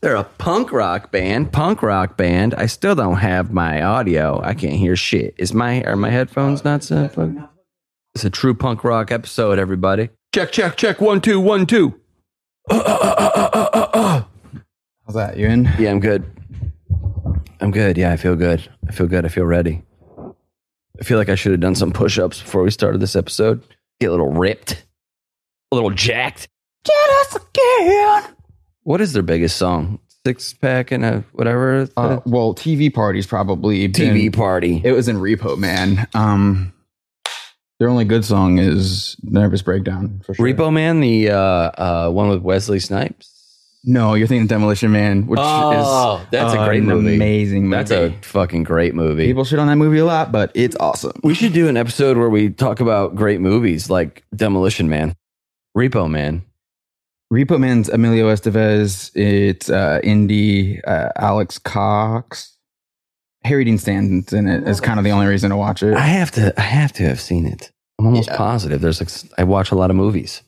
They're 0.00 0.16
a 0.16 0.24
punk 0.24 0.72
rock 0.72 1.10
band. 1.10 1.52
Punk 1.52 1.82
rock 1.82 2.16
band. 2.16 2.54
I 2.54 2.66
still 2.66 2.94
don't 2.94 3.16
have 3.16 3.52
my 3.52 3.82
audio. 3.82 4.40
I 4.42 4.54
can't 4.54 4.76
hear 4.76 4.94
shit. 4.94 5.34
Is 5.38 5.52
my 5.52 5.82
are 5.82 5.96
my 5.96 6.10
headphones 6.10 6.64
not 6.64 6.84
set? 6.84 7.16
It's 8.14 8.24
a 8.24 8.30
true 8.30 8.54
punk 8.54 8.84
rock 8.84 9.10
episode, 9.10 9.58
everybody. 9.58 10.10
Check, 10.34 10.52
check, 10.52 10.76
check. 10.76 11.00
One, 11.00 11.20
two, 11.20 11.40
one, 11.40 11.66
two. 11.66 12.00
How's 12.70 12.84
that? 15.14 15.36
You 15.36 15.48
in? 15.48 15.64
Yeah, 15.78 15.90
I'm 15.90 16.00
good. 16.00 16.24
I'm 17.60 17.70
good. 17.72 17.98
Yeah, 17.98 18.12
I 18.12 18.16
feel 18.16 18.36
good. 18.36 18.68
I 18.88 18.92
feel 18.92 19.06
good. 19.06 19.24
I 19.24 19.28
feel 19.28 19.46
ready. 19.46 19.82
I 21.00 21.04
feel 21.04 21.18
like 21.18 21.28
I 21.28 21.34
should 21.34 21.52
have 21.52 21.60
done 21.60 21.74
some 21.74 21.92
push 21.92 22.18
ups 22.18 22.40
before 22.40 22.62
we 22.62 22.70
started 22.70 23.00
this 23.00 23.16
episode. 23.16 23.62
Get 24.00 24.08
a 24.08 24.10
little 24.10 24.32
ripped, 24.32 24.84
a 25.72 25.74
little 25.74 25.90
jacked. 25.90 26.48
Get 26.84 27.10
us 27.20 27.36
again. 27.36 28.34
What 28.88 29.02
is 29.02 29.12
their 29.12 29.22
biggest 29.22 29.58
song? 29.58 29.98
Six 30.24 30.54
pack 30.54 30.92
and 30.92 31.04
a 31.04 31.22
whatever. 31.32 31.90
Uh, 31.94 32.20
well, 32.24 32.54
TV 32.54 32.92
parties 32.92 33.26
probably. 33.26 33.86
TV 33.90 34.14
been- 34.14 34.32
party. 34.32 34.80
It 34.82 34.92
was 34.92 35.08
in 35.08 35.18
Repo 35.18 35.58
Man. 35.58 36.08
Um, 36.14 36.72
their 37.78 37.90
only 37.90 38.06
good 38.06 38.24
song 38.24 38.56
is 38.56 39.14
Nervous 39.22 39.60
Breakdown 39.60 40.22
for 40.24 40.32
sure. 40.32 40.46
Repo 40.46 40.72
Man, 40.72 41.00
the 41.00 41.32
uh, 41.32 41.36
uh, 41.38 42.10
one 42.10 42.30
with 42.30 42.40
Wesley 42.40 42.78
Snipes. 42.80 43.30
No, 43.84 44.14
you're 44.14 44.26
thinking 44.26 44.46
Demolition 44.46 44.90
Man, 44.90 45.26
which 45.26 45.38
Oh, 45.42 46.20
is 46.22 46.26
that's 46.30 46.54
a 46.54 46.64
great 46.64 46.82
movie. 46.82 47.16
Amazing 47.16 47.68
movie. 47.68 47.84
That's 47.84 47.90
a 47.90 48.16
fucking 48.26 48.62
great 48.62 48.94
movie. 48.94 49.26
people 49.26 49.44
shit 49.44 49.58
on 49.58 49.66
that 49.66 49.76
movie 49.76 49.98
a 49.98 50.06
lot, 50.06 50.32
but 50.32 50.50
it's 50.54 50.76
awesome. 50.80 51.12
we 51.22 51.34
should 51.34 51.52
do 51.52 51.68
an 51.68 51.76
episode 51.76 52.16
where 52.16 52.30
we 52.30 52.48
talk 52.48 52.80
about 52.80 53.14
great 53.16 53.42
movies 53.42 53.90
like 53.90 54.24
Demolition 54.34 54.88
Man, 54.88 55.14
Repo 55.76 56.10
Man. 56.10 56.42
Repo 57.32 57.58
Man's 57.58 57.88
Emilio 57.88 58.32
Estevez. 58.32 59.10
It's 59.14 59.68
uh, 59.68 60.00
indie 60.02 60.80
uh, 60.86 61.10
Alex 61.16 61.58
Cox. 61.58 62.54
Harry 63.44 63.64
Dean 63.64 63.78
Stanton's 63.78 64.32
in 64.32 64.48
it. 64.48 64.66
Is 64.66 64.80
kind 64.80 64.98
of 64.98 65.04
the 65.04 65.10
only 65.10 65.26
reason 65.26 65.50
to 65.50 65.56
watch 65.56 65.82
it. 65.82 65.94
I 65.94 66.00
have 66.06 66.30
to. 66.32 66.58
I 66.58 66.62
have 66.62 66.92
to 66.94 67.02
have 67.04 67.20
seen 67.20 67.46
it. 67.46 67.70
I'm 67.98 68.06
almost 68.06 68.28
Yeah. 68.28 68.36
positive. 68.36 68.80
There's 68.80 69.00
like 69.00 69.10
I 69.38 69.44
watch 69.44 69.70
a 69.70 69.74
lot 69.74 69.90
of 69.90 69.96
movies, 69.96 70.42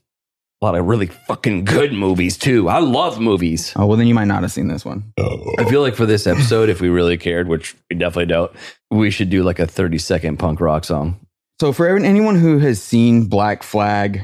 a 0.63 0.65
lot 0.67 0.75
of 0.75 0.87
really 0.87 1.07
fucking 1.07 1.65
good 1.65 1.93
movies 1.93 2.37
too. 2.39 2.69
I 2.69 2.79
love 2.79 3.21
movies. 3.21 3.73
Oh 3.77 3.87
well, 3.87 3.97
then 3.97 4.07
you 4.07 4.15
might 4.15 4.27
not 4.27 4.43
have 4.43 4.53
seen 4.53 4.69
this 4.69 4.85
one. 4.85 5.13
I 5.19 5.65
feel 5.69 5.83
like 5.83 5.95
for 5.95 6.07
this 6.07 6.27
episode, 6.27 6.69
if 6.69 6.81
we 6.81 6.89
really 6.89 7.17
cared, 7.19 7.49
which 7.49 7.77
we 7.91 7.97
definitely 7.97 8.27
don't, 8.27 8.51
we 8.91 9.11
should 9.11 9.31
do 9.31 9.43
like 9.43 9.59
a 9.59 9.67
30 9.67 9.99
second 9.99 10.39
punk 10.39 10.61
rock 10.61 10.85
song. 10.85 11.21
So 11.61 11.73
for 11.73 11.87
anyone 11.89 12.37
who 12.37 12.59
has 12.59 12.83
seen 12.83 13.27
Black 13.27 13.63
Flag 13.63 14.23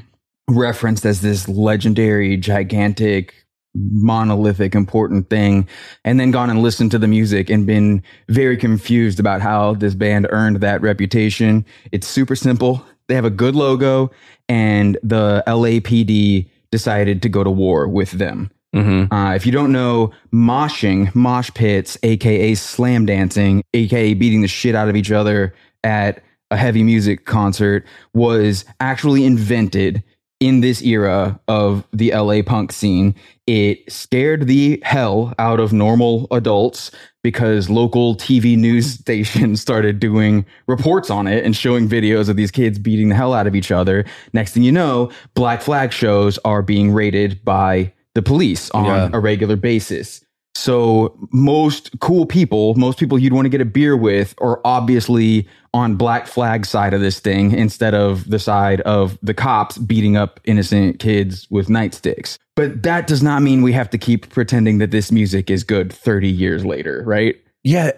referenced 0.48 1.04
as 1.04 1.20
this 1.20 1.48
legendary, 1.48 2.36
gigantic, 2.36 3.46
monolithic, 3.74 4.74
important 4.74 5.28
thing, 5.28 5.68
and 6.04 6.18
then 6.18 6.30
gone 6.30 6.50
and 6.50 6.62
listened 6.62 6.90
to 6.90 6.98
the 6.98 7.08
music 7.08 7.50
and 7.50 7.66
been 7.66 8.02
very 8.28 8.56
confused 8.56 9.20
about 9.20 9.40
how 9.40 9.74
this 9.74 9.94
band 9.94 10.26
earned 10.30 10.60
that 10.60 10.80
reputation, 10.80 11.64
it's 11.92 12.06
super 12.06 12.36
simple. 12.36 12.84
They 13.08 13.14
have 13.14 13.24
a 13.24 13.30
good 13.30 13.54
logo, 13.54 14.10
and 14.48 14.98
the 15.02 15.42
LAPD 15.46 16.48
decided 16.70 17.22
to 17.22 17.28
go 17.28 17.44
to 17.44 17.50
war 17.50 17.86
with 17.86 18.12
them. 18.12 18.50
Mm-hmm. 18.74 19.12
Uh, 19.12 19.34
if 19.34 19.46
you 19.46 19.52
don't 19.52 19.72
know, 19.72 20.12
moshing, 20.32 21.14
mosh 21.14 21.50
pits, 21.54 21.96
aka 22.02 22.54
slam 22.54 23.06
dancing, 23.06 23.62
aka 23.74 24.14
beating 24.14 24.42
the 24.42 24.48
shit 24.48 24.74
out 24.74 24.88
of 24.88 24.96
each 24.96 25.10
other 25.10 25.54
at 25.84 26.22
a 26.50 26.56
heavy 26.56 26.82
music 26.82 27.24
concert, 27.24 27.86
was 28.12 28.64
actually 28.80 29.24
invented 29.24 30.02
in 30.40 30.60
this 30.60 30.82
era 30.82 31.40
of 31.48 31.84
the 31.92 32.12
LA 32.12 32.42
punk 32.42 32.72
scene. 32.72 33.14
It 33.46 33.90
scared 33.90 34.46
the 34.46 34.80
hell 34.84 35.32
out 35.38 35.60
of 35.60 35.72
normal 35.72 36.26
adults 36.30 36.90
because 37.22 37.70
local 37.70 38.16
TV 38.16 38.56
news 38.56 38.92
stations 39.00 39.60
started 39.60 39.98
doing 40.00 40.44
reports 40.66 41.10
on 41.10 41.26
it 41.26 41.44
and 41.44 41.56
showing 41.56 41.88
videos 41.88 42.28
of 42.28 42.36
these 42.36 42.50
kids 42.50 42.78
beating 42.78 43.08
the 43.08 43.14
hell 43.14 43.32
out 43.32 43.46
of 43.46 43.54
each 43.54 43.70
other. 43.70 44.04
Next 44.32 44.52
thing 44.52 44.62
you 44.62 44.72
know, 44.72 45.10
Black 45.34 45.62
Flag 45.62 45.92
shows 45.92 46.38
are 46.44 46.60
being 46.62 46.92
raided 46.92 47.44
by 47.44 47.92
the 48.14 48.22
police 48.22 48.70
on 48.70 48.84
Yeah. 48.84 49.10
a 49.12 49.20
regular 49.20 49.56
basis. 49.56 50.20
So 50.66 51.16
most 51.30 51.96
cool 52.00 52.26
people, 52.26 52.74
most 52.74 52.98
people 52.98 53.20
you'd 53.20 53.32
want 53.32 53.44
to 53.44 53.48
get 53.48 53.60
a 53.60 53.64
beer 53.64 53.96
with 53.96 54.34
are 54.40 54.60
obviously 54.64 55.46
on 55.72 55.94
Black 55.94 56.26
Flag 56.26 56.66
side 56.66 56.92
of 56.92 57.00
this 57.00 57.20
thing 57.20 57.52
instead 57.52 57.94
of 57.94 58.28
the 58.28 58.40
side 58.40 58.80
of 58.80 59.16
the 59.22 59.32
cops 59.32 59.78
beating 59.78 60.16
up 60.16 60.40
innocent 60.42 60.98
kids 60.98 61.46
with 61.50 61.68
nightsticks. 61.68 62.36
But 62.56 62.82
that 62.82 63.06
does 63.06 63.22
not 63.22 63.42
mean 63.42 63.62
we 63.62 63.74
have 63.74 63.90
to 63.90 63.98
keep 63.98 64.28
pretending 64.30 64.78
that 64.78 64.90
this 64.90 65.12
music 65.12 65.50
is 65.50 65.62
good 65.62 65.92
30 65.92 66.28
years 66.28 66.64
later, 66.64 67.04
right? 67.06 67.36
Yeah, 67.62 67.92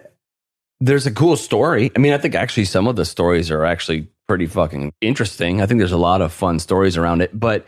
there's 0.79 1.07
a 1.07 1.11
cool 1.11 1.37
story. 1.37 1.91
I 1.95 1.99
mean, 1.99 2.13
I 2.13 2.19
think 2.19 2.35
actually 2.35 2.65
some 2.65 2.85
of 2.85 2.95
the 2.95 3.05
stories 3.05 3.49
are 3.49 3.65
actually 3.65 4.09
pretty 4.27 4.45
fucking 4.45 4.93
interesting. 5.01 5.59
I 5.59 5.65
think 5.65 5.79
there's 5.79 5.91
a 5.91 5.97
lot 5.97 6.21
of 6.21 6.31
fun 6.31 6.59
stories 6.59 6.97
around 6.97 7.21
it. 7.21 7.31
But 7.33 7.67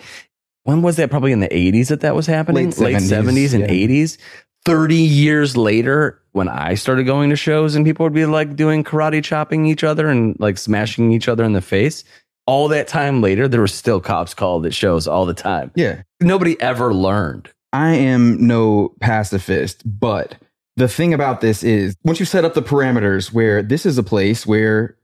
when 0.62 0.84
was 0.84 0.98
that? 0.98 1.10
Probably 1.10 1.32
in 1.32 1.40
the 1.40 1.48
80s 1.48 1.88
that 1.88 2.02
that 2.02 2.14
was 2.14 2.28
happening? 2.28 2.70
Late 2.70 2.98
70s, 2.98 3.24
70s 3.24 3.54
and 3.56 3.64
yeah. 3.64 3.88
80s. 3.88 4.18
30 4.66 4.96
years 4.96 5.58
later, 5.58 6.22
when 6.34 6.48
I 6.48 6.76
started 6.76 7.06
going 7.06 7.30
to 7.30 7.36
shows 7.36 7.76
and 7.76 7.86
people 7.86 8.06
would 8.06 8.14
be 8.14 8.26
like 8.26 8.56
doing 8.56 8.84
karate 8.84 9.24
chopping 9.24 9.66
each 9.66 9.84
other 9.84 10.08
and 10.08 10.36
like 10.40 10.58
smashing 10.58 11.12
each 11.12 11.28
other 11.28 11.44
in 11.44 11.54
the 11.54 11.62
face. 11.62 12.04
All 12.48 12.68
that 12.70 12.88
time 12.88 13.22
later, 13.22 13.48
there 13.48 13.62
were 13.62 13.68
still 13.68 14.00
cops 14.00 14.34
called 14.34 14.66
at 14.66 14.74
shows 14.74 15.08
all 15.08 15.26
the 15.26 15.34
time. 15.34 15.72
Yeah. 15.76 16.02
Nobody 16.20 16.60
ever 16.60 16.94
learned. 16.94 17.50
I 17.74 17.96
am 17.96 18.46
no 18.46 18.94
pacifist, 19.00 19.84
but 19.86 20.36
the 20.76 20.88
thing 20.88 21.14
about 21.14 21.42
this 21.42 21.64
is 21.64 21.96
once 22.04 22.20
you 22.20 22.26
set 22.26 22.44
up 22.44 22.54
the 22.54 22.62
parameters 22.62 23.32
where 23.32 23.62
this 23.62 23.86
is 23.86 23.98
a 23.98 24.04
place 24.04 24.46
where 24.46 24.98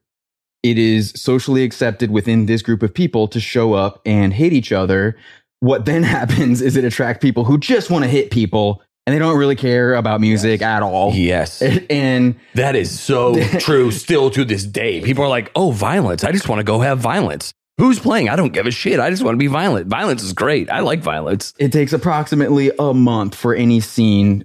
it 0.63 0.77
is 0.77 1.13
socially 1.15 1.63
accepted 1.63 2.11
within 2.11 2.45
this 2.45 2.61
group 2.61 2.83
of 2.83 2.93
people 2.93 3.27
to 3.29 3.39
show 3.39 3.73
up 3.73 4.01
and 4.05 4.33
hate 4.33 4.53
each 4.53 4.71
other, 4.71 5.15
what 5.59 5.85
then 5.85 6.03
happens 6.03 6.61
is 6.61 6.75
it 6.75 6.83
attracts 6.83 7.21
people 7.21 7.43
who 7.43 7.57
just 7.57 7.89
want 7.89 8.03
to 8.03 8.09
hit 8.09 8.31
people 8.31 8.81
and 9.07 9.15
they 9.15 9.19
don't 9.19 9.37
really 9.37 9.55
care 9.55 9.95
about 9.95 10.19
music 10.19 10.61
at 10.61 10.83
all. 10.83 11.13
Yes. 11.15 11.63
And 11.89 12.35
That 12.55 12.75
is 12.75 12.99
so 12.99 13.41
true 13.59 13.89
still 13.89 14.29
to 14.31 14.43
this 14.43 14.65
day. 14.65 14.99
People 15.01 15.23
are 15.23 15.29
like, 15.29 15.49
oh, 15.55 15.71
violence. 15.71 16.25
I 16.25 16.33
just 16.33 16.49
want 16.49 16.59
to 16.59 16.63
go 16.65 16.81
have 16.81 16.99
violence. 16.99 17.53
Who's 17.77 17.99
playing? 17.99 18.27
I 18.27 18.35
don't 18.35 18.51
give 18.51 18.67
a 18.67 18.71
shit. 18.71 18.99
I 18.99 19.09
just 19.09 19.23
want 19.23 19.35
to 19.35 19.39
be 19.39 19.47
violent. 19.47 19.87
Violence 19.87 20.23
is 20.23 20.33
great. 20.33 20.69
I 20.69 20.81
like 20.81 20.99
violence. 20.99 21.53
it 21.57 21.71
takes 21.71 21.93
approximately 21.93 22.71
a 22.77 22.93
month 22.93 23.33
for 23.33 23.55
any 23.55 23.79
scene 23.79 24.43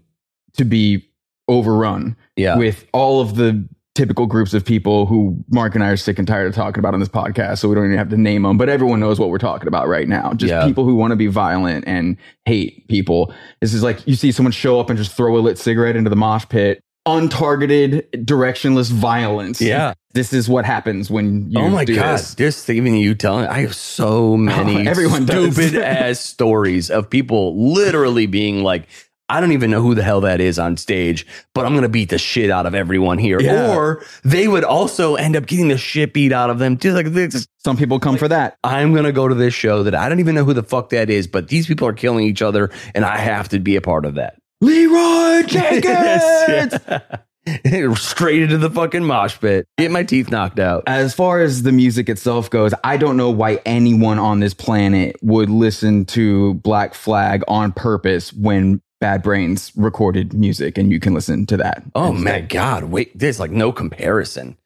to 0.56 0.64
be 0.64 1.08
overrun. 1.48 2.16
Yeah. 2.36 2.56
with 2.56 2.86
all 2.92 3.20
of 3.20 3.34
the 3.34 3.68
typical 3.94 4.26
groups 4.26 4.54
of 4.54 4.64
people 4.64 5.04
who 5.06 5.44
Mark 5.50 5.74
and 5.74 5.84
I 5.84 5.88
are 5.88 5.96
sick 5.96 6.18
and 6.18 6.26
tired 6.26 6.46
of 6.46 6.54
talking 6.54 6.78
about 6.78 6.94
on 6.94 7.00
this 7.00 7.08
podcast, 7.08 7.58
so 7.58 7.68
we 7.68 7.74
don't 7.74 7.84
even 7.86 7.98
have 7.98 8.08
to 8.10 8.16
name 8.16 8.42
them, 8.42 8.56
but 8.56 8.68
everyone 8.68 9.00
knows 9.00 9.18
what 9.20 9.28
we're 9.28 9.38
talking 9.38 9.68
about 9.68 9.86
right 9.88 10.08
now. 10.08 10.32
Just 10.32 10.50
Yeah. 10.50 10.64
people 10.66 10.84
who 10.84 10.94
want 10.94 11.10
to 11.12 11.16
be 11.16 11.26
violent 11.26 11.84
and 11.86 12.16
hate 12.46 12.88
people. 12.88 13.32
This 13.60 13.74
is 13.74 13.82
like 13.82 14.06
you 14.06 14.14
see 14.14 14.32
someone 14.32 14.52
show 14.52 14.80
up 14.80 14.88
and 14.90 14.98
just 14.98 15.12
throw 15.12 15.36
a 15.36 15.40
lit 15.40 15.58
cigarette 15.58 15.96
into 15.96 16.10
the 16.10 16.16
mosh 16.16 16.46
pit. 16.48 16.80
Untargeted, 17.06 18.04
directionless 18.24 18.90
violence. 18.90 19.60
Yeah. 19.60 19.94
This 20.14 20.32
is 20.32 20.48
what 20.48 20.64
happens 20.64 21.10
when 21.10 21.50
you 21.50 21.58
oh 21.58 21.68
my 21.68 21.84
do 21.84 21.96
God. 21.96 22.14
this. 22.14 22.34
Just 22.34 22.70
even 22.70 22.94
you 22.94 23.14
telling, 23.14 23.46
I 23.46 23.60
have 23.62 23.74
so 23.74 24.08
oh, 24.32 24.36
many 24.36 24.86
everyone 24.86 25.26
stupid 25.26 25.74
ass 25.82 26.20
stories 26.20 26.90
of 26.90 27.08
people 27.10 27.72
literally 27.72 28.26
being 28.26 28.62
like, 28.62 28.88
I 29.32 29.40
don't 29.40 29.52
even 29.52 29.70
know 29.70 29.80
who 29.80 29.94
the 29.94 30.02
hell 30.02 30.20
that 30.20 30.42
is 30.42 30.58
on 30.58 30.76
stage, 30.76 31.26
but 31.54 31.64
I'm 31.64 31.72
going 31.72 31.84
to 31.84 31.88
beat 31.88 32.10
the 32.10 32.18
shit 32.18 32.50
out 32.50 32.66
of 32.66 32.74
everyone 32.74 33.16
here. 33.16 33.40
Yeah. 33.40 33.74
Or 33.74 34.04
they 34.24 34.46
would 34.46 34.62
also 34.62 35.14
end 35.14 35.36
up 35.36 35.46
getting 35.46 35.68
the 35.68 35.78
shit 35.78 36.12
beat 36.12 36.32
out 36.32 36.50
of 36.50 36.58
them 36.58 36.76
too. 36.76 36.92
Like, 36.92 37.06
this, 37.06 37.48
Some 37.64 37.78
people 37.78 37.98
come 37.98 38.18
for 38.18 38.28
that. 38.28 38.58
I'm 38.62 38.92
going 38.92 39.04
to 39.04 39.12
go 39.12 39.28
to 39.28 39.34
this 39.34 39.54
show 39.54 39.84
that 39.84 39.94
I 39.94 40.10
don't 40.10 40.20
even 40.20 40.34
know 40.34 40.44
who 40.44 40.52
the 40.52 40.62
fuck 40.62 40.90
that 40.90 41.08
is, 41.08 41.26
but 41.26 41.48
these 41.48 41.66
people 41.66 41.88
are 41.88 41.94
killing 41.94 42.26
each 42.26 42.42
other 42.42 42.70
and 42.94 43.06
I 43.06 43.16
have 43.16 43.48
to 43.48 43.58
be 43.58 43.74
a 43.76 43.80
part 43.80 44.04
of 44.04 44.16
that. 44.16 44.36
Leroy 44.60 45.42
Jenkins! 45.46 46.78
Yes, 46.84 47.98
Straight 48.00 48.42
into 48.42 48.58
the 48.58 48.70
fucking 48.70 49.04
mosh 49.04 49.40
pit. 49.40 49.66
Get 49.78 49.90
my 49.90 50.04
teeth 50.04 50.30
knocked 50.30 50.60
out. 50.60 50.84
as 50.86 51.14
far 51.14 51.40
as 51.40 51.62
the 51.62 51.72
music 51.72 52.08
itself 52.08 52.50
goes, 52.50 52.72
I 52.84 52.96
don't 52.96 53.16
know 53.16 53.30
why 53.30 53.60
anyone 53.64 54.18
on 54.18 54.40
this 54.40 54.54
planet 54.54 55.16
would 55.22 55.50
listen 55.50 56.04
to 56.06 56.54
Black 56.54 56.94
Flag 56.94 57.42
on 57.48 57.72
purpose 57.72 58.32
when 58.32 58.80
Bad 59.02 59.20
Brains 59.20 59.72
recorded 59.74 60.32
music 60.32 60.78
and 60.78 60.92
you 60.92 61.00
can 61.00 61.12
listen 61.12 61.44
to 61.46 61.56
that. 61.56 61.82
Oh 61.96 62.12
my 62.12 62.40
God. 62.40 62.84
Wait, 62.84 63.10
there's 63.18 63.40
like 63.40 63.50
no 63.50 63.72
comparison. 63.72 64.56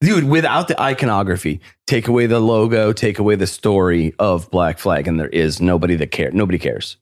Dude, 0.00 0.24
without 0.24 0.66
the 0.66 0.78
iconography, 0.82 1.60
take 1.86 2.08
away 2.08 2.26
the 2.26 2.40
logo, 2.40 2.92
take 2.92 3.20
away 3.20 3.36
the 3.36 3.46
story 3.46 4.12
of 4.18 4.50
Black 4.50 4.80
Flag, 4.80 5.06
and 5.06 5.20
there 5.20 5.28
is 5.28 5.60
nobody 5.60 5.94
that 5.94 6.10
cares. 6.10 6.34
Nobody 6.34 6.58
cares. 6.58 6.96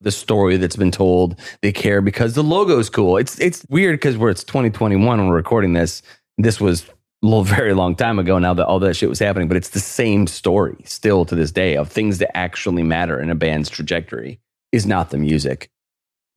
The 0.00 0.12
story 0.12 0.56
that's 0.58 0.76
been 0.76 0.92
told, 0.92 1.40
they 1.60 1.72
care 1.72 2.00
because 2.00 2.34
the 2.34 2.44
logo 2.44 2.78
is 2.78 2.88
cool. 2.88 3.16
It's 3.16 3.40
it's 3.40 3.66
weird 3.68 3.98
because 3.98 4.16
we're 4.16 4.30
it's 4.30 4.44
2021 4.44 5.18
when 5.18 5.26
we're 5.26 5.34
recording 5.34 5.72
this. 5.72 6.02
This 6.38 6.60
was 6.60 6.88
a 6.88 7.26
little 7.26 7.42
very 7.58 7.74
long 7.74 7.96
time 7.96 8.20
ago 8.20 8.38
now 8.38 8.54
that 8.54 8.66
all 8.66 8.78
that 8.78 8.94
shit 8.94 9.08
was 9.08 9.18
happening, 9.18 9.48
but 9.48 9.56
it's 9.56 9.70
the 9.70 9.80
same 9.80 10.28
story 10.28 10.76
still 10.84 11.24
to 11.24 11.34
this 11.34 11.50
day 11.50 11.76
of 11.76 11.90
things 11.90 12.18
that 12.18 12.36
actually 12.36 12.84
matter 12.84 13.20
in 13.20 13.28
a 13.28 13.34
band's 13.34 13.68
trajectory 13.68 14.38
is 14.70 14.86
not 14.86 15.10
the 15.10 15.18
music. 15.18 15.68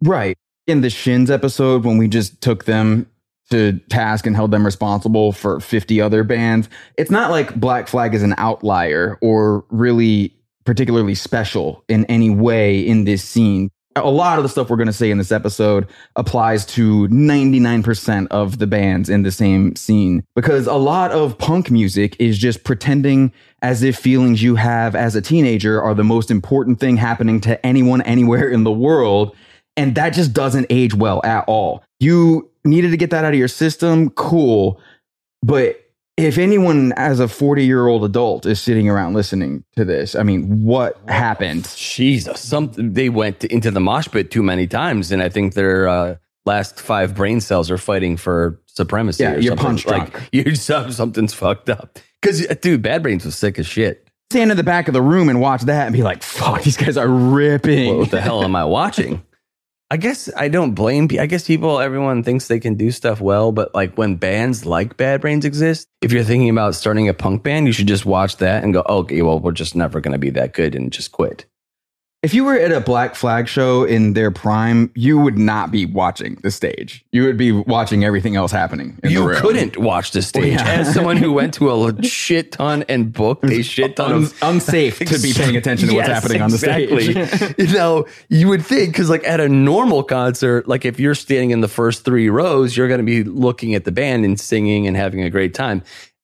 Right. 0.02 0.38
in 0.68 0.82
the 0.82 0.90
Shins 0.90 1.30
episode 1.30 1.84
when 1.86 1.98
we 1.98 2.08
just 2.08 2.42
took 2.42 2.66
them 2.66 3.08
to 3.50 3.80
task 3.90 4.26
and 4.26 4.36
held 4.36 4.52
them 4.52 4.66
responsible 4.66 5.32
for 5.34 5.60
50 5.60 6.00
other 6.00 6.24
bands. 6.24 6.70
It's 6.98 7.12
not 7.12 7.30
like 7.32 7.54
Black 7.56 7.88
Flag 7.88 8.14
is 8.16 8.24
an 8.24 8.34
outlier 8.38 9.18
or 9.22 9.66
really 9.70 10.34
particularly 10.64 11.16
special 11.16 11.84
in 11.90 12.06
any 12.06 12.30
way 12.30 12.80
in 12.80 13.04
this 13.04 13.24
scene. 13.24 13.70
A 13.98 14.10
lot 14.10 14.38
of 14.38 14.44
the 14.44 14.50
stuff 14.50 14.70
we're 14.70 14.78
going 14.78 14.88
to 14.88 14.94
say 14.94 15.12
in 15.12 15.18
this 15.18 15.34
episode 15.34 15.86
applies 16.16 16.66
to 16.68 17.10
99% 17.10 18.28
of 18.28 18.58
the 18.58 18.68
bands 18.68 19.10
in 19.10 19.24
the 19.24 19.32
same 19.32 19.76
scene 19.76 20.24
because 20.34 20.66
a 20.66 20.76
lot 20.76 21.12
of 21.12 21.38
punk 21.38 21.70
music 21.70 22.16
is 22.18 22.38
just 22.38 22.64
pretending 22.64 23.34
as 23.62 23.84
if 23.84 23.98
feelings 23.98 24.42
you 24.42 24.56
have 24.56 24.96
as 24.96 25.14
a 25.16 25.22
teenager 25.22 25.82
are 25.82 25.94
the 25.94 26.06
most 26.06 26.32
important 26.32 26.80
thing 26.80 26.96
happening 26.96 27.42
to 27.42 27.66
anyone 27.66 28.02
anywhere 28.04 28.48
in 28.50 28.64
the 28.64 28.72
world. 28.72 29.36
And 29.78 29.96
that 29.96 30.12
just 30.12 30.34
doesn't 30.34 30.68
age 30.70 30.94
well 30.94 31.22
at 31.24 31.46
all. 31.48 31.84
You 32.00 32.50
needed 32.64 32.92
to 32.92 32.98
get 32.98 33.10
that 33.12 33.26
out 33.26 33.34
of 33.34 33.40
your 33.40 33.48
system, 33.48 34.10
cool. 34.12 34.80
But 35.44 35.82
if 36.18 36.38
anyone 36.38 36.94
as 36.98 37.20
a 37.20 37.28
40 37.28 37.66
year 37.66 37.88
old 37.88 38.04
adult 38.04 38.46
is 38.46 38.62
sitting 38.62 38.90
around 38.90 39.14
listening 39.14 39.64
to 39.76 39.86
this, 39.86 40.16
I 40.16 40.24
mean, 40.24 40.64
what 40.64 40.98
happened? 41.08 41.74
Jesus, 41.76 42.40
something 42.42 42.94
they 42.94 43.10
went 43.10 43.44
into 43.46 43.72
the 43.72 43.80
mosh 43.80 44.08
pit 44.10 44.30
too 44.30 44.44
many 44.44 44.68
times, 44.68 45.12
and 45.12 45.24
I 45.24 45.30
think 45.30 45.54
their 45.54 45.88
uh, 45.88 46.16
last 46.46 46.80
five 46.80 47.16
brain 47.16 47.42
cells 47.42 47.72
are 47.72 47.78
fighting 47.78 48.18
for 48.18 48.62
supremacy. 48.68 49.24
Yeah, 49.24 49.34
or 49.34 49.40
you're 49.40 49.56
punch 49.56 49.86
like, 49.86 50.12
drunk. 50.12 50.30
You 50.32 50.56
something's 50.56 51.34
fucked 51.34 51.70
up. 51.70 51.98
Because 52.22 52.46
dude, 52.58 52.82
Bad 52.82 53.04
Brains 53.04 53.26
was 53.26 53.36
sick 53.36 53.58
as 53.58 53.66
shit. 53.66 54.08
Stand 54.32 54.52
in 54.52 54.58
the 54.58 54.64
back 54.64 54.88
of 54.88 54.94
the 54.94 55.02
room 55.02 55.28
and 55.28 55.42
watch 55.42 55.64
that 55.64 55.88
and 55.88 55.94
be 55.94 56.04
like, 56.04 56.24
fuck, 56.24 56.64
these 56.64 56.78
guys 56.78 56.96
are 56.98 57.08
ripping. 57.08 57.98
What 57.98 58.12
the 58.12 58.22
hell 58.22 58.44
am 58.44 58.56
I 58.56 58.64
watching? 58.66 59.24
I 59.92 59.98
guess 59.98 60.30
I 60.38 60.48
don't 60.48 60.74
blame. 60.74 61.10
I 61.20 61.26
guess 61.26 61.46
people, 61.46 61.82
everyone 61.82 62.24
thinks 62.24 62.48
they 62.48 62.62
can 62.62 62.76
do 62.76 62.92
stuff 62.92 63.20
well, 63.20 63.52
but 63.52 63.76
like 63.76 63.98
when 63.98 64.16
bands 64.16 64.66
like 64.66 64.96
Bad 64.96 65.20
Brains 65.20 65.44
exist, 65.44 65.86
if 66.02 66.14
you're 66.14 66.24
thinking 66.24 66.50
about 66.50 66.76
starting 66.76 67.10
a 67.10 67.14
punk 67.14 67.44
band, 67.44 67.68
you 67.68 67.74
should 67.74 67.90
just 67.90 68.06
watch 68.06 68.38
that 68.38 68.64
and 68.64 68.72
go, 68.72 68.86
okay, 68.88 69.22
well, 69.22 69.38
we're 69.38 69.52
just 69.52 69.76
never 69.76 70.00
going 70.00 70.14
to 70.14 70.18
be 70.18 70.30
that 70.30 70.54
good 70.54 70.76
and 70.76 70.94
just 70.94 71.12
quit. 71.12 71.46
If 72.24 72.36
you 72.36 72.44
were 72.44 72.54
at 72.56 72.72
a 72.72 72.80
Black 72.80 73.16
Flag 73.16 73.48
show 73.48 73.84
in 73.84 74.14
their 74.14 74.30
prime, 74.30 74.92
you 74.94 75.18
would 75.18 75.40
not 75.40 75.72
be 75.72 75.88
watching 75.88 76.36
the 76.44 76.52
stage. 76.52 77.04
You 77.12 77.24
would 77.24 77.36
be 77.36 77.52
watching 77.52 78.04
everything 78.04 78.36
else 78.36 78.52
happening. 78.52 78.90
in 79.04 79.10
the 79.10 79.10
You 79.10 79.34
couldn't 79.38 79.76
watch 79.78 80.12
the 80.12 80.22
stage 80.22 80.54
Yeah. 80.54 80.64
as 80.70 80.94
someone 80.94 81.18
who 81.18 81.32
went 81.34 81.56
to 81.56 81.72
a 81.72 82.04
shit 82.04 82.52
ton 82.52 82.86
and 82.88 83.12
booked 83.12 83.46
a 83.50 83.64
shit 83.64 83.96
ton 83.96 84.12
Un- 84.12 84.24
of 84.26 84.36
unsafe 84.44 85.00
to 85.00 85.18
be 85.20 85.34
paying 85.34 85.58
attention 85.58 85.90
to 85.90 85.96
what's 85.96 86.10
Yes, 86.10 86.22
happening 86.22 86.44
on 86.44 86.52
the 86.52 86.58
exactly. 86.58 87.12
stage. 87.12 87.56
you 87.58 87.76
know, 87.76 88.06
you 88.30 88.48
would 88.50 88.64
think 88.64 88.92
because 88.92 89.10
like 89.10 89.26
at 89.28 89.40
a 89.40 89.50
normal 89.50 90.04
concert, 90.04 90.68
like 90.68 90.86
if 90.86 91.00
you're 91.00 91.16
standing 91.16 91.50
in 91.50 91.62
the 91.62 91.68
first 91.68 92.06
three 92.06 92.30
rows, 92.30 92.78
you're 92.78 92.88
going 92.88 93.00
to 93.00 93.04
be 93.04 93.24
looking 93.24 93.74
at 93.74 93.84
the 93.86 93.92
band 93.92 94.26
and 94.26 94.40
singing 94.40 94.86
and 94.86 94.96
having 94.96 95.24
a 95.24 95.30
great 95.32 95.56
time. 95.56 95.82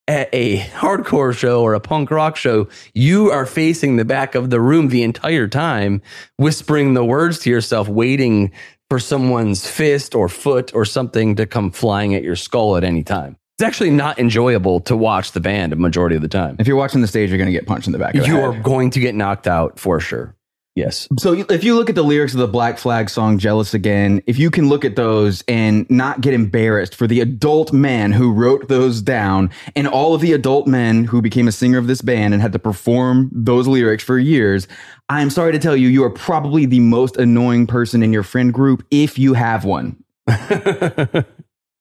At 0.09 0.29
a 0.31 0.59
hardcore 0.59 1.35
show 1.37 1.61
or 1.61 1.73
a 1.73 1.81
punk 1.81 2.11
rock 2.11 2.37
show, 2.37 2.69
you 2.93 3.29
are 3.29 3.45
facing 3.45 3.97
the 3.97 4.05
back 4.05 4.35
of 4.35 4.49
the 4.49 4.61
room 4.61 4.87
the 4.87 5.03
entire 5.03 5.49
time, 5.49 6.01
whispering 6.37 6.93
the 6.93 7.03
words 7.03 7.39
to 7.39 7.49
yourself, 7.49 7.89
waiting 7.89 8.53
for 8.89 8.99
someone's 8.99 9.67
fist 9.69 10.15
or 10.15 10.29
foot 10.29 10.73
or 10.73 10.85
something 10.85 11.35
to 11.35 11.45
come 11.45 11.71
flying 11.71 12.15
at 12.15 12.23
your 12.23 12.37
skull 12.37 12.77
at 12.77 12.85
any 12.85 13.03
time. 13.03 13.35
It's 13.59 13.65
actually 13.65 13.89
not 13.89 14.17
enjoyable 14.17 14.79
to 14.81 14.95
watch 14.95 15.33
the 15.33 15.41
band 15.41 15.73
a 15.73 15.75
majority 15.75 16.15
of 16.15 16.21
the 16.21 16.29
time. 16.29 16.55
if 16.57 16.67
you're 16.67 16.77
watching 16.77 17.01
the 17.01 17.07
stage, 17.07 17.29
you're 17.29 17.37
going 17.39 17.47
to 17.47 17.51
get 17.51 17.65
punched 17.65 17.87
in 17.87 17.91
the 17.91 17.99
back 17.99 18.13
the 18.13 18.19
You 18.19 18.35
head. 18.35 18.43
are 18.45 18.53
going 18.61 18.91
to 18.91 19.01
get 19.01 19.13
knocked 19.13 19.45
out 19.47 19.77
for 19.77 19.99
sure. 19.99 20.36
Yes. 20.77 21.07
So 21.17 21.33
if 21.33 21.63
you 21.63 21.73
look 21.73 21.89
at 21.89 21.95
the 21.95 22.03
lyrics 22.03 22.33
of 22.33 22.39
the 22.39 22.47
Black 22.47 22.77
Flag 22.77 23.09
song 23.09 23.39
"Jealous 23.39 23.73
Again," 23.73 24.21
if 24.27 24.37
you 24.37 24.51
can 24.51 24.69
look 24.69 24.85
at 24.85 24.95
those 24.95 25.43
and 25.47 25.89
not 25.89 26.21
get 26.21 26.35
embarrassed 26.35 26.93
for 26.93 27.07
the 27.07 27.19
adult 27.19 27.73
man 27.73 28.11
who 28.11 28.31
wrote 28.31 28.67
those 28.67 29.01
down 29.01 29.49
and 29.75 29.87
all 29.87 30.13
of 30.13 30.21
the 30.21 30.33
adult 30.33 30.67
men 30.67 31.05
who 31.05 31.19
became 31.19 31.47
a 31.47 31.51
singer 31.51 31.79
of 31.79 31.87
this 31.87 32.03
band 32.03 32.35
and 32.35 32.43
had 32.43 32.51
to 32.53 32.59
perform 32.59 33.31
those 33.33 33.67
lyrics 33.67 34.03
for 34.03 34.19
years, 34.19 34.67
I'm 35.09 35.31
sorry 35.31 35.51
to 35.53 35.57
tell 35.57 35.75
you, 35.75 35.87
you 35.87 36.03
are 36.03 36.11
probably 36.11 36.67
the 36.67 36.79
most 36.79 37.17
annoying 37.17 37.65
person 37.65 38.03
in 38.03 38.13
your 38.13 38.21
friend 38.21 38.53
group 38.53 38.85
if 38.91 39.17
you 39.17 39.33
have 39.33 39.65
one. 39.65 40.03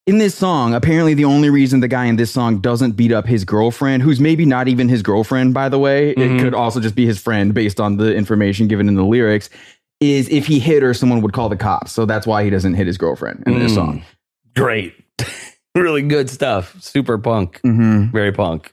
in 0.07 0.19
this 0.19 0.35
song, 0.35 0.75
apparently 0.75 1.15
the 1.15 1.25
only 1.25 1.51
reason 1.51 1.81
the 1.81 1.89
guy 1.89 2.05
in 2.07 2.17
this 2.17 2.31
song 2.31 2.59
doesn't 2.59 2.93
beat 2.93 3.13
up 3.13 3.27
his 3.27 3.45
girlfriend, 3.45 4.03
who's 4.03 4.21
maybe 4.21 4.45
not 4.47 4.69
even 4.69 4.89
his 4.89 5.03
girlfriend, 5.03 5.53
by 5.53 5.69
the 5.69 5.79
way, 5.79 6.15
Mhm. 6.15 6.39
it 6.39 6.43
could 6.43 6.55
also 6.55 6.79
just 6.81 6.95
be 6.95 7.07
his 7.07 7.19
friend 7.21 7.53
based 7.53 7.81
on 7.81 7.97
the 7.97 8.15
information 8.15 8.69
given 8.69 8.89
in 8.89 8.95
the 8.95 9.05
lyrics, 9.05 9.51
is 10.01 10.29
if 10.29 10.47
he 10.47 10.59
hit 10.61 10.83
her, 10.83 10.95
someone 10.95 11.23
would 11.23 11.33
call 11.33 11.49
the 11.49 11.57
cops. 11.57 11.91
So 11.93 12.05
that's 12.07 12.27
why 12.27 12.45
he 12.45 12.51
doesn't 12.51 12.75
hit 12.75 12.87
his 12.87 12.99
girlfriend 12.99 13.43
in 13.47 13.59
this 13.59 13.73
Mm. 13.73 13.75
song. 13.75 14.03
Great. 14.55 14.93
really 15.75 16.03
good 16.03 16.31
stuff. 16.31 16.77
Super 16.81 17.19
punk. 17.19 17.61
Mhm. 17.67 18.13
Very 18.13 18.33
punk. 18.33 18.73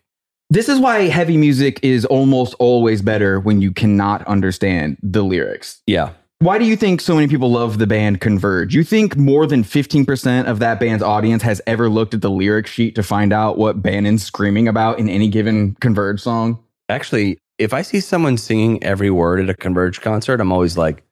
This 0.50 0.70
is 0.70 0.80
why 0.80 1.08
heavy 1.08 1.36
music 1.38 1.80
is 1.82 2.06
almost 2.06 2.54
always 2.60 3.02
better 3.02 3.40
when 3.40 3.60
you 3.60 3.72
cannot 3.72 4.24
understand 4.28 4.98
the 5.02 5.24
lyrics. 5.24 5.82
Yeah. 5.88 6.10
Why 6.40 6.58
do 6.58 6.66
you 6.66 6.76
think 6.76 7.00
so 7.00 7.16
many 7.16 7.28
people 7.28 7.52
love 7.52 7.78
the 7.78 7.88
band 7.88 8.20
Converge? 8.20 8.76
You 8.76 8.84
think 8.84 9.16
more 9.16 9.48
than 9.48 9.64
15% 9.64 10.46
of 10.46 10.60
that 10.60 10.78
band's 10.80 11.02
audience 11.02 11.42
has 11.44 11.62
ever 11.66 11.88
looked 11.88 12.14
at 12.14 12.22
the 12.22 12.30
lyric 12.30 12.68
sheet 12.68 12.96
to 12.96 13.04
find 13.04 13.32
out 13.32 13.58
what 13.58 13.82
Bannon's 13.82 14.26
screaming 14.26 14.68
about 14.68 15.00
in 15.00 15.08
any 15.08 15.30
given 15.30 15.76
Converge 15.80 16.20
song? 16.20 16.62
Actually, 16.90 17.38
if 17.60 17.74
I 17.74 17.82
see 17.82 18.02
someone 18.02 18.38
singing 18.38 18.84
every 18.84 19.10
word 19.10 19.40
at 19.40 19.50
a 19.50 19.54
Converge 19.54 20.02
concert, 20.02 20.42
I'm 20.42 20.52
always 20.52 20.78
like, 20.78 21.04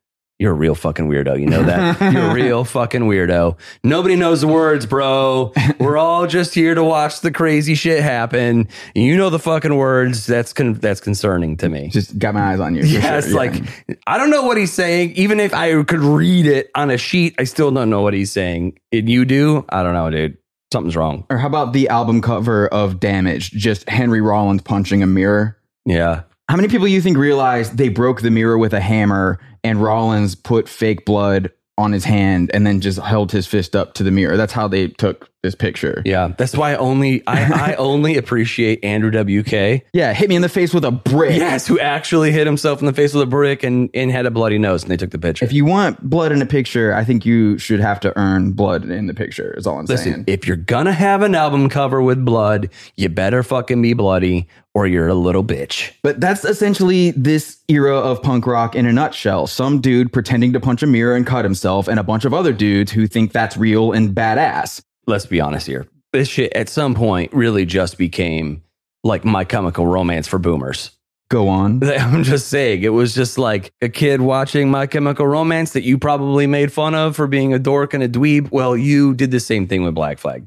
you're 0.41 0.53
a 0.53 0.55
real 0.55 0.73
fucking 0.73 1.07
weirdo. 1.07 1.39
You 1.39 1.45
know 1.45 1.61
that? 1.61 2.01
you're 2.13 2.31
a 2.31 2.33
real 2.33 2.63
fucking 2.63 3.03
weirdo. 3.03 3.59
Nobody 3.83 4.15
knows 4.15 4.41
the 4.41 4.47
words, 4.47 4.87
bro. 4.87 5.53
We're 5.79 5.99
all 5.99 6.25
just 6.25 6.55
here 6.55 6.73
to 6.73 6.83
watch 6.83 7.21
the 7.21 7.31
crazy 7.31 7.75
shit 7.75 8.01
happen. 8.01 8.67
You 8.95 9.17
know 9.17 9.29
the 9.29 9.37
fucking 9.37 9.75
words. 9.75 10.25
That's 10.25 10.51
con- 10.51 10.73
that's 10.73 10.99
concerning 10.99 11.57
to 11.57 11.69
me. 11.69 11.89
Just 11.89 12.17
got 12.17 12.33
my 12.33 12.53
eyes 12.53 12.59
on 12.59 12.73
you. 12.73 12.81
Yes, 12.81 13.25
sure, 13.25 13.33
yeah. 13.33 13.37
like 13.37 13.99
I 14.07 14.17
don't 14.17 14.31
know 14.31 14.41
what 14.41 14.57
he's 14.57 14.73
saying. 14.73 15.11
Even 15.11 15.39
if 15.39 15.53
I 15.53 15.83
could 15.83 15.99
read 15.99 16.47
it 16.47 16.71
on 16.73 16.89
a 16.89 16.97
sheet, 16.97 17.35
I 17.37 17.43
still 17.43 17.69
don't 17.69 17.91
know 17.91 18.01
what 18.01 18.15
he's 18.15 18.31
saying. 18.31 18.79
And 18.91 19.07
you 19.07 19.25
do? 19.25 19.63
I 19.69 19.83
don't 19.83 19.93
know, 19.93 20.09
dude. 20.09 20.37
Something's 20.73 20.95
wrong. 20.95 21.27
Or 21.29 21.37
how 21.37 21.47
about 21.47 21.73
the 21.73 21.87
album 21.89 22.19
cover 22.19 22.67
of 22.69 22.99
Damage? 22.99 23.51
Just 23.51 23.87
Henry 23.87 24.21
Rollins 24.21 24.63
punching 24.63 25.03
a 25.03 25.07
mirror. 25.07 25.59
Yeah. 25.85 26.23
How 26.51 26.57
many 26.57 26.67
people 26.67 26.85
you 26.85 26.99
think 26.99 27.17
realize 27.17 27.71
they 27.71 27.87
broke 27.87 28.19
the 28.19 28.29
mirror 28.29 28.57
with 28.57 28.73
a 28.73 28.81
hammer 28.81 29.39
and 29.63 29.81
Rollins 29.81 30.35
put 30.35 30.67
fake 30.67 31.05
blood 31.05 31.49
on 31.77 31.93
his 31.93 32.03
hand 32.03 32.51
and 32.53 32.67
then 32.67 32.81
just 32.81 32.99
held 32.99 33.31
his 33.31 33.47
fist 33.47 33.73
up 33.73 33.93
to 33.93 34.03
the 34.03 34.11
mirror? 34.11 34.35
That's 34.35 34.51
how 34.51 34.67
they 34.67 34.89
took 34.89 35.30
this 35.43 35.55
picture. 35.55 36.01
Yeah. 36.05 36.33
That's 36.37 36.55
why 36.55 36.73
I 36.73 36.75
only 36.75 37.25
I, 37.27 37.71
I 37.71 37.75
only 37.77 38.17
appreciate 38.17 38.83
Andrew 38.83 39.11
WK. 39.11 39.83
Yeah, 39.93 40.13
hit 40.13 40.29
me 40.29 40.35
in 40.35 40.41
the 40.41 40.49
face 40.49 40.73
with 40.73 40.85
a 40.85 40.91
brick. 40.91 41.35
Yes, 41.35 41.65
who 41.67 41.79
actually 41.79 42.31
hit 42.31 42.45
himself 42.45 42.79
in 42.79 42.85
the 42.85 42.93
face 42.93 43.13
with 43.13 43.23
a 43.23 43.27
brick 43.27 43.63
and, 43.63 43.89
and 43.93 44.11
had 44.11 44.25
a 44.25 44.31
bloody 44.31 44.57
nose 44.57 44.83
and 44.83 44.91
they 44.91 44.97
took 44.97 45.11
the 45.11 45.19
picture. 45.19 45.43
If 45.43 45.53
you 45.53 45.65
want 45.65 46.09
blood 46.09 46.31
in 46.31 46.41
a 46.41 46.45
picture, 46.45 46.93
I 46.93 47.03
think 47.03 47.25
you 47.25 47.57
should 47.57 47.79
have 47.79 47.99
to 48.01 48.17
earn 48.17 48.51
blood 48.51 48.85
in 48.85 49.07
the 49.07 49.13
picture. 49.13 49.53
Is 49.57 49.65
all 49.65 49.79
I'm 49.79 49.85
Listen, 49.85 50.13
saying. 50.13 50.23
if 50.27 50.47
you're 50.47 50.57
gonna 50.57 50.93
have 50.93 51.21
an 51.23 51.33
album 51.35 51.69
cover 51.69 52.01
with 52.01 52.23
blood, 52.23 52.69
you 52.95 53.09
better 53.09 53.41
fucking 53.43 53.81
be 53.81 53.93
bloody 53.93 54.47
or 54.73 54.87
you're 54.87 55.07
a 55.07 55.13
little 55.13 55.43
bitch. 55.43 55.91
But 56.01 56.21
that's 56.21 56.45
essentially 56.45 57.11
this 57.11 57.57
era 57.67 57.97
of 57.97 58.21
punk 58.21 58.47
rock 58.47 58.75
in 58.75 58.85
a 58.85 58.93
nutshell. 58.93 59.47
Some 59.47 59.81
dude 59.81 60.13
pretending 60.13 60.53
to 60.53 60.59
punch 60.59 60.81
a 60.81 60.87
mirror 60.87 61.15
and 61.15 61.25
cut 61.27 61.43
himself, 61.43 61.87
and 61.87 61.99
a 61.99 62.03
bunch 62.03 62.25
of 62.25 62.33
other 62.33 62.53
dudes 62.53 62.91
who 62.91 63.07
think 63.07 63.33
that's 63.33 63.57
real 63.57 63.91
and 63.91 64.11
badass. 64.15 64.81
Let's 65.11 65.27
be 65.27 65.39
honest 65.39 65.67
here. 65.67 65.85
This 66.13 66.27
shit 66.27 66.51
at 66.53 66.69
some 66.69 66.95
point 66.95 67.31
really 67.33 67.65
just 67.65 67.97
became 67.97 68.63
like 69.03 69.23
my 69.23 69.43
chemical 69.43 69.85
romance 69.85 70.27
for 70.27 70.39
boomers. 70.39 70.91
Go 71.29 71.47
on. 71.47 71.81
I'm 71.87 72.23
just 72.23 72.47
saying, 72.47 72.83
it 72.83 72.89
was 72.89 73.13
just 73.13 73.37
like 73.37 73.71
a 73.81 73.89
kid 73.89 74.19
watching 74.19 74.69
My 74.69 74.85
Chemical 74.85 75.25
Romance 75.25 75.71
that 75.71 75.83
you 75.83 75.97
probably 75.97 76.45
made 76.45 76.73
fun 76.73 76.93
of 76.93 77.15
for 77.15 77.25
being 77.25 77.53
a 77.53 77.59
dork 77.59 77.93
and 77.93 78.03
a 78.03 78.09
dweeb. 78.09 78.51
Well, 78.51 78.75
you 78.75 79.13
did 79.13 79.31
the 79.31 79.39
same 79.39 79.65
thing 79.65 79.83
with 79.83 79.95
Black 79.95 80.17
Flag. 80.17 80.45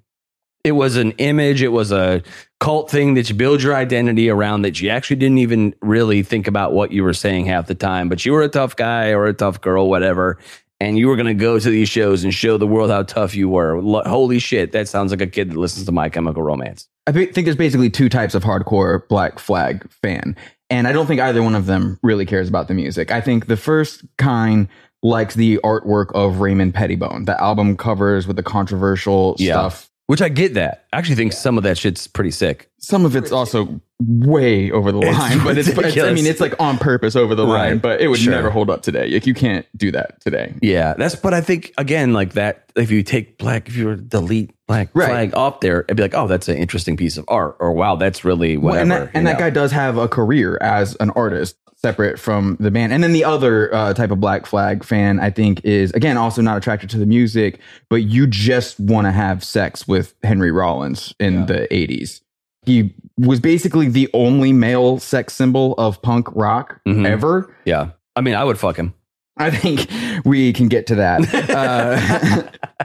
It 0.63 0.73
was 0.73 0.97
an 0.97 1.13
image, 1.13 1.63
it 1.63 1.69
was 1.69 1.91
a 1.93 2.23
cult 2.61 2.91
thing 2.91 3.15
that 3.15 3.29
you 3.29 3.35
build 3.35 3.63
your 3.63 3.75
identity 3.75 4.31
around 4.31 4.63
that 4.63 4.81
you 4.81 4.89
actually 4.89 5.17
didn't 5.17 5.39
even 5.39 5.75
really 5.83 6.23
think 6.23 6.47
about 6.47 6.73
what 6.73 6.91
you 6.91 7.03
were 7.03 7.13
saying 7.13 7.47
half 7.47 7.67
the 7.67 7.75
time, 7.75 8.09
but 8.09 8.25
you 8.25 8.33
were 8.33 8.43
a 8.43 8.49
tough 8.49 8.77
guy 8.77 9.11
or 9.11 9.27
a 9.27 9.35
tough 9.35 9.61
girl, 9.61 9.89
whatever. 9.89 10.39
And 10.85 10.99
you 10.99 11.09
were 11.09 11.17
going 11.17 11.27
to 11.27 11.35
go 11.35 11.59
to 11.59 11.71
these 11.71 11.89
shows 11.89 12.25
and 12.25 12.35
show 12.35 12.59
the 12.59 12.67
world 12.67 12.91
how 12.91 13.05
tough 13.05 13.35
you 13.35 13.49
were. 13.49 13.81
Lo- 13.81 14.03
Holy 14.05 14.39
shit, 14.39 14.73
that 14.73 14.87
sounds 14.87 15.11
like 15.13 15.23
a 15.23 15.27
kid 15.27 15.51
that 15.51 15.57
listens 15.57 15.87
to 15.87 15.93
My 15.93 16.11
Chemical 16.11 16.43
Romance. 16.43 16.87
I 17.07 17.13
thi- 17.13 17.27
think 17.27 17.47
there's 17.47 17.57
basically 17.57 17.89
two 17.89 18.09
types 18.11 18.35
of 18.35 18.43
hardcore 18.45 19.09
Black 19.09 19.39
Flag 19.39 19.91
fan. 19.91 20.37
And 20.69 20.87
I 20.87 20.93
don't 20.93 21.07
think 21.07 21.21
either 21.23 21.43
one 21.43 21.55
of 21.55 21.65
them 21.67 21.99
really 22.03 22.27
cares 22.27 22.49
about 22.51 22.69
the 22.69 22.75
music. 22.75 23.11
I 23.11 23.23
think 23.23 23.47
the 23.47 23.57
first 23.57 24.05
kind 24.19 24.69
likes 25.03 25.35
the 25.35 25.59
artwork 25.65 26.07
of 26.15 26.41
Raymond 26.41 26.75
Pettibon, 26.75 27.25
the 27.25 27.41
album 27.43 27.77
covers 27.79 28.27
with 28.27 28.37
the 28.37 28.43
controversial 28.43 29.37
Yeah. 29.39 29.53
stuff 29.55 29.91
Which 30.07 30.21
I 30.21 30.29
get 30.29 30.53
that. 30.55 30.85
I 30.93 30.99
actually 30.99 31.15
think 31.17 31.33
some 31.33 31.57
of 31.57 31.65
that 31.65 31.79
shit's 31.79 32.07
pretty 32.07 32.31
sick. 32.31 32.69
Some 32.79 33.07
of 33.07 33.17
it's 33.17 33.33
also 33.33 33.81
way 33.99 34.71
over 34.71 34.93
the 34.93 34.99
It's 35.01 35.19
line, 35.19 35.43
but 35.43 35.57
it's, 35.57 35.67
it's 35.69 35.79
I 35.79 35.81
ridiculous. 35.81 36.15
mean 36.15 36.27
it's 36.31 36.41
like 36.41 36.55
on 36.61 36.77
purpose 36.77 37.17
over 37.17 37.35
the 37.35 37.47
Right. 37.47 37.69
line, 37.71 37.79
but 37.79 38.03
it 38.03 38.09
would 38.09 38.19
Sure. 38.19 38.35
never 38.35 38.51
hold 38.51 38.69
up 38.69 38.83
today. 38.83 39.09
Like 39.09 39.27
you 39.27 39.33
can't 39.33 39.65
do 39.75 39.91
that 39.93 40.21
today. 40.21 40.53
Yeah, 40.61 40.93
that's. 40.99 41.17
But 41.17 41.33
I 41.33 41.41
think 41.41 41.73
again, 41.79 42.13
like 42.13 42.35
that. 42.35 42.65
If 42.77 42.91
you 42.91 43.03
take 43.03 43.39
black, 43.39 43.69
if 43.69 43.77
you 43.77 43.87
were 43.87 43.97
to 43.97 44.03
delete 44.03 44.51
black 44.67 44.89
Right. 44.95 45.09
flag 45.09 45.35
off 45.37 45.61
there, 45.61 45.83
it'd 45.83 45.97
be 45.97 46.03
like, 46.03 46.15
oh, 46.15 46.27
that's 46.27 46.49
an 46.49 46.57
interesting 46.57 46.97
piece 46.99 47.17
of 47.17 47.25
art, 47.29 47.57
or 47.61 47.73
wow, 47.73 47.97
that's 47.97 48.25
really 48.27 48.57
Well, 48.59 48.75
whatever. 48.75 48.83
and 48.83 48.91
that, 48.91 49.11
and 49.15 49.27
that 49.27 49.33
know? 49.35 49.39
guy 49.39 49.51
does 49.51 49.73
have 49.73 49.97
a 49.97 50.09
career 50.09 50.59
as 50.61 50.97
an 50.97 51.11
artist 51.11 51.57
separate 51.85 52.19
from 52.19 52.57
the 52.59 52.71
band. 52.71 52.93
And 52.95 53.03
then 53.05 53.13
the 53.13 53.25
other 53.25 53.73
uh, 53.75 53.93
type 53.93 54.11
of 54.11 54.19
Black 54.21 54.47
Flag 54.47 54.83
fan, 54.85 55.21
I 55.21 55.29
think, 55.29 55.63
is 55.65 55.91
again 55.93 56.17
also 56.17 56.41
not 56.41 56.57
attracted 56.57 56.89
to 56.91 56.99
the 56.99 57.05
music, 57.07 57.61
but 57.91 58.05
you 58.05 58.27
just 58.27 58.81
want 58.81 59.07
to 59.07 59.13
have 59.13 59.45
sex 59.45 59.87
with 59.87 60.15
Henry 60.23 60.51
Rollins 60.51 61.15
in 61.21 61.45
the 61.47 61.69
80s. 61.71 62.23
He 62.65 62.95
was 63.19 63.39
basically 63.41 63.89
the 63.89 64.09
only 64.15 64.53
male 64.55 64.99
sex 64.99 65.35
symbol 65.35 65.75
of 65.75 66.01
punk 66.01 66.29
rock 66.33 66.81
Mhm. 66.89 67.07
ever. 67.07 67.55
Yeah, 67.67 67.91
I 68.17 68.23
mean, 68.23 68.35
I 68.35 68.45
would 68.45 68.59
fuck 68.59 68.77
him. 68.77 68.95
I 69.37 69.51
think 69.51 69.91
we 70.25 70.53
can 70.55 70.69
get 70.69 70.87
to 70.87 70.95
that. 70.95 71.21
Uh, 71.51 72.43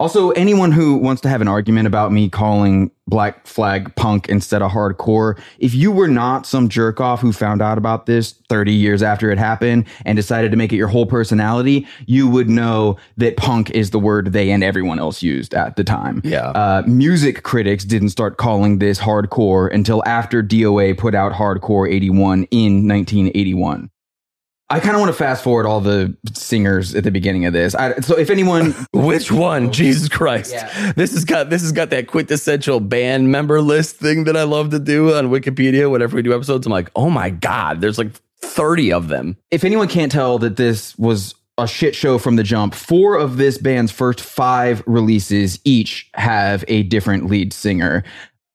also, 0.00 0.30
anyone 0.32 0.72
who 0.72 0.96
wants 0.96 1.22
to 1.22 1.28
have 1.28 1.40
an 1.40 1.46
argument 1.46 1.86
about 1.86 2.10
me 2.10 2.28
calling 2.28 2.90
Black 3.06 3.46
Flag 3.46 3.94
punk 3.94 4.28
instead 4.28 4.60
of 4.60 4.72
hardcore, 4.72 5.38
if 5.60 5.72
you 5.72 5.92
were 5.92 6.08
not 6.08 6.46
some 6.46 6.68
jerk 6.68 7.00
off 7.00 7.20
who 7.20 7.32
found 7.32 7.62
out 7.62 7.78
about 7.78 8.06
this 8.06 8.32
30 8.48 8.72
years 8.72 9.04
after 9.04 9.30
it 9.30 9.38
happened 9.38 9.86
and 10.04 10.16
decided 10.16 10.50
to 10.50 10.56
make 10.56 10.72
it 10.72 10.76
your 10.76 10.88
whole 10.88 11.06
personality, 11.06 11.86
you 12.06 12.28
would 12.28 12.50
know 12.50 12.96
that 13.18 13.36
punk 13.36 13.70
is 13.70 13.90
the 13.90 14.00
word 14.00 14.32
they 14.32 14.50
and 14.50 14.64
everyone 14.64 14.98
else 14.98 15.22
used 15.22 15.54
at 15.54 15.76
the 15.76 15.84
time. 15.84 16.20
Yeah. 16.24 16.48
Uh, 16.48 16.82
music 16.86 17.44
critics 17.44 17.84
didn't 17.84 18.08
start 18.08 18.36
calling 18.36 18.80
this 18.80 18.98
hardcore 18.98 19.72
until 19.72 20.02
after 20.06 20.42
DOA 20.42 20.98
put 20.98 21.14
out 21.14 21.32
Hardcore 21.32 21.88
81 21.88 22.44
in 22.50 22.88
1981. 22.88 23.90
I 24.70 24.80
kind 24.80 24.96
of 24.96 25.00
want 25.00 25.10
to 25.10 25.16
fast 25.18 25.44
forward 25.44 25.66
all 25.66 25.80
the 25.80 26.16
singers 26.32 26.94
at 26.94 27.04
the 27.04 27.10
beginning 27.10 27.44
of 27.44 27.52
this. 27.52 27.74
I, 27.74 28.00
so 28.00 28.16
if 28.16 28.30
anyone, 28.30 28.74
Which 28.94 29.30
one? 29.30 29.72
Jesus 29.72 30.08
Christ! 30.08 30.54
This 30.96 31.12
has 31.12 31.24
got 31.24 31.50
this 31.50 31.62
has 31.62 31.72
got 31.72 31.90
that 31.90 32.06
quintessential 32.06 32.80
band 32.80 33.30
member 33.30 33.60
list 33.60 33.96
thing 33.96 34.24
that 34.24 34.36
I 34.36 34.44
love 34.44 34.70
to 34.70 34.78
do 34.78 35.14
on 35.14 35.28
Wikipedia. 35.28 35.90
Whenever 35.90 36.16
we 36.16 36.22
do 36.22 36.34
episodes, 36.34 36.66
I'm 36.66 36.72
like, 36.72 36.90
oh 36.96 37.10
my 37.10 37.30
god, 37.30 37.80
there's 37.80 37.98
like 37.98 38.12
30 38.40 38.92
of 38.92 39.08
them. 39.08 39.36
if 39.50 39.64
anyone 39.64 39.88
can't 39.88 40.12
tell 40.12 40.38
that 40.38 40.56
this 40.56 40.96
was 40.98 41.34
a 41.56 41.66
shit 41.68 41.94
show 41.94 42.18
from 42.18 42.36
the 42.36 42.42
jump, 42.42 42.74
four 42.74 43.16
of 43.16 43.36
this 43.36 43.58
band's 43.58 43.92
first 43.92 44.20
five 44.20 44.82
releases 44.86 45.60
each 45.64 46.10
have 46.14 46.64
a 46.68 46.82
different 46.84 47.26
lead 47.26 47.52
singer. 47.52 48.02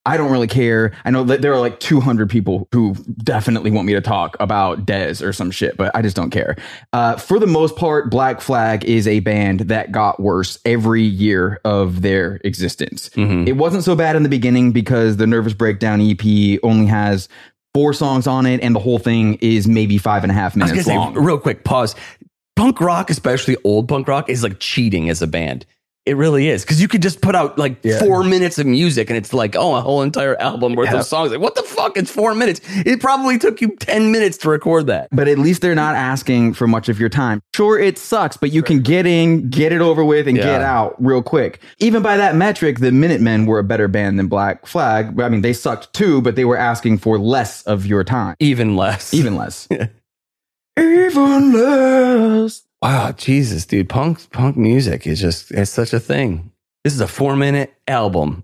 I 0.05 0.17
don't 0.17 0.31
really 0.31 0.47
care. 0.47 0.93
I 1.05 1.11
know 1.11 1.23
that 1.25 1.41
there 1.41 1.53
are 1.53 1.59
like 1.59 1.79
200 1.79 2.29
people 2.29 2.67
who 2.71 2.95
definitely 3.21 3.69
want 3.69 3.85
me 3.85 3.93
to 3.93 4.01
talk 4.01 4.37
about 4.39 4.85
Dez 4.85 5.21
or 5.21 5.33
some 5.33 5.51
shit, 5.51 5.77
but 5.77 5.95
I 5.95 6.01
just 6.01 6.15
don't 6.15 6.29
care. 6.31 6.55
Uh, 6.93 7.17
for 7.17 7.37
the 7.37 7.45
most 7.45 7.75
part, 7.75 8.09
Black 8.09 8.41
Flag 8.41 8.85
is 8.85 9.07
a 9.07 9.19
band 9.19 9.61
that 9.61 9.91
got 9.91 10.19
worse 10.19 10.57
every 10.65 11.03
year 11.03 11.59
of 11.65 12.01
their 12.01 12.39
existence. 12.43 13.09
It 13.47 13.57
wasn't 13.57 13.83
so 13.83 13.95
bad 13.95 14.15
in 14.15 14.23
the 14.23 14.29
beginning 14.29 14.71
because 14.71 15.17
the 15.17 15.27
Nervous 15.27 15.53
Breakdown 15.53 16.01
EP 16.01 16.59
only 16.63 16.85
has 16.87 17.27
four 17.73 17.93
songs 17.93 18.25
on 18.25 18.45
it, 18.45 18.61
and 18.63 18.73
the 18.73 18.79
whole 18.79 18.99
thing 18.99 19.35
is 19.41 19.67
maybe 19.67 19.97
five 19.97 20.23
and 20.23 20.31
a 20.31 20.35
half 20.35 20.55
minutes 20.55 20.87
long. 20.87 21.13
say 21.13 21.21
real 21.21 21.37
quick 21.37 21.63
pause. 21.63 21.95
Punk 22.55 22.81
rock, 22.81 23.09
especially 23.09 23.57
old 23.63 23.87
punk 23.87 24.07
rock, 24.07 24.29
is 24.29 24.43
like 24.43 24.59
cheating 24.59 25.09
as 25.09 25.21
a 25.21 25.27
band. 25.27 25.65
It 26.09 26.15
really 26.15 26.49
is 26.49 26.63
because 26.63 26.81
you 26.81 26.87
could 26.87 27.01
just 27.03 27.21
put 27.21 27.35
out 27.35 27.57
like 27.59 27.77
Yeah. 27.83 27.99
four 27.99 28.23
minutes 28.23 28.57
of 28.57 28.65
music 28.65 29.09
and 29.11 29.17
it's 29.17 29.31
like 29.31 29.55
oh 29.55 29.75
a 29.75 29.81
whole 29.81 30.01
entire 30.01 30.35
album 30.41 30.73
worth 30.75 30.89
Yeah. 30.91 30.99
of 30.99 31.05
songs. 31.05 31.31
Like 31.31 31.39
what 31.39 31.53
the 31.55 31.61
fuck? 31.61 31.97
It's 31.97 32.09
four 32.09 32.33
minutes. 32.33 32.61
It 32.85 32.99
probably 32.99 33.37
took 33.37 33.61
you 33.61 33.75
ten 33.79 34.11
minutes 34.11 34.37
to 34.39 34.49
record 34.49 34.87
that. 34.87 35.07
but 35.11 35.27
at 35.27 35.37
least 35.37 35.61
they're 35.61 35.75
not 35.75 35.95
asking 35.95 36.53
for 36.55 36.65
much 36.67 36.89
of 36.89 36.99
your 36.99 37.09
time. 37.09 37.41
Sure, 37.55 37.77
it 37.77 37.97
sucks, 37.99 38.37
but 38.37 38.51
you 38.51 38.63
can 38.63 38.79
get 38.79 39.05
in, 39.05 39.49
get 39.49 39.71
it 39.71 39.81
over 39.81 40.03
with, 40.03 40.27
and 40.27 40.35
Yeah. 40.37 40.43
get 40.43 40.61
out 40.61 40.95
real 40.97 41.21
quick. 41.21 41.59
Even 41.79 42.01
by 42.01 42.17
that 42.17 42.35
metric, 42.35 42.79
the 42.79 42.91
Minutemen 42.91 43.45
were 43.45 43.59
a 43.59 43.63
better 43.63 43.87
band 43.87 44.17
than 44.17 44.27
Black 44.27 44.65
Flag. 44.65 45.19
I 45.21 45.29
mean, 45.29 45.41
they 45.41 45.53
sucked 45.53 45.93
too, 45.93 46.21
but 46.21 46.35
they 46.35 46.45
were 46.45 46.57
asking 46.57 46.97
for 46.99 47.19
less 47.19 47.61
of 47.63 47.85
your 47.85 48.03
time. 48.03 48.35
Even 48.39 48.75
less. 48.75 49.13
Even 49.13 49.35
less. 49.35 49.67
Even 50.79 51.51
less. 51.53 52.63
Wow, 52.81 53.11
Jesus, 53.11 53.65
dude. 53.65 53.89
Punk 53.89 54.29
punk 54.31 54.57
music 54.57 55.07
is 55.07 55.19
just 55.19 55.51
it's 55.51 55.71
such 55.71 55.93
a 55.93 55.99
thing. 55.99 56.51
This 56.83 56.93
is 56.93 57.01
a 57.01 57.07
four 57.07 57.35
minute 57.35 57.73
album. 57.87 58.43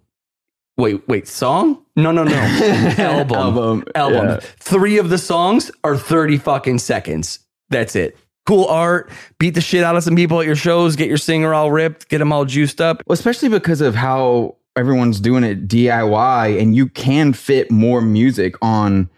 Wait, 0.78 1.08
wait, 1.08 1.28
song? 1.28 1.86
No, 1.96 2.12
no, 2.12 2.24
no. 2.24 2.36
album. 2.98 3.38
Album. 3.38 3.84
album. 3.96 4.28
Yeah. 4.28 4.40
Three 4.60 4.98
of 4.98 5.10
the 5.10 5.18
songs 5.18 5.72
are 5.86 5.96
30 5.96 6.38
fucking 6.38 6.80
seconds. 6.80 7.40
That's 7.70 7.96
it. 7.96 8.18
Cool 8.46 8.66
art. 8.66 9.10
Beat 9.40 9.52
the 9.56 9.62
shit 9.62 9.84
out 9.84 9.96
of 9.96 10.04
some 10.04 10.18
people 10.18 10.40
at 10.42 10.46
your 10.46 10.58
shows. 10.58 10.98
Get 10.98 11.08
your 11.08 11.18
singer 11.18 11.54
all 11.54 11.72
ripped. 11.72 12.10
Get 12.10 12.18
them 12.18 12.34
all 12.34 12.44
juiced 12.44 12.82
up. 12.82 13.02
Well, 13.08 13.14
especially 13.14 13.50
because 13.50 13.80
of 13.80 13.96
how 13.96 14.58
everyone's 14.76 15.22
doing 15.22 15.46
it 15.46 15.68
DIY 15.68 16.62
and 16.62 16.76
you 16.76 16.90
can 16.90 17.32
fit 17.32 17.72
more 17.72 18.02
music 18.02 18.56
on 18.62 19.10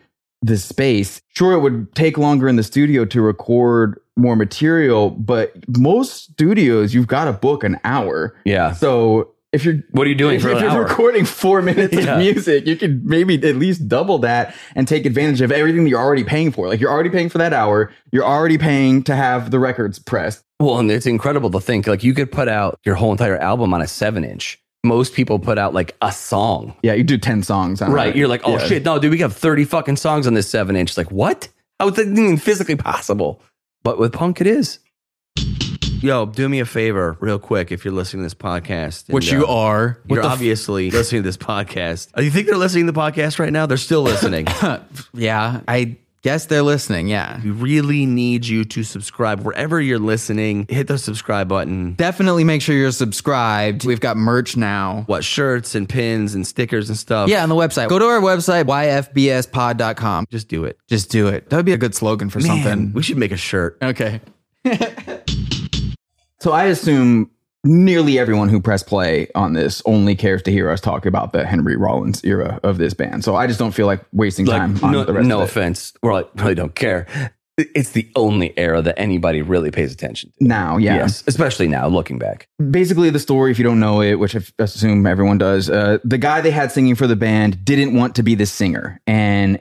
the 0.42 0.58
space. 0.58 1.22
Sure, 1.36 1.54
it 1.54 1.60
would 1.60 1.94
take 1.96 2.18
longer 2.18 2.48
in 2.48 2.56
the 2.56 2.64
studio 2.64 3.06
to 3.06 3.22
record 3.22 4.00
more 4.16 4.36
material, 4.36 5.12
but 5.12 5.54
most 5.78 6.32
studios, 6.32 6.94
you've 6.94 7.08
got 7.08 7.26
to 7.26 7.34
book 7.34 7.64
an 7.64 7.80
hour. 7.84 8.36
Yeah. 8.46 8.72
So 8.74 9.34
if 9.54 9.64
you're 9.64 9.76
What 9.92 10.08
are 10.08 10.10
you 10.10 10.16
doing 10.16 10.36
if, 10.38 10.42
for 10.42 10.50
if 10.50 10.60
you're 10.62 10.70
hour? 10.72 10.84
recording 10.84 11.24
four 11.26 11.62
minutes 11.62 11.94
Yeah. 11.98 12.14
of 12.14 12.20
music, 12.20 12.66
you 12.68 12.76
could 12.76 13.06
maybe 13.06 13.36
at 13.48 13.56
least 13.56 13.88
double 13.88 14.18
that 14.20 14.56
and 14.76 14.88
take 14.88 15.06
advantage 15.06 15.42
of 15.42 15.52
everything 15.52 15.84
that 15.84 15.90
you're 15.90 16.00
already 16.02 16.24
paying 16.24 16.52
for. 16.52 16.68
Like 16.68 16.80
you're 16.80 16.92
already 16.92 17.10
paying 17.10 17.30
for 17.30 17.38
that 17.38 17.54
hour. 17.54 17.92
You're 18.12 18.26
already 18.26 18.58
paying 18.58 19.04
to 19.04 19.16
have 19.16 19.52
the 19.52 19.60
records 19.60 20.00
pressed. 20.00 20.44
Well, 20.60 20.80
and 20.80 20.90
it's 20.92 21.06
incredible 21.06 21.52
to 21.52 21.60
think 21.60 21.86
like 21.88 22.04
you 22.04 22.14
could 22.14 22.32
put 22.32 22.48
out 22.48 22.80
your 22.84 22.96
whole 22.96 23.12
entire 23.12 23.38
album 23.38 23.74
on 23.74 23.82
a 23.82 23.88
seven 23.88 24.24
inch. 24.24 24.60
Most 24.84 25.14
people 25.14 25.40
put 25.40 25.58
out 25.58 25.74
like 25.74 25.96
a 26.02 26.12
song. 26.12 26.76
Yeah, 26.84 26.94
you 26.94 27.04
do 27.04 27.18
10 27.18 27.44
songs. 27.44 27.82
On 27.82 27.92
Right. 27.92 28.16
You're 28.16 28.28
like, 28.28 28.42
oh 28.46 28.54
Yeah. 28.54 28.68
shit, 28.68 28.86
no, 28.86 29.00
dude, 29.00 29.12
we 29.12 29.18
got 29.18 29.34
30 29.34 29.66
fucking 29.66 29.98
songs 29.98 30.28
on 30.28 30.34
this 30.34 30.50
seven 30.50 30.76
inch. 30.76 30.96
Like, 30.98 31.12
what? 31.12 31.50
How 31.80 31.90
is 31.90 31.96
that 31.96 32.08
even 32.08 32.38
physically 32.38 32.76
possible? 32.76 33.42
But 33.84 34.00
with 34.00 34.14
punk, 34.14 34.40
it 34.42 34.48
is. 34.48 34.80
Yo, 36.02 36.28
do 36.28 36.48
me 36.48 36.60
a 36.60 36.66
favor, 36.66 37.18
real 37.20 37.40
quick, 37.40 37.72
if 37.72 37.84
you're 37.84 37.94
listening 37.94 38.22
to 38.22 38.26
this 38.26 38.36
podcast. 38.36 39.08
and, 39.08 39.16
Which 39.16 39.32
you 39.32 39.48
uh, 39.48 39.52
are. 39.54 40.00
What 40.06 40.16
You're 40.16 40.24
the 40.24 40.28
f- 40.30 40.34
obviously 40.34 40.92
listening 40.92 41.24
to 41.24 41.28
this 41.28 41.38
podcast. 41.38 42.10
Uh, 42.16 42.22
You 42.22 42.30
think 42.30 42.46
they're 42.46 42.56
listening 42.56 42.86
to 42.86 42.92
the 42.92 43.00
podcast 43.00 43.40
right 43.40 43.52
now? 43.52 43.66
They're 43.66 43.78
still 43.78 44.04
listening. 44.04 44.46
yeah, 45.14 45.62
I 45.68 45.98
guess 46.28 46.46
they're 46.48 46.62
listening. 46.62 47.08
Yeah. 47.08 47.40
we 47.42 47.52
really 47.52 48.06
need 48.06 48.46
you 48.46 48.66
to 48.66 48.84
subscribe 48.84 49.40
wherever 49.42 49.80
you're 49.80 49.98
listening. 49.98 50.66
Hit 50.68 50.88
the 50.88 50.98
subscribe 50.98 51.48
button. 51.48 51.94
Definitely 51.94 52.44
make 52.44 52.62
sure 52.62 52.76
you're 52.76 52.92
subscribed. 52.92 53.86
We've 53.86 54.02
got 54.02 54.18
merch 54.18 54.58
now. 54.58 55.04
What 55.06 55.24
shirts 55.24 55.74
and 55.74 55.88
pins 55.88 56.36
and 56.36 56.46
stickers 56.46 56.90
and 56.90 56.98
stuff. 56.98 57.30
Yeah, 57.30 57.44
on 57.44 57.50
the 57.50 57.56
website. 57.56 57.88
Go 57.88 57.98
to 57.98 58.06
our 58.06 58.20
website, 58.20 58.66
yfbspod.com. 58.66 60.26
just 60.30 60.50
do 60.50 60.66
it. 60.66 60.78
Just 60.88 61.10
do 61.10 61.30
it. 61.30 61.50
That 61.50 61.56
would 61.56 61.66
be 61.66 61.72
a 61.72 61.78
good 61.78 61.96
slogan 61.96 62.30
for 62.30 62.40
Man, 62.40 62.48
something. 62.48 62.94
we 62.94 63.04
should 63.04 63.18
make 63.18 63.32
a 63.32 63.38
shirt. 63.38 63.78
Okay. 63.82 64.20
So 66.40 66.52
I 66.52 66.66
assume 66.66 67.32
nearly 67.68 68.18
everyone 68.18 68.50
who 68.50 68.60
pressed 68.62 68.88
play 68.88 69.28
on 69.36 69.54
this 69.54 69.82
only 69.86 70.16
cares 70.16 70.42
to 70.44 70.52
hear 70.52 70.70
us 70.70 70.82
talk 70.82 71.06
about 71.06 71.34
the 71.34 71.46
Henry 71.46 71.76
Rollins 71.76 72.24
era 72.24 72.60
of 72.64 72.78
this 72.78 72.94
band. 72.94 73.24
So 73.24 73.36
I 73.36 73.46
just 73.48 73.60
don't 73.60 73.74
feel 73.74 73.86
like 73.86 74.04
wasting 74.14 74.46
Like, 74.46 74.58
time 74.60 74.84
on 74.84 74.92
no, 74.92 75.04
the 75.04 75.14
rest 75.14 75.28
no 75.28 75.38
of 75.42 75.48
it. 75.48 75.52
offense. 75.52 75.94
We're 76.02 76.14
like, 76.14 76.30
really 76.36 76.56
don't 76.56 76.74
care. 76.74 77.06
It's 77.60 77.90
the 77.92 78.08
only 78.16 78.56
era 78.56 78.84
that 78.84 79.00
anybody 79.00 79.42
really 79.42 79.72
pays 79.72 79.92
attention 79.92 80.32
to. 80.38 80.46
Now, 80.48 80.78
yeah. 80.78 80.98
Yes, 80.98 81.24
especially 81.26 81.68
now, 81.68 81.88
looking 81.88 82.20
back. 82.20 82.48
Basically, 82.70 83.10
the 83.10 83.18
story, 83.18 83.50
if 83.50 83.58
you 83.58 83.64
don't 83.64 83.80
know 83.80 84.00
it, 84.00 84.16
which 84.16 84.36
I 84.36 84.42
assume 84.60 85.08
everyone 85.08 85.40
does, 85.40 85.68
uh, 85.68 85.98
the 86.04 86.20
guy 86.20 86.42
they 86.42 86.52
had 86.52 86.72
singing 86.72 86.94
for 86.94 87.08
the 87.08 87.16
band 87.16 87.66
didn't 87.66 87.96
want 87.96 88.14
to 88.18 88.22
be 88.24 88.36
the 88.36 88.46
singer. 88.46 89.02
And 89.08 89.60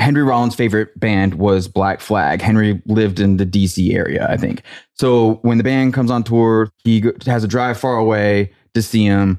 Henry 0.00 0.22
Rollins' 0.22 0.54
favorite 0.54 0.98
band 0.98 1.34
was 1.34 1.68
Black 1.68 2.00
Flag. 2.00 2.40
Henry 2.42 2.82
lived 2.86 3.20
in 3.20 3.36
the 3.36 3.46
DC 3.46 3.94
area, 3.94 4.26
I 4.28 4.36
think. 4.36 4.62
So 4.94 5.34
when 5.42 5.58
the 5.58 5.64
band 5.64 5.94
comes 5.94 6.10
on 6.10 6.24
tour, 6.24 6.70
he 6.84 7.04
has 7.26 7.44
a 7.44 7.48
drive 7.48 7.78
far 7.78 7.96
away 7.96 8.52
to 8.74 8.82
see 8.82 9.04
him. 9.04 9.38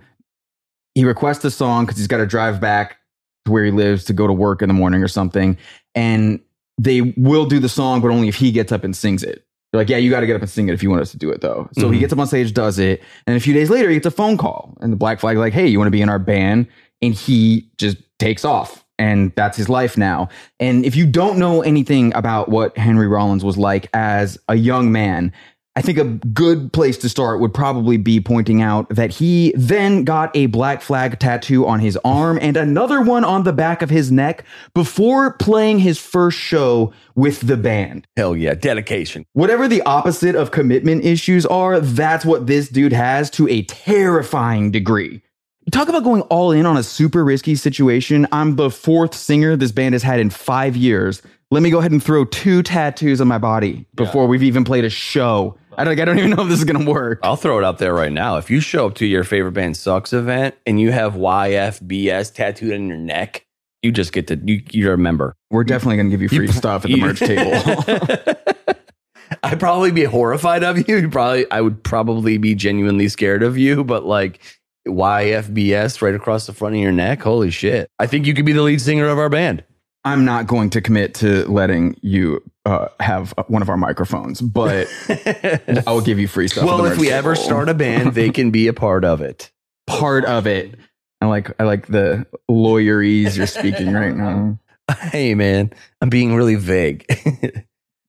He 0.96 1.04
requests 1.06 1.44
a 1.46 1.52
song 1.52 1.86
because 1.86 1.98
he's 1.98 2.08
got 2.08 2.18
to 2.18 2.26
drive 2.28 2.62
back 2.62 2.98
to 3.46 3.52
where 3.52 3.66
he 3.66 3.72
lives 3.72 4.04
to 4.06 4.14
go 4.14 4.28
to 4.28 4.34
work 4.34 4.62
in 4.62 4.68
the 4.68 4.74
morning 4.74 5.02
or 5.04 5.08
something. 5.08 5.58
And 5.96 6.40
they 6.78 7.02
will 7.02 7.46
do 7.46 7.60
the 7.60 7.70
song, 7.70 8.02
but 8.02 8.12
only 8.12 8.28
if 8.28 8.36
he 8.36 8.52
gets 8.52 8.72
up 8.72 8.84
and 8.84 8.96
sings 8.96 9.24
it. 9.24 9.44
They're 9.72 9.80
like, 9.82 9.90
yeah, 9.90 9.98
you 9.98 10.10
got 10.10 10.20
to 10.20 10.28
get 10.28 10.36
up 10.36 10.42
and 10.42 10.50
sing 10.52 10.68
it 10.68 10.74
if 10.74 10.84
you 10.84 10.90
want 10.90 11.02
us 11.02 11.12
to 11.12 11.18
do 11.18 11.30
it, 11.32 11.40
though. 11.42 11.70
So 11.74 11.90
he 11.90 11.98
Mhm. 11.98 12.02
gets 12.02 12.14
up 12.14 12.20
on 12.20 12.28
stage, 12.28 12.54
does 12.54 12.78
it, 12.78 13.02
and 13.26 13.38
a 13.38 13.40
few 13.40 13.54
days 13.54 13.70
later, 13.70 13.88
he 13.90 13.96
gets 13.96 14.06
a 14.06 14.12
phone 14.12 14.38
call, 14.38 14.78
and 14.82 14.92
the 14.92 14.98
Black 14.98 15.20
Flag 15.22 15.38
like, 15.38 15.54
hey, 15.54 15.66
you 15.68 15.78
want 15.80 15.88
to 15.88 15.92
be 15.92 16.02
in 16.02 16.10
our 16.10 16.20
band? 16.20 16.68
And 17.02 17.14
he 17.14 17.70
just 17.78 17.98
takes 18.20 18.44
off, 18.44 18.84
and 19.02 19.34
that's 19.36 19.58
his 19.58 19.68
life 19.68 19.98
now. 19.98 20.30
And 20.60 20.86
if 20.86 20.96
you 20.96 21.08
don't 21.08 21.40
know 21.40 21.64
anything 21.64 22.14
about 22.14 22.50
what 22.50 22.78
Henry 22.78 23.08
Rollins 23.08 23.44
was 23.44 23.58
like 23.58 23.90
as 23.94 24.38
a 24.48 24.56
young 24.56 24.92
man, 24.92 25.34
I 25.76 25.82
think 25.82 25.98
a 25.98 26.04
good 26.04 26.72
place 26.72 26.98
to 27.00 27.10
start 27.10 27.40
would 27.40 27.54
probably 27.54 27.98
be 27.98 28.20
pointing 28.20 28.62
out 28.62 28.90
that 28.90 29.10
he 29.10 29.54
then 29.56 30.04
got 30.04 30.36
a 30.36 30.48
black 30.48 30.82
flag 30.82 31.18
tattoo 31.18 31.66
on 31.66 31.80
his 31.80 31.98
arm 32.04 32.38
and 32.42 32.58
another 32.58 33.02
one 33.02 33.24
on 33.24 33.44
the 33.44 33.54
back 33.54 33.82
of 33.82 33.90
his 33.90 34.12
neck 34.12 34.44
before 34.76 35.34
playing 35.34 35.80
his 35.80 35.98
first 35.98 36.38
show 36.38 36.94
with 37.16 37.48
the 37.48 37.58
band. 37.58 38.06
Hell 38.18 38.36
yeah, 38.36 38.54
dedication. 38.54 39.26
Whatever 39.34 39.68
the 39.68 39.82
opposite 39.84 40.36
of 40.36 40.52
commitment 40.52 41.06
issues 41.06 41.46
are, 41.48 41.80
that's 41.80 42.26
what 42.26 42.48
this 42.48 42.68
dude 42.70 42.94
has 42.94 43.32
to 43.32 43.48
a 43.48 43.64
terrifying 43.64 44.70
degree. 44.72 45.24
Talk 45.72 45.88
about 45.88 46.04
going 46.04 46.22
all 46.24 46.52
in 46.52 46.66
on 46.66 46.76
a 46.76 46.84
super 46.84 47.24
risky 47.24 47.56
situation. 47.56 48.28
I'm 48.32 48.56
the 48.56 48.70
fourth 48.70 49.14
singer 49.14 49.56
this 49.56 49.72
band 49.72 49.94
has 49.94 50.04
had 50.04 50.20
in 50.20 50.30
five 50.30 50.76
years. 50.76 51.22
Let 51.50 51.64
me 51.64 51.70
go 51.70 51.80
ahead 51.80 51.92
and 51.92 52.04
throw 52.04 52.26
two 52.26 52.62
tattoos 52.64 53.22
on 53.22 53.28
my 53.28 53.38
body 53.38 53.86
before 53.96 54.28
we've 54.28 54.44
even 54.44 54.64
played 54.64 54.84
a 54.86 54.90
show. 54.90 55.58
I 55.78 55.84
don't, 55.84 55.98
I 56.00 56.06
don't 56.06 56.18
even 56.20 56.32
know 56.32 56.44
if 56.44 56.50
this 56.50 56.60
is 56.60 56.66
going 56.66 56.84
to 56.86 56.92
work. 56.92 57.20
I'll 57.24 57.36
throw 57.36 57.58
it 57.58 57.64
out 57.64 57.78
there 57.78 57.94
right 57.94 58.12
now. 58.12 58.38
If 58.38 58.50
you 58.50 58.60
show 58.60 58.88
up 58.88 58.96
to 58.96 59.06
your 59.06 59.24
favorite 59.24 59.54
band 59.54 59.78
sucks 59.78 60.12
event 60.14 60.56
and 60.66 60.80
you 60.80 60.92
have 60.92 61.14
YFBS 61.14 62.34
tattooed 62.34 62.74
on 62.74 62.88
your 62.88 62.98
neck, 62.98 63.46
you 63.82 63.92
just 63.92 64.12
get 64.14 64.28
to 64.28 64.38
you. 64.44 64.62
You're 64.72 64.94
a 64.94 64.98
member. 64.98 65.36
We're 65.52 65.64
definitely 65.64 65.98
going 65.98 66.10
to 66.10 66.12
give 66.18 66.22
you 66.22 66.30
free 66.30 66.48
stuff 66.52 66.84
at 66.86 66.92
the 66.92 66.98
You- 66.98 67.02
merch 67.06 67.20
table. 67.20 68.36
I'd 69.44 69.60
probably 69.60 69.92
be 69.92 70.04
horrified 70.04 70.64
of 70.64 70.78
you. 70.78 70.98
You'd 70.98 71.12
probably, 71.12 71.50
I 71.50 71.62
would 71.62 71.84
probably 71.84 72.38
be 72.38 72.54
genuinely 72.56 73.08
scared 73.08 73.44
of 73.44 73.58
you. 73.58 73.84
But 73.84 74.06
like 74.06 74.42
YFBS 74.88 76.02
right 76.02 76.16
across 76.16 76.48
the 76.48 76.54
front 76.54 76.76
of 76.76 76.82
your 76.82 76.92
neck, 76.92 77.22
holy 77.22 77.52
shit! 77.52 77.90
I 78.00 78.08
think 78.08 78.26
you 78.26 78.34
could 78.34 78.46
be 78.46 78.54
the 78.54 78.62
lead 78.62 78.82
singer 78.82 79.08
of 79.08 79.18
our 79.20 79.30
band. 79.30 79.64
I'm 80.04 80.26
not 80.26 80.48
going 80.48 80.72
to 80.72 80.82
commit 80.82 81.14
to 81.16 81.46
letting 81.46 81.96
you 82.02 82.42
uh, 82.66 82.88
have 83.00 83.34
one 83.48 83.62
of 83.62 83.70
our 83.70 83.78
microphones, 83.78 84.42
but 84.42 84.88
I 85.10 85.84
will 85.88 86.02
give 86.02 86.20
you 86.20 86.28
free 86.28 86.48
stuff. 86.48 86.66
well, 86.66 86.86
if 86.86 86.98
we 86.98 87.12
ever 87.12 87.36
start 87.36 87.70
a 87.70 87.74
band, 87.74 88.14
they 88.16 88.32
can 88.32 88.50
be 88.50 88.68
a 88.68 88.74
part 88.74 89.06
of 89.06 89.22
it. 89.22 89.52
part 89.88 90.26
of 90.26 90.48
it, 90.48 90.76
I 91.22 91.28
like 91.28 91.52
I 91.60 91.66
like 91.66 91.88
the 91.88 92.26
lawyerese 92.50 93.38
you're 93.38 93.48
speaking 93.48 93.94
right 93.94 94.16
now. 94.16 94.58
Hey, 95.00 95.36
man, 95.36 95.72
I'm 96.02 96.10
being 96.10 96.36
really 96.36 96.56
vague. 96.56 97.06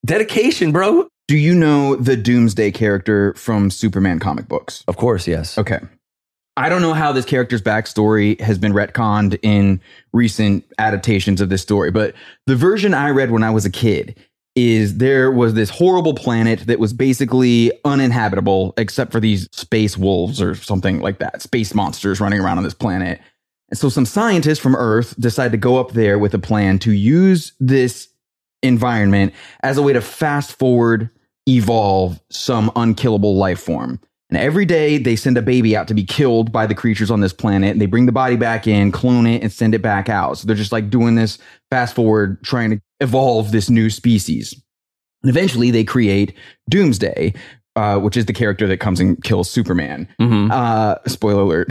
Dedication, 0.05 0.73
bro. 0.73 1.07
Do 1.29 1.37
you 1.37 1.55
know 1.55 1.95
the 1.95 2.17
Doomsday 2.17 2.71
character 2.71 3.33
from 3.35 3.71
Superman 3.71 4.19
comic 4.19 4.49
books? 4.49 4.83
Of 4.85 4.97
course, 4.97 5.25
yes. 5.25 5.57
Okay. 5.57 5.79
I 6.55 6.69
don't 6.69 6.81
know 6.83 6.93
how 6.93 7.11
this 7.11 7.25
character's 7.25 7.61
backstory 7.61 8.39
has 8.39 8.59
been 8.59 8.73
retconned 8.73 9.39
in 9.41 9.81
recent 10.11 10.63
adaptations 10.77 11.41
of 11.41 11.49
this 11.49 11.63
story, 11.63 11.89
but 11.89 12.13
the 12.45 12.55
version 12.55 12.93
I 12.93 13.09
read 13.09 13.31
when 13.31 13.43
I 13.43 13.49
was 13.49 13.65
a 13.65 13.71
kid 13.71 14.15
is 14.55 14.97
there 14.97 15.31
was 15.31 15.55
this 15.55 15.71
horrible 15.71 16.13
planet 16.13 16.59
that 16.67 16.77
was 16.77 16.93
basically 16.93 17.71
uninhabitable 17.85 18.75
except 18.77 19.11
for 19.11 19.19
these 19.19 19.49
space 19.51 19.97
wolves 19.97 20.39
or 20.39 20.53
something 20.53 20.99
like 20.99 21.17
that, 21.17 21.41
space 21.41 21.73
monsters 21.73 22.21
running 22.21 22.39
around 22.39 22.59
on 22.59 22.63
this 22.63 22.75
planet. 22.75 23.19
And 23.69 23.77
so 23.79 23.89
some 23.89 24.05
scientists 24.05 24.59
from 24.59 24.75
Earth 24.75 25.19
decide 25.19 25.51
to 25.53 25.57
go 25.57 25.77
up 25.77 25.93
there 25.93 26.19
with 26.19 26.35
a 26.35 26.39
plan 26.39 26.77
to 26.79 26.91
use 26.91 27.53
this 27.59 28.09
environment 28.61 29.33
as 29.63 29.77
a 29.77 29.81
way 29.81 29.93
to 29.93 30.01
fast 30.01 30.57
forward, 30.59 31.09
evolve 31.49 32.21
some 32.29 32.71
unkillable 32.75 33.35
life 33.35 33.59
form. 33.59 33.99
And 34.33 34.41
every 34.41 34.65
day 34.65 34.97
they 34.97 35.15
send 35.15 35.37
a 35.37 35.43
baby 35.43 35.77
out 35.77 35.87
to 35.89 35.93
be 35.93 36.03
killed 36.03 36.51
by 36.51 36.65
the 36.65 36.73
creatures 36.73 37.11
on 37.11 37.19
this 37.19 37.31
planet. 37.31 37.69
And 37.69 37.79
they 37.79 37.85
bring 37.85 38.07
the 38.07 38.11
body 38.11 38.35
back 38.35 38.65
in, 38.65 38.91
clone 38.91 39.27
it, 39.27 39.43
and 39.43 39.51
send 39.51 39.75
it 39.75 39.83
back 39.83 40.09
out. 40.09 40.39
So 40.39 40.47
they're 40.47 40.55
just 40.55 40.71
like 40.71 40.89
doing 40.89 41.13
this 41.13 41.37
fast 41.69 41.93
forward, 41.93 42.43
trying 42.43 42.71
to 42.71 42.81
evolve 42.99 43.51
this 43.51 43.69
new 43.69 43.91
species. 43.91 44.59
And 45.21 45.29
eventually 45.29 45.69
they 45.69 45.83
create 45.83 46.35
Doomsday, 46.67 47.35
uh, 47.75 47.99
which 47.99 48.17
is 48.17 48.25
the 48.25 48.33
character 48.33 48.67
that 48.69 48.77
comes 48.77 48.99
and 48.99 49.23
kills 49.23 49.51
Superman. 49.51 50.07
Mhm. 50.19 50.49
Uh, 50.51 50.97
spoiler 51.05 51.43
alert. 51.43 51.67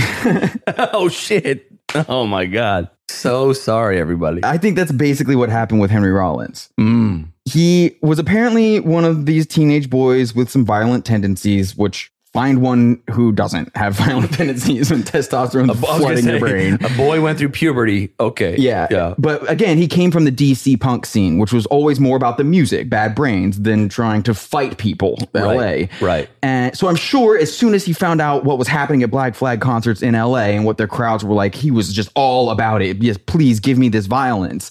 oh 0.94 1.08
shit! 1.08 1.66
Oh 2.08 2.26
my 2.28 2.46
god. 2.46 2.90
So 3.10 3.52
sorry, 3.52 3.98
everybody. 3.98 4.42
I 4.44 4.56
think 4.56 4.76
that's 4.76 4.92
basically 4.92 5.34
what 5.34 5.48
happened 5.48 5.80
with 5.80 5.90
Henry 5.90 6.12
Rollins. 6.12 6.70
Mm. 6.78 7.26
He 7.44 7.96
was 8.02 8.20
apparently 8.20 8.78
one 8.78 9.04
of 9.04 9.26
these 9.26 9.48
teenage 9.48 9.90
boys 9.90 10.32
with 10.32 10.48
some 10.48 10.64
violent 10.64 11.04
tendencies, 11.04 11.76
which 11.76 12.11
find 12.32 12.62
one 12.62 13.02
who 13.10 13.30
doesn't 13.32 13.74
have 13.76 13.94
violent 13.96 14.32
tendencies 14.32 14.90
and 14.90 15.04
testosterone 15.04 15.68
I 15.68 15.72
was 15.72 15.80
gonna 15.80 15.98
flooding 15.98 16.26
your 16.26 16.40
brain. 16.40 16.78
A 16.82 16.88
boy 16.96 17.20
went 17.20 17.38
through 17.38 17.50
puberty. 17.50 18.12
Okay. 18.18 18.56
Yeah. 18.58 18.86
Yeah. 18.90 19.14
But 19.18 19.48
again, 19.50 19.76
he 19.76 19.86
came 19.86 20.10
from 20.10 20.24
the 20.24 20.32
DC 20.32 20.80
punk 20.80 21.04
scene, 21.06 21.38
which 21.38 21.52
was 21.52 21.66
always 21.66 22.00
more 22.00 22.16
about 22.16 22.38
the 22.38 22.44
music, 22.44 22.88
bad 22.88 23.14
brains, 23.14 23.60
than 23.60 23.88
trying 23.88 24.22
to 24.24 24.34
fight 24.34 24.78
people 24.78 25.18
in 25.34 25.42
Right. 25.42 25.90
LA. 26.00 26.06
Right. 26.06 26.28
And 26.42 26.76
so 26.76 26.88
I'm 26.88 26.96
sure 26.96 27.36
as 27.38 27.54
soon 27.56 27.74
as 27.74 27.84
he 27.84 27.92
found 27.92 28.20
out 28.20 28.44
what 28.44 28.58
was 28.58 28.68
happening 28.68 29.02
at 29.02 29.10
Black 29.10 29.34
Flag 29.34 29.60
concerts 29.60 30.02
in 30.02 30.14
LA 30.14 30.52
and 30.52 30.64
what 30.64 30.78
their 30.78 30.88
crowds 30.88 31.24
were 31.24 31.34
like, 31.34 31.54
he 31.54 31.70
was 31.70 31.92
just 31.92 32.10
all 32.14 32.50
about 32.50 32.80
it. 32.82 33.02
Yes, 33.02 33.18
please 33.18 33.60
give 33.60 33.76
me 33.78 33.88
this 33.90 34.06
violence. 34.06 34.70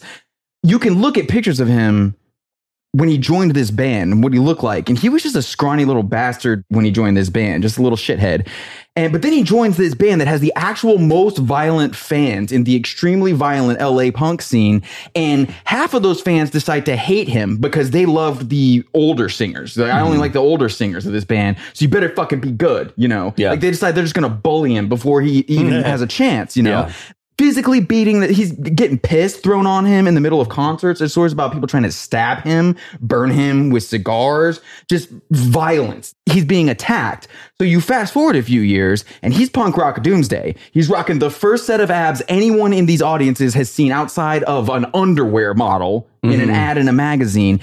You 0.63 0.79
can 0.79 1.01
look 1.01 1.17
at 1.17 1.27
pictures 1.27 1.59
of 1.59 1.67
him 1.67 2.15
when 2.93 3.07
he 3.07 3.17
joined 3.17 3.51
this 3.51 3.71
band 3.71 4.11
and 4.11 4.23
what 4.23 4.33
he 4.33 4.39
looked 4.39 4.63
like. 4.63 4.89
And 4.89 4.99
he 4.99 5.07
was 5.07 5.23
just 5.23 5.35
a 5.35 5.41
scrawny 5.41 5.85
little 5.85 6.03
bastard 6.03 6.65
when 6.69 6.83
he 6.83 6.91
joined 6.91 7.15
this 7.15 7.29
band, 7.29 7.63
just 7.63 7.77
a 7.77 7.81
little 7.81 7.97
shithead. 7.97 8.47
And 8.97 9.13
but 9.13 9.21
then 9.21 9.31
he 9.31 9.43
joins 9.43 9.77
this 9.77 9.95
band 9.95 10.19
that 10.19 10.27
has 10.27 10.41
the 10.41 10.51
actual 10.57 10.97
most 10.97 11.37
violent 11.37 11.95
fans 11.95 12.51
in 12.51 12.65
the 12.65 12.75
extremely 12.75 13.31
violent 13.31 13.79
LA 13.79 14.11
punk 14.11 14.41
scene. 14.41 14.83
And 15.15 15.49
half 15.63 15.93
of 15.93 16.03
those 16.03 16.19
fans 16.19 16.49
decide 16.49 16.85
to 16.87 16.97
hate 16.97 17.29
him 17.29 17.57
because 17.57 17.91
they 17.91 18.05
loved 18.05 18.49
the 18.49 18.83
older 18.93 19.29
singers. 19.29 19.77
Like, 19.77 19.93
I 19.93 20.01
only 20.01 20.13
mm-hmm. 20.13 20.21
like 20.21 20.33
the 20.33 20.39
older 20.39 20.67
singers 20.67 21.05
of 21.05 21.13
this 21.13 21.23
band, 21.23 21.57
so 21.73 21.83
you 21.83 21.89
better 21.89 22.09
fucking 22.09 22.41
be 22.41 22.51
good, 22.51 22.93
you 22.97 23.07
know? 23.07 23.33
Yeah. 23.37 23.51
Like 23.51 23.61
they 23.61 23.71
decide 23.71 23.95
they're 23.95 24.03
just 24.03 24.15
gonna 24.15 24.27
bully 24.27 24.75
him 24.75 24.89
before 24.89 25.21
he 25.21 25.45
even 25.47 25.71
has 25.83 26.01
a 26.01 26.07
chance, 26.07 26.57
you 26.57 26.63
know? 26.63 26.87
Yeah. 26.87 26.93
Physically 27.41 27.79
beating 27.79 28.19
that 28.19 28.29
he's 28.29 28.51
getting 28.51 28.99
pissed 28.99 29.41
thrown 29.41 29.65
on 29.65 29.83
him 29.83 30.05
in 30.05 30.13
the 30.13 30.21
middle 30.21 30.39
of 30.39 30.49
concerts. 30.49 30.99
There's 30.99 31.11
stories 31.11 31.33
about 31.33 31.51
people 31.51 31.67
trying 31.67 31.81
to 31.81 31.91
stab 31.91 32.43
him, 32.43 32.75
burn 32.99 33.31
him 33.31 33.71
with 33.71 33.81
cigars, 33.81 34.61
just 34.87 35.09
violence. 35.31 36.13
He's 36.27 36.45
being 36.45 36.69
attacked. 36.69 37.27
So 37.57 37.63
you 37.63 37.81
fast 37.81 38.13
forward 38.13 38.35
a 38.35 38.43
few 38.43 38.61
years 38.61 39.05
and 39.23 39.33
he's 39.33 39.49
punk 39.49 39.75
rock 39.75 40.03
doomsday. 40.03 40.53
He's 40.71 40.87
rocking 40.87 41.17
the 41.17 41.31
first 41.31 41.65
set 41.65 41.79
of 41.79 41.89
abs 41.89 42.21
anyone 42.27 42.73
in 42.73 42.85
these 42.85 43.01
audiences 43.01 43.55
has 43.55 43.71
seen 43.71 43.91
outside 43.91 44.43
of 44.43 44.69
an 44.69 44.85
underwear 44.93 45.55
model 45.55 46.07
in 46.21 46.33
an 46.33 46.41
mm-hmm. 46.41 46.51
ad 46.51 46.77
in 46.77 46.87
a 46.87 46.93
magazine. 46.93 47.59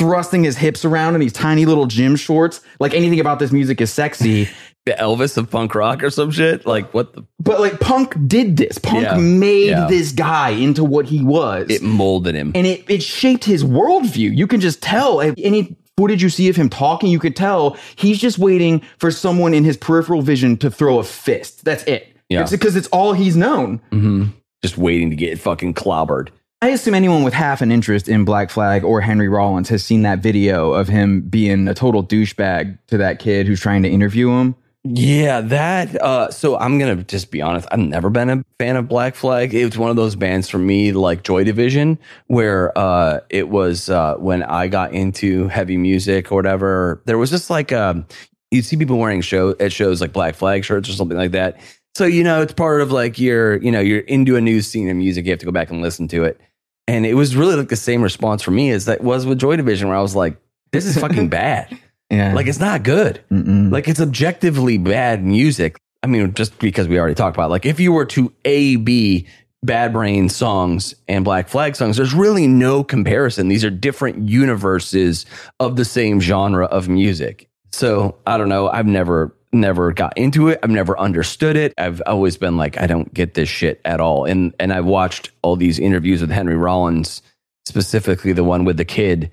Thrusting 0.00 0.42
his 0.42 0.56
hips 0.56 0.84
around 0.84 1.14
in 1.14 1.20
these 1.20 1.32
tiny 1.32 1.66
little 1.66 1.86
gym 1.86 2.16
shorts. 2.16 2.62
Like 2.80 2.94
anything 2.94 3.20
about 3.20 3.38
this 3.38 3.52
music 3.52 3.80
is 3.80 3.92
sexy. 3.92 4.48
The 4.86 4.92
Elvis 4.92 5.36
of 5.36 5.50
punk 5.50 5.74
rock 5.74 6.02
or 6.02 6.10
some 6.10 6.30
shit. 6.30 6.64
Like 6.66 6.92
what 6.94 7.12
the? 7.12 7.24
But 7.38 7.60
like 7.60 7.80
punk 7.80 8.14
did 8.26 8.56
this. 8.56 8.78
Punk 8.78 9.02
Yeah. 9.04 9.16
made 9.18 9.68
Yeah. 9.70 9.86
this 9.88 10.10
guy 10.12 10.50
into 10.50 10.82
what 10.84 11.06
he 11.06 11.22
was. 11.22 11.66
It 11.70 11.82
molded 11.82 12.34
him. 12.34 12.52
and 12.54 12.66
it, 12.66 12.84
it 12.88 13.02
shaped 13.02 13.44
his 13.44 13.62
worldview. 13.62 14.34
You 14.36 14.46
can 14.46 14.60
just 14.60 14.82
tell 14.82 15.20
any 15.20 15.76
footage 15.98 16.22
you 16.22 16.30
see 16.30 16.48
of 16.48 16.56
him 16.56 16.70
talking, 16.70 17.10
you 17.10 17.18
could 17.18 17.36
tell 17.36 17.76
he's 17.96 18.18
just 18.18 18.38
waiting 18.38 18.80
for 18.98 19.10
someone 19.10 19.52
in 19.52 19.64
his 19.64 19.76
peripheral 19.76 20.22
vision 20.22 20.56
to 20.56 20.70
throw 20.70 20.98
a 20.98 21.04
fist. 21.04 21.62
That's 21.64 21.84
it. 21.84 22.16
Yeah. 22.30 22.40
It's 22.40 22.50
because 22.50 22.74
it's 22.74 22.88
all 22.88 23.12
he's 23.12 23.36
known. 23.36 23.82
hmm 23.90 24.24
Just 24.62 24.78
waiting 24.78 25.10
to 25.10 25.16
get 25.16 25.38
fucking 25.38 25.74
clobbered. 25.74 26.28
I 26.62 26.68
assume 26.70 26.94
anyone 26.94 27.22
with 27.22 27.34
half 27.34 27.60
an 27.60 27.70
interest 27.70 28.08
in 28.08 28.24
Black 28.24 28.48
Flag 28.50 28.82
or 28.84 29.00
Henry 29.02 29.28
Rollins 29.28 29.68
has 29.68 29.82
seen 29.84 30.02
that 30.02 30.20
video 30.20 30.72
of 30.72 30.88
him 30.88 31.20
being 31.22 31.68
a 31.68 31.74
total 31.74 32.02
douchebag 32.04 32.78
to 32.88 32.96
that 32.98 33.18
kid 33.18 33.46
who's 33.46 33.60
trying 33.60 33.82
to 33.82 33.88
interview 33.88 34.30
him. 34.30 34.54
Yeah, 34.82 35.42
that. 35.42 36.00
Uh, 36.00 36.30
so 36.30 36.56
I'm 36.56 36.78
gonna 36.78 36.96
just 36.96 37.30
be 37.30 37.42
honest. 37.42 37.68
I've 37.70 37.80
never 37.80 38.08
been 38.08 38.30
a 38.30 38.44
fan 38.58 38.76
of 38.76 38.88
Black 38.88 39.14
Flag. 39.14 39.52
It 39.52 39.66
was 39.66 39.76
one 39.76 39.90
of 39.90 39.96
those 39.96 40.16
bands 40.16 40.48
for 40.48 40.56
me, 40.58 40.92
like 40.92 41.22
Joy 41.22 41.44
Division, 41.44 41.98
where 42.28 42.76
uh, 42.78 43.20
it 43.28 43.50
was 43.50 43.90
uh, 43.90 44.14
when 44.14 44.42
I 44.42 44.68
got 44.68 44.94
into 44.94 45.48
heavy 45.48 45.76
music 45.76 46.32
or 46.32 46.36
whatever. 46.36 47.02
There 47.04 47.18
was 47.18 47.28
just 47.28 47.50
like 47.50 47.72
um, 47.72 48.06
you 48.50 48.62
see 48.62 48.78
people 48.78 48.96
wearing 48.96 49.20
show 49.20 49.54
at 49.60 49.70
shows 49.70 50.00
like 50.00 50.14
Black 50.14 50.34
Flag 50.34 50.64
shirts 50.64 50.88
or 50.88 50.92
something 50.92 51.18
like 51.18 51.32
that. 51.32 51.60
So 51.94 52.06
you 52.06 52.24
know, 52.24 52.40
it's 52.40 52.54
part 52.54 52.80
of 52.80 52.90
like 52.90 53.18
you're 53.18 53.58
you 53.62 53.70
know 53.70 53.80
you're 53.80 54.00
into 54.00 54.36
a 54.36 54.40
new 54.40 54.62
scene 54.62 54.88
of 54.88 54.96
music. 54.96 55.26
You 55.26 55.32
have 55.32 55.40
to 55.40 55.46
go 55.46 55.52
back 55.52 55.70
and 55.70 55.82
listen 55.82 56.08
to 56.08 56.24
it. 56.24 56.40
And 56.88 57.04
it 57.04 57.14
was 57.14 57.36
really 57.36 57.54
like 57.54 57.68
the 57.68 57.76
same 57.76 58.00
response 58.00 58.42
for 58.42 58.50
me 58.50 58.70
as 58.70 58.86
that 58.86 59.02
was 59.02 59.26
with 59.26 59.38
Joy 59.38 59.56
Division, 59.56 59.88
where 59.88 59.96
I 59.98 60.00
was 60.00 60.16
like, 60.16 60.38
"This 60.72 60.86
is 60.86 60.96
fucking 60.96 61.28
bad. 61.30 61.78
Yeah. 62.10 62.34
Like 62.34 62.46
it's 62.46 62.60
not 62.60 62.82
good." 62.82 63.22
Mm-mm. 63.30 63.70
Like 63.70 63.88
it's 63.88 64.00
objectively 64.00 64.78
bad 64.78 65.24
music. 65.24 65.76
I 66.02 66.06
mean, 66.06 66.32
just 66.34 66.58
because 66.58 66.88
we 66.88 66.98
already 66.98 67.14
talked 67.14 67.36
about, 67.36 67.46
it. 67.46 67.50
like 67.50 67.66
if 67.66 67.78
you 67.78 67.92
were 67.92 68.06
to 68.06 68.32
A 68.44 68.76
B 68.76 69.26
Bad 69.62 69.92
Brain 69.92 70.28
songs 70.28 70.94
and 71.06 71.24
Black 71.24 71.48
Flag 71.48 71.76
songs, 71.76 71.98
there's 71.98 72.14
really 72.14 72.46
no 72.46 72.82
comparison. 72.82 73.48
These 73.48 73.64
are 73.64 73.70
different 73.70 74.28
universes 74.28 75.26
of 75.58 75.76
the 75.76 75.84
same 75.84 76.20
genre 76.20 76.64
of 76.66 76.88
music. 76.88 77.48
So 77.72 78.16
I 78.26 78.38
don't 78.38 78.48
know. 78.48 78.68
I've 78.68 78.86
never 78.86 79.36
never 79.52 79.92
got 79.92 80.16
into 80.16 80.48
it. 80.48 80.60
I've 80.62 80.70
never 80.70 80.98
understood 80.98 81.56
it. 81.56 81.74
I've 81.76 82.00
always 82.06 82.36
been 82.36 82.56
like, 82.56 82.80
I 82.80 82.86
don't 82.86 83.12
get 83.12 83.34
this 83.34 83.48
shit 83.48 83.80
at 83.84 84.00
all. 84.00 84.24
And 84.24 84.54
and 84.58 84.72
I've 84.72 84.86
watched 84.86 85.30
all 85.42 85.56
these 85.56 85.78
interviews 85.78 86.20
with 86.20 86.30
Henry 86.30 86.56
Rollins, 86.56 87.20
specifically 87.66 88.32
the 88.32 88.44
one 88.44 88.64
with 88.64 88.76
the 88.78 88.84
kid. 88.84 89.30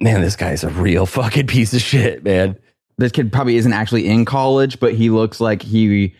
Man, 0.00 0.20
this 0.20 0.36
guy's 0.36 0.64
a 0.64 0.70
real 0.70 1.06
fucking 1.06 1.46
piece 1.46 1.72
of 1.74 1.80
shit, 1.80 2.24
man. 2.24 2.56
this 2.98 3.10
kid 3.12 3.32
probably 3.32 3.56
isn't 3.56 3.72
actually 3.72 4.06
in 4.06 4.24
college, 4.24 4.78
but 4.78 4.94
he 4.94 5.10
looks 5.10 5.40
like 5.40 5.62
he. 5.62 6.14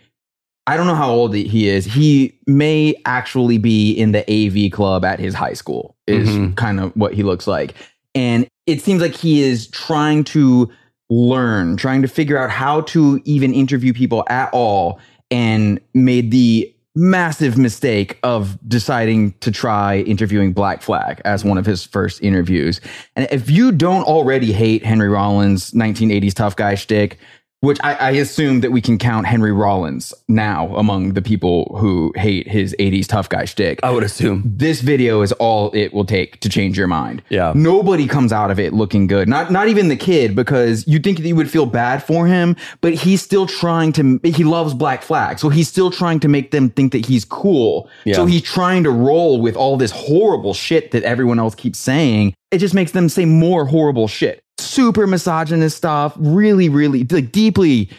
I 0.67 0.77
don't 0.77 0.87
know 0.87 0.95
how 0.95 1.11
old 1.11 1.35
he 1.35 1.69
is. 1.69 1.85
He 1.85 2.39
may 2.47 2.95
actually 3.05 3.59
be 3.59 3.93
in 3.93 4.13
the 4.13 4.25
AV 4.31 4.71
club 4.73 5.05
at 5.05 5.19
his 5.21 5.35
high 5.35 5.53
school. 5.55 5.97
Is 6.07 6.29
Mhm. 6.29 6.57
kind 6.57 6.81
of 6.81 6.93
what 6.97 7.15
he 7.15 7.23
looks 7.23 7.47
like, 7.47 7.75
and 8.15 8.47
it 8.67 8.81
seems 8.81 9.01
like 9.03 9.15
he 9.15 9.43
is 9.43 9.67
trying 9.69 10.25
to 10.25 10.71
learn, 11.11 11.77
trying 11.77 12.01
to 12.03 12.09
figure 12.09 12.39
out 12.39 12.51
how 12.51 12.81
to 12.83 13.21
even 13.25 13.53
interview 13.53 13.93
people 13.93 14.25
at 14.29 14.49
all, 14.53 14.99
and 15.31 15.79
made 15.95 16.31
the 16.31 16.73
massive 16.95 17.57
mistake 17.57 18.19
of 18.23 18.59
deciding 18.69 19.33
to 19.41 19.51
try 19.51 19.99
interviewing 20.01 20.53
Black 20.53 20.83
Flag 20.83 21.21
as 21.25 21.45
one 21.45 21.59
of 21.59 21.65
his 21.65 21.85
first 21.85 22.23
interviews. 22.23 22.81
And 23.17 23.27
if 23.31 23.51
you 23.51 23.73
don't 23.73 24.05
already 24.05 24.53
hate 24.53 24.85
Henry 24.85 25.09
Rollins' 25.09 25.71
1980s 25.73 26.35
tough 26.35 26.57
guy 26.57 26.75
shtick, 26.75 27.19
which 27.63 27.79
I, 27.85 27.95
I 27.95 28.11
assume 28.11 28.61
that 28.63 28.73
we 28.73 28.81
can 28.81 28.99
count 28.99 29.25
Henry 29.25 29.53
Rollins 29.53 30.13
now 30.29 30.75
among 30.75 31.13
the 31.13 31.23
people 31.23 31.77
who 31.79 32.13
hate 32.17 32.49
his 32.49 32.75
80s 32.81 33.07
tough 33.07 33.29
guy 33.29 33.45
shtick. 33.45 33.79
I 33.85 33.91
would 33.91 34.03
assume. 34.03 34.43
This 34.45 34.81
video 34.81 35.23
is 35.23 35.31
all 35.33 35.71
it 35.73 35.95
will 35.95 36.05
take 36.05 36.41
to 36.41 36.49
change 36.49 36.77
your 36.77 36.89
mind. 36.89 37.23
Yeah. 37.29 37.53
Nobody 37.55 38.09
comes 38.09 38.33
out 38.33 38.51
of 38.51 38.59
it 38.59 38.73
looking 38.73 39.07
good. 39.07 39.29
Not 39.29 39.53
not 39.53 39.69
even 39.69 39.87
the 39.87 39.97
kid, 39.97 40.35
because 40.35 40.87
you'd 40.89 41.05
think 41.05 41.19
that 41.19 41.29
you 41.29 41.37
would 41.37 41.51
feel 41.51 41.67
bad 41.67 42.03
for 42.03 42.27
him, 42.27 42.57
but 42.81 42.95
he's 42.95 43.23
still 43.23 43.47
trying 43.47 43.93
to 43.93 44.19
he 44.25 44.43
loves 44.43 44.75
Black 44.75 45.03
Flag. 45.03 45.39
So 45.39 45.49
he's 45.49 45.69
still 45.69 45.93
trying 45.93 46.19
to 46.21 46.29
make 46.29 46.51
them 46.51 46.69
think 46.69 46.91
that 46.91 47.07
he's 47.07 47.25
cool. 47.25 47.89
Yeah. 48.05 48.15
So 48.15 48.27
he's 48.27 48.43
trying 48.43 48.83
to 48.83 48.91
roll 48.91 49.41
with 49.41 49.55
all 49.55 49.77
this 49.77 49.93
horrible 49.93 50.53
shit 50.53 50.91
that 50.91 51.05
everyone 51.05 51.39
else 51.39 51.55
keeps 51.55 51.79
saying. 51.79 52.35
It 52.51 52.59
just 52.59 52.75
makes 52.75 52.91
them 52.91 53.09
say 53.09 53.25
more 53.25 53.65
horrible 53.67 54.09
shit. 54.09 54.43
Super 54.63 55.07
misogynist 55.07 55.77
stuff, 55.77 56.15
really, 56.17 56.69
really 56.69 57.05
like 57.05 57.33
deeply 57.33 57.91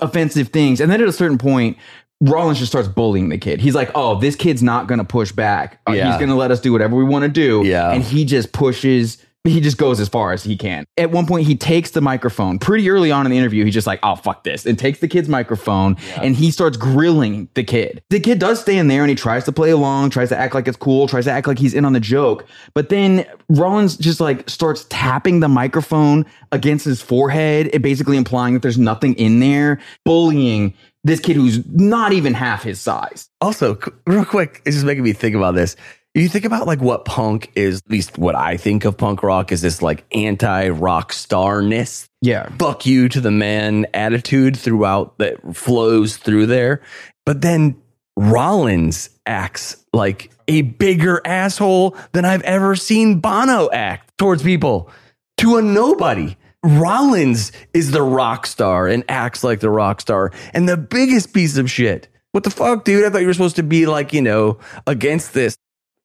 offensive 0.00 0.48
things. 0.48 0.80
And 0.80 0.90
then 0.90 1.00
at 1.00 1.08
a 1.08 1.12
certain 1.12 1.38
point, 1.38 1.76
Rollins 2.20 2.58
just 2.58 2.72
starts 2.72 2.88
bullying 2.88 3.28
the 3.28 3.38
kid. 3.38 3.60
He's 3.60 3.74
like, 3.74 3.90
"Oh, 3.94 4.18
this 4.18 4.34
kid's 4.36 4.62
not 4.62 4.86
going 4.86 4.98
to 4.98 5.04
push 5.04 5.32
back. 5.32 5.80
Uh, 5.88 5.92
Yeah. 5.92 6.08
He's 6.08 6.16
going 6.16 6.30
to 6.30 6.34
let 6.34 6.50
us 6.50 6.60
do 6.60 6.72
whatever 6.72 6.96
we 6.96 7.04
want 7.04 7.24
to 7.24 7.28
do." 7.28 7.62
Yeah. 7.64 7.92
and 7.92 8.02
he 8.02 8.24
just 8.24 8.52
pushes. 8.52 9.18
He 9.46 9.60
just 9.60 9.78
goes 9.78 10.00
as 10.00 10.08
far 10.08 10.32
as 10.32 10.42
he 10.44 10.56
can. 10.56 10.84
At 10.96 11.10
one 11.10 11.26
point, 11.26 11.46
he 11.46 11.56
takes 11.56 11.90
the 11.90 12.00
microphone 12.00 12.58
pretty 12.58 12.88
early 12.90 13.10
on 13.10 13.26
in 13.26 13.30
the 13.30 13.38
interview. 13.38 13.64
He's 13.64 13.74
just 13.74 13.86
like, 13.86 14.00
"Oh, 14.02 14.16
fuck 14.16 14.44
this," 14.44 14.66
and 14.66 14.78
takes 14.78 14.98
the 14.98 15.08
kid's 15.08 15.28
microphone 15.28 15.96
and 16.16 16.34
he 16.36 16.50
starts 16.50 16.76
grilling 16.76 17.48
the 17.54 17.64
kid. 17.64 18.02
The 18.10 18.20
kid 18.20 18.38
does 18.38 18.60
stay 18.60 18.76
in 18.76 18.88
there 18.88 19.02
and 19.02 19.10
he 19.10 19.16
tries 19.16 19.44
to 19.44 19.52
play 19.52 19.70
along, 19.70 20.10
tries 20.10 20.28
to 20.30 20.38
act 20.38 20.54
like 20.54 20.68
it's 20.68 20.76
cool, 20.76 21.06
tries 21.06 21.24
to 21.24 21.32
act 21.32 21.46
like 21.46 21.58
he's 21.58 21.74
in 21.74 21.84
on 21.84 21.92
the 21.92 22.00
joke. 22.00 22.46
But 22.74 22.88
then 22.88 23.24
Rollins 23.48 23.96
just 23.96 24.20
like 24.20 24.48
starts 24.48 24.86
tapping 24.88 25.40
the 25.40 25.48
microphone 25.48 26.26
against 26.52 26.84
his 26.84 27.00
forehead, 27.00 27.70
it 27.72 27.82
basically 27.82 28.16
implying 28.16 28.54
that 28.54 28.62
there's 28.62 28.78
nothing 28.78 29.14
in 29.14 29.40
there, 29.40 29.80
bullying 30.04 30.74
this 31.04 31.20
kid 31.20 31.36
who's 31.36 31.64
not 31.68 32.12
even 32.12 32.34
half 32.34 32.64
his 32.64 32.80
size. 32.80 33.28
Also, 33.40 33.78
real 34.06 34.24
quick, 34.24 34.60
it's 34.66 34.74
just 34.74 34.86
making 34.86 35.04
me 35.04 35.12
think 35.12 35.36
about 35.36 35.54
this. 35.54 35.76
You 36.16 36.28
think 36.30 36.46
about 36.46 36.66
like 36.66 36.80
what 36.80 37.04
punk 37.04 37.52
is, 37.54 37.82
at 37.84 37.90
least 37.90 38.16
what 38.16 38.34
I 38.34 38.56
think 38.56 38.86
of 38.86 38.96
punk 38.96 39.22
rock 39.22 39.52
is 39.52 39.60
this 39.60 39.82
like 39.82 40.04
anti 40.16 40.70
rock 40.70 41.12
starness, 41.12 42.08
Yeah. 42.22 42.48
fuck 42.58 42.86
you 42.86 43.08
to 43.10 43.20
the 43.20 43.30
man 43.30 43.86
attitude 43.92 44.56
throughout 44.56 45.18
that 45.18 45.54
flows 45.54 46.16
through 46.16 46.46
there. 46.46 46.80
But 47.26 47.42
then 47.42 47.76
Rollins 48.16 49.10
acts 49.26 49.84
like 49.92 50.30
a 50.48 50.62
bigger 50.62 51.20
asshole 51.26 51.96
than 52.12 52.24
I've 52.24 52.42
ever 52.42 52.76
seen 52.76 53.20
Bono 53.20 53.68
act 53.70 54.16
towards 54.16 54.42
people 54.42 54.90
to 55.38 55.56
a 55.58 55.62
nobody. 55.62 56.36
Rollins 56.64 57.52
is 57.74 57.90
the 57.90 58.02
rock 58.02 58.46
star 58.46 58.88
and 58.88 59.04
acts 59.08 59.44
like 59.44 59.60
the 59.60 59.70
rock 59.70 60.00
star 60.00 60.32
and 60.54 60.66
the 60.66 60.78
biggest 60.78 61.34
piece 61.34 61.58
of 61.58 61.70
shit. 61.70 62.08
What 62.32 62.44
the 62.44 62.50
fuck, 62.50 62.84
dude? 62.84 63.04
I 63.04 63.10
thought 63.10 63.20
you 63.20 63.26
were 63.26 63.34
supposed 63.34 63.56
to 63.56 63.62
be 63.62 63.86
like, 63.86 64.12
you 64.12 64.22
know, 64.22 64.58
against 64.86 65.34
this. 65.34 65.56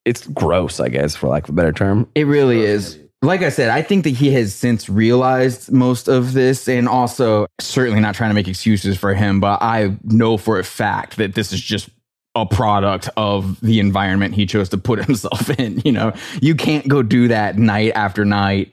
It's 0.06 0.26
gross, 0.28 0.80
I 0.80 0.90
guess, 0.90 1.16
for 1.16 1.28
lack 1.28 1.44
of 1.44 1.50
a 1.50 1.54
better 1.54 1.72
term. 1.72 2.10
It 2.16 2.26
really 2.26 2.62
is. 2.62 2.98
Like 3.24 3.44
I 3.44 3.50
said, 3.50 3.70
I 3.70 3.84
think 3.84 4.04
that 4.06 4.12
he 4.12 4.34
has 4.34 4.56
since 4.56 4.90
realized 4.90 5.72
most 5.72 6.08
of 6.08 6.34
this, 6.34 6.68
and 6.68 6.88
also 6.90 7.46
certainly 7.60 8.00
not 8.00 8.16
trying 8.16 8.32
to 8.32 8.34
make 8.34 8.48
excuses 8.48 8.98
for 8.98 9.14
him, 9.14 9.40
but 9.40 9.62
I 9.62 9.96
know 10.04 10.38
for 10.38 10.58
a 10.58 10.64
fact 10.64 11.18
that 11.18 11.36
this 11.36 11.54
is 11.54 11.62
just 11.62 11.90
a 12.34 12.46
product 12.46 13.10
of 13.18 13.60
the 13.62 13.80
environment 13.80 14.34
he 14.34 14.46
chose 14.46 14.70
to 14.70 14.78
put 14.78 15.06
himself 15.06 15.50
in. 15.60 15.82
You 15.86 15.92
know, 15.92 16.14
you 16.42 16.56
can't 16.56 16.88
go 16.88 17.04
do 17.04 17.28
that 17.28 17.58
night 17.58 17.92
after 17.94 18.26
night, 18.26 18.72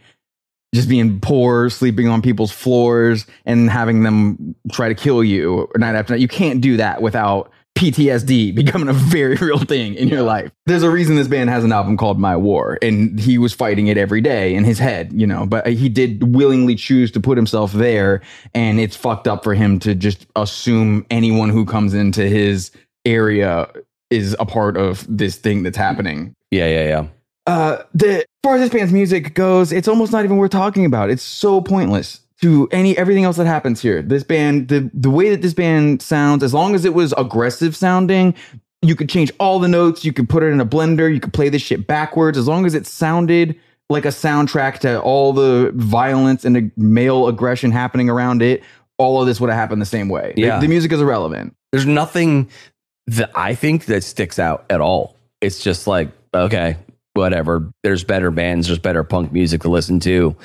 just 0.75 0.88
being 0.88 1.21
poor, 1.21 1.69
sleeping 1.69 2.09
on 2.09 2.23
people's 2.23 2.53
floors, 2.53 3.27
and 3.45 3.69
having 3.69 4.03
them 4.03 4.55
try 4.73 4.88
to 4.88 4.95
kill 4.95 5.23
you 5.23 5.69
night 5.77 5.95
after 5.95 6.14
night. 6.14 6.21
You 6.21 6.29
can't 6.29 6.62
do 6.62 6.79
that 6.79 7.03
without 7.03 7.53
PTSD 7.79 8.53
becoming 8.57 8.88
a 8.88 8.93
very 8.93 9.35
real 9.41 9.59
thing 9.59 9.95
in 9.95 10.09
your 10.09 10.23
life. 10.23 10.51
There's 10.67 10.83
a 10.83 10.91
reason 10.91 11.14
this 11.14 11.29
band 11.29 11.49
has 11.49 11.62
an 11.62 11.71
album 11.71 11.97
called 11.97 12.19
My 12.19 12.37
War, 12.37 12.77
and 12.83 13.19
he 13.21 13.38
was 13.38 13.53
fighting 13.55 13.87
it 13.87 13.97
every 13.97 14.21
day 14.21 14.55
in 14.55 14.64
his 14.64 14.81
head, 14.81 15.12
you 15.12 15.27
know, 15.27 15.47
but 15.47 15.67
he 15.69 15.88
did 15.88 16.35
willingly 16.35 16.75
choose 16.75 17.12
to 17.12 17.21
put 17.21 17.38
himself 17.38 17.73
there, 17.73 18.21
and 18.53 18.81
it's 18.81 18.97
fucked 18.97 19.29
up 19.29 19.45
for 19.45 19.55
him 19.55 19.79
to 19.79 19.95
just 19.95 20.27
assume 20.35 21.07
anyone 21.09 21.51
who 21.51 21.64
comes 21.64 21.95
into 21.95 22.29
his 22.29 22.73
area 23.05 23.71
is 24.11 24.35
a 24.41 24.47
part 24.47 24.77
of 24.77 25.07
this 25.09 25.37
thing 25.37 25.62
that's 25.62 25.77
happening. 25.77 26.35
Yeah, 26.51 26.67
yeah, 26.67 26.88
yeah. 26.88 27.07
Uh, 27.47 27.83
the 27.95 28.19
as 28.19 28.25
far 28.43 28.55
as 28.57 28.61
this 28.61 28.71
band's 28.71 28.93
music 28.93 29.35
goes, 29.35 29.73
it's 29.73 29.88
almost 29.88 30.11
not 30.11 30.25
even 30.25 30.37
worth 30.37 30.51
talking 30.51 30.85
about. 30.85 31.11
It's 31.11 31.23
so 31.23 31.61
pointless 31.61 32.21
to 32.40 32.68
any 32.70 32.96
everything 32.96 33.24
else 33.24 33.37
that 33.37 33.46
happens 33.46 33.81
here. 33.83 34.03
This 34.03 34.22
band, 34.22 34.68
the 34.68 34.90
the 34.94 35.11
way 35.11 35.31
that 35.31 35.42
this 35.42 35.55
band 35.55 36.03
sounds, 36.03 36.42
as 36.42 36.55
long 36.55 36.74
as 36.74 36.85
it 36.85 36.94
was 36.94 37.12
aggressive 37.16 37.74
sounding, 37.77 38.35
you 38.83 38.94
could 38.94 39.09
change 39.09 39.33
all 39.40 39.59
the 39.59 39.68
notes. 39.68 40.05
You 40.05 40.12
could 40.12 40.29
put 40.29 40.42
it 40.42 40.46
in 40.46 40.61
a 40.61 40.66
blender. 40.66 41.12
You 41.12 41.20
could 41.20 41.33
play 41.33 41.48
this 41.48 41.62
shit 41.62 41.87
backwards. 41.87 42.38
As 42.38 42.46
long 42.46 42.64
as 42.66 42.74
it 42.74 42.87
sounded 42.87 43.59
like 43.90 44.05
a 44.05 44.09
soundtrack 44.09 44.79
to 44.81 45.01
all 45.01 45.33
the 45.33 45.72
violence 45.74 46.44
and 46.44 46.55
the 46.55 46.70
male 46.77 47.27
aggression 47.27 47.70
happening 47.72 48.09
around 48.11 48.42
it, 48.42 48.62
all 48.98 49.20
of 49.20 49.27
this 49.27 49.40
would 49.40 49.48
have 49.51 49.59
happened 49.59 49.81
the 49.83 49.87
same 49.87 50.09
way. 50.09 50.33
The- 50.37 50.42
Yeah. 50.42 50.61
the 50.61 50.68
music 50.68 50.92
is 50.92 51.01
irrelevant. 51.01 51.55
There's 51.72 51.87
nothing 51.87 52.48
that 53.07 53.31
I 53.35 53.55
think 53.55 53.87
that 53.87 54.05
sticks 54.05 54.38
out 54.38 54.64
at 54.68 54.81
all. 54.83 55.16
It's 55.40 55.62
just 55.62 55.87
like, 55.87 56.11
okay, 56.35 56.77
whatever. 57.14 57.70
There's 57.83 58.05
better 58.05 58.31
bands, 58.31 58.66
there's 58.66 58.79
better 58.79 59.03
punk 59.05 59.33
music 59.33 59.62
to 59.62 59.70
listen 59.70 59.98
to. 60.01 60.37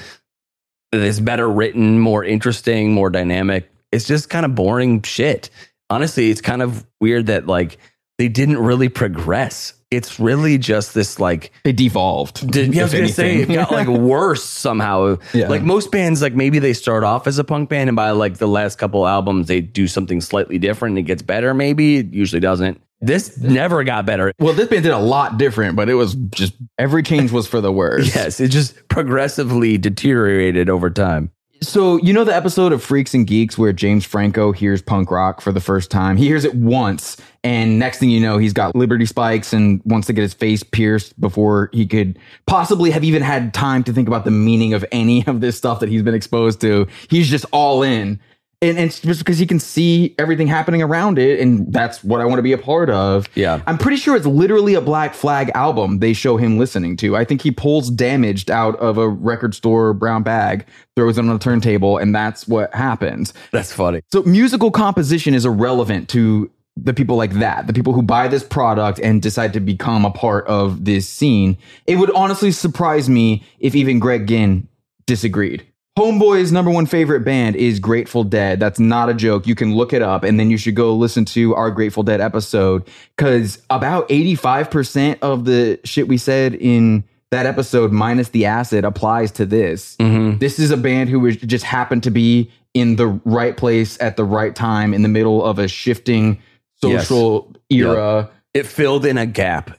It's 0.94 1.20
better 1.20 1.50
written, 1.50 2.00
more 2.00 2.24
interesting, 2.24 2.94
more 2.94 3.10
dynamic. 3.10 3.72
It's 3.92 4.06
just 4.06 4.30
kind 4.30 4.46
of 4.46 4.56
boring 4.56 5.02
shit. 5.02 5.50
Honestly, 5.90 6.30
it's 6.30 6.42
kind 6.42 6.62
of 6.62 6.86
weird 7.02 7.28
that 7.28 7.48
like 7.48 7.78
they 8.18 8.28
didn't 8.28 8.58
really 8.58 8.90
progress. 8.90 9.74
It's 9.96 10.20
really 10.20 10.58
just 10.58 10.94
this 10.94 11.20
like 11.20 11.52
They 11.64 11.72
devolved. 11.74 12.50
did, 12.52 12.74
yeah, 12.74 12.82
I 12.82 12.84
was 12.86 12.94
gonna 12.94 13.08
say 13.10 13.38
it 13.38 13.48
got 13.48 13.72
like 13.72 13.88
worse 13.88 14.44
somehow. 14.44 15.18
Yeah. 15.34 15.48
Like 15.48 15.62
most 15.64 15.92
bands, 15.92 16.22
like 16.22 16.34
maybe 16.34 16.60
they 16.60 16.74
start 16.74 17.04
off 17.04 17.28
as 17.28 17.40
a 17.40 17.44
punk 17.44 17.70
band, 17.70 17.90
and 17.90 17.96
by 17.96 18.12
like 18.12 18.38
the 18.38 18.48
last 18.48 18.78
couple 18.78 19.08
albums, 19.08 19.48
they 19.48 19.62
do 19.62 19.88
something 19.88 20.22
slightly 20.22 20.58
different. 20.58 20.92
And 20.94 21.00
it 21.00 21.04
gets 21.04 21.22
better. 21.22 21.54
Maybe 21.54 21.98
it 21.98 22.14
usually 22.14 22.40
doesn't. 22.40 22.82
This 23.02 23.38
never 23.38 23.84
got 23.84 24.06
better. 24.06 24.32
Well, 24.40 24.54
this 24.54 24.70
band 24.70 24.84
did 24.84 24.94
a 24.94 24.98
lot 24.98 25.38
different, 25.38 25.76
but 25.76 25.90
it 25.90 25.96
was 25.96 26.16
just 26.16 26.54
every 26.78 27.04
change 27.04 27.34
was 27.34 27.48
for 27.48 27.60
the 27.60 27.72
worse. 27.72 28.08
Yes, 28.16 28.40
it 28.40 28.48
just 28.48 28.76
progressively 28.88 29.78
deteriorated 29.78 30.70
over 30.70 30.90
time. 30.90 31.30
So, 31.64 31.98
you 32.00 32.12
know 32.12 32.26
the 32.26 32.36
episode 32.36 32.74
of 32.74 32.84
Freaks 32.84 33.14
and 33.14 33.26
Geeks 33.26 33.58
where 33.58 33.72
James 33.72 34.04
Franco 34.04 34.52
hears 34.52 34.82
punk 34.82 35.10
rock 35.10 35.40
for 35.40 35.54
the 35.54 35.62
first 35.62 35.90
time? 35.90 36.18
He 36.18 36.26
hears 36.26 36.44
it 36.44 36.54
once, 36.56 37.16
and 37.42 37.80
next 37.80 38.00
thing 38.00 38.10
you 38.10 38.20
know, 38.20 38.38
he's 38.38 38.52
got 38.52 38.76
Liberty 38.76 39.06
Spikes 39.06 39.54
and 39.54 39.82
wants 39.86 40.08
to 40.08 40.14
get 40.14 40.24
his 40.24 40.34
face 40.34 40.62
pierced 40.62 41.20
before 41.22 41.70
he 41.72 41.88
could 41.88 42.20
possibly 42.48 42.92
have 42.92 43.06
even 43.06 43.22
had 43.22 43.54
time 43.54 43.82
to 43.86 43.94
think 43.94 44.10
about 44.10 44.26
the 44.26 44.32
meaning 44.32 44.74
of 44.74 44.84
any 44.92 45.26
of 45.26 45.40
this 45.40 45.56
stuff 45.56 45.80
that 45.80 45.88
he's 45.88 46.02
been 46.02 46.14
exposed 46.14 46.60
to. 46.62 46.86
He's 47.10 47.30
just 47.30 47.46
all 47.54 47.82
in. 47.82 48.20
And, 48.64 48.78
and 48.78 48.88
it's 48.88 49.02
just 49.02 49.20
because 49.20 49.38
he 49.38 49.46
can 49.46 49.60
see 49.60 50.16
everything 50.18 50.48
happening 50.48 50.82
around 50.82 51.20
it, 51.20 51.42
and 51.42 51.72
that's 51.72 52.02
what 52.02 52.22
I 52.22 52.26
want 52.26 52.40
to 52.40 52.44
be 52.44 52.54
a 52.54 52.58
part 52.58 52.90
of. 52.90 53.28
Yeah. 53.36 53.62
I'm 53.68 53.78
pretty 53.78 53.98
sure 53.98 54.16
it's 54.16 54.26
literally 54.26 54.74
a 54.74 54.82
Black 54.82 55.14
Flag 55.14 55.52
album 55.54 56.00
they 56.00 56.14
show 56.14 56.38
him 56.38 56.58
listening 56.58 56.96
to. 56.98 57.18
I 57.18 57.26
think 57.26 57.42
he 57.42 57.52
pulls 57.52 57.90
damaged 57.90 58.50
out 58.50 58.78
of 58.78 58.98
a 58.98 59.10
record 59.10 59.54
store 59.54 59.94
brown 59.94 60.24
bag, 60.24 60.66
throws 60.96 61.18
it 61.18 61.22
on 61.22 61.30
a 61.30 61.38
turntable, 61.38 61.98
and 61.98 62.16
that's 62.16 62.48
what 62.48 62.74
happens. 62.74 63.34
That's 63.52 63.74
funny. 63.74 64.02
So 64.14 64.24
musical 64.24 64.72
composition 64.72 65.34
is 65.34 65.46
irrelevant 65.46 66.08
to 66.10 66.50
the 66.78 66.94
people 66.94 67.18
like 67.18 67.34
that, 67.34 67.68
the 67.68 67.74
people 67.74 67.92
who 67.94 68.02
buy 68.02 68.28
this 68.28 68.44
product 68.44 69.00
and 69.00 69.22
decide 69.22 69.54
to 69.54 69.60
become 69.60 70.06
a 70.06 70.12
part 70.12 70.48
of 70.48 70.86
this 70.86 71.08
scene. 71.08 71.58
It 71.86 71.98
would 71.98 72.12
honestly 72.12 72.52
surprise 72.52 73.10
me 73.10 73.44
if 73.60 73.76
even 73.76 74.00
Greg 74.00 74.26
Ginn 74.28 74.68
disagreed. 75.06 75.66
Homeboy's 75.98 76.52
number 76.52 76.72
one 76.72 76.88
favorite 76.88 77.20
band 77.20 77.56
is 77.56 77.80
Grateful 77.80 78.24
Dead. 78.24 78.60
That's 78.60 78.80
not 78.80 79.10
a 79.10 79.14
joke. 79.14 79.46
You 79.46 79.54
can 79.54 79.76
look 79.76 79.94
it 79.94 80.02
up 80.02 80.24
and 80.24 80.40
then 80.40 80.50
you 80.50 80.58
should 80.58 80.76
go 80.76 80.96
listen 80.96 81.24
to 81.26 81.54
our 81.54 81.70
Grateful 81.70 82.02
Dead 82.02 82.20
episode 82.20 82.88
because 83.16 83.62
about 83.70 84.10
85% 84.10 85.20
of 85.22 85.46
the 85.46 85.80
shit 85.84 86.08
we 86.08 86.18
said 86.18 86.56
in 86.56 87.04
that 87.30 87.46
episode, 87.46 87.92
minus 87.92 88.30
the 88.30 88.46
acid, 88.46 88.86
applies 88.86 89.32
to 89.34 89.46
this. 89.46 89.96
Mm-hmm. 89.98 90.40
This 90.40 90.58
is 90.58 90.72
a 90.72 90.78
band 90.78 91.10
who 91.10 91.20
was 91.20 91.38
just 91.38 91.64
happened 91.64 92.04
to 92.04 92.12
be 92.12 92.52
in 92.74 92.96
the 92.96 93.08
right 93.08 93.56
place 93.56 94.00
at 94.02 94.18
the 94.18 94.24
right 94.24 94.56
time 94.56 94.96
in 94.96 95.04
the 95.04 95.10
middle 95.10 95.44
of 95.46 95.60
a 95.60 95.68
shifting 95.68 96.42
social 96.82 97.54
era. 97.70 98.32
It 98.56 98.66
filled 98.66 99.06
in 99.06 99.20
a 99.20 99.28
gap 99.28 99.78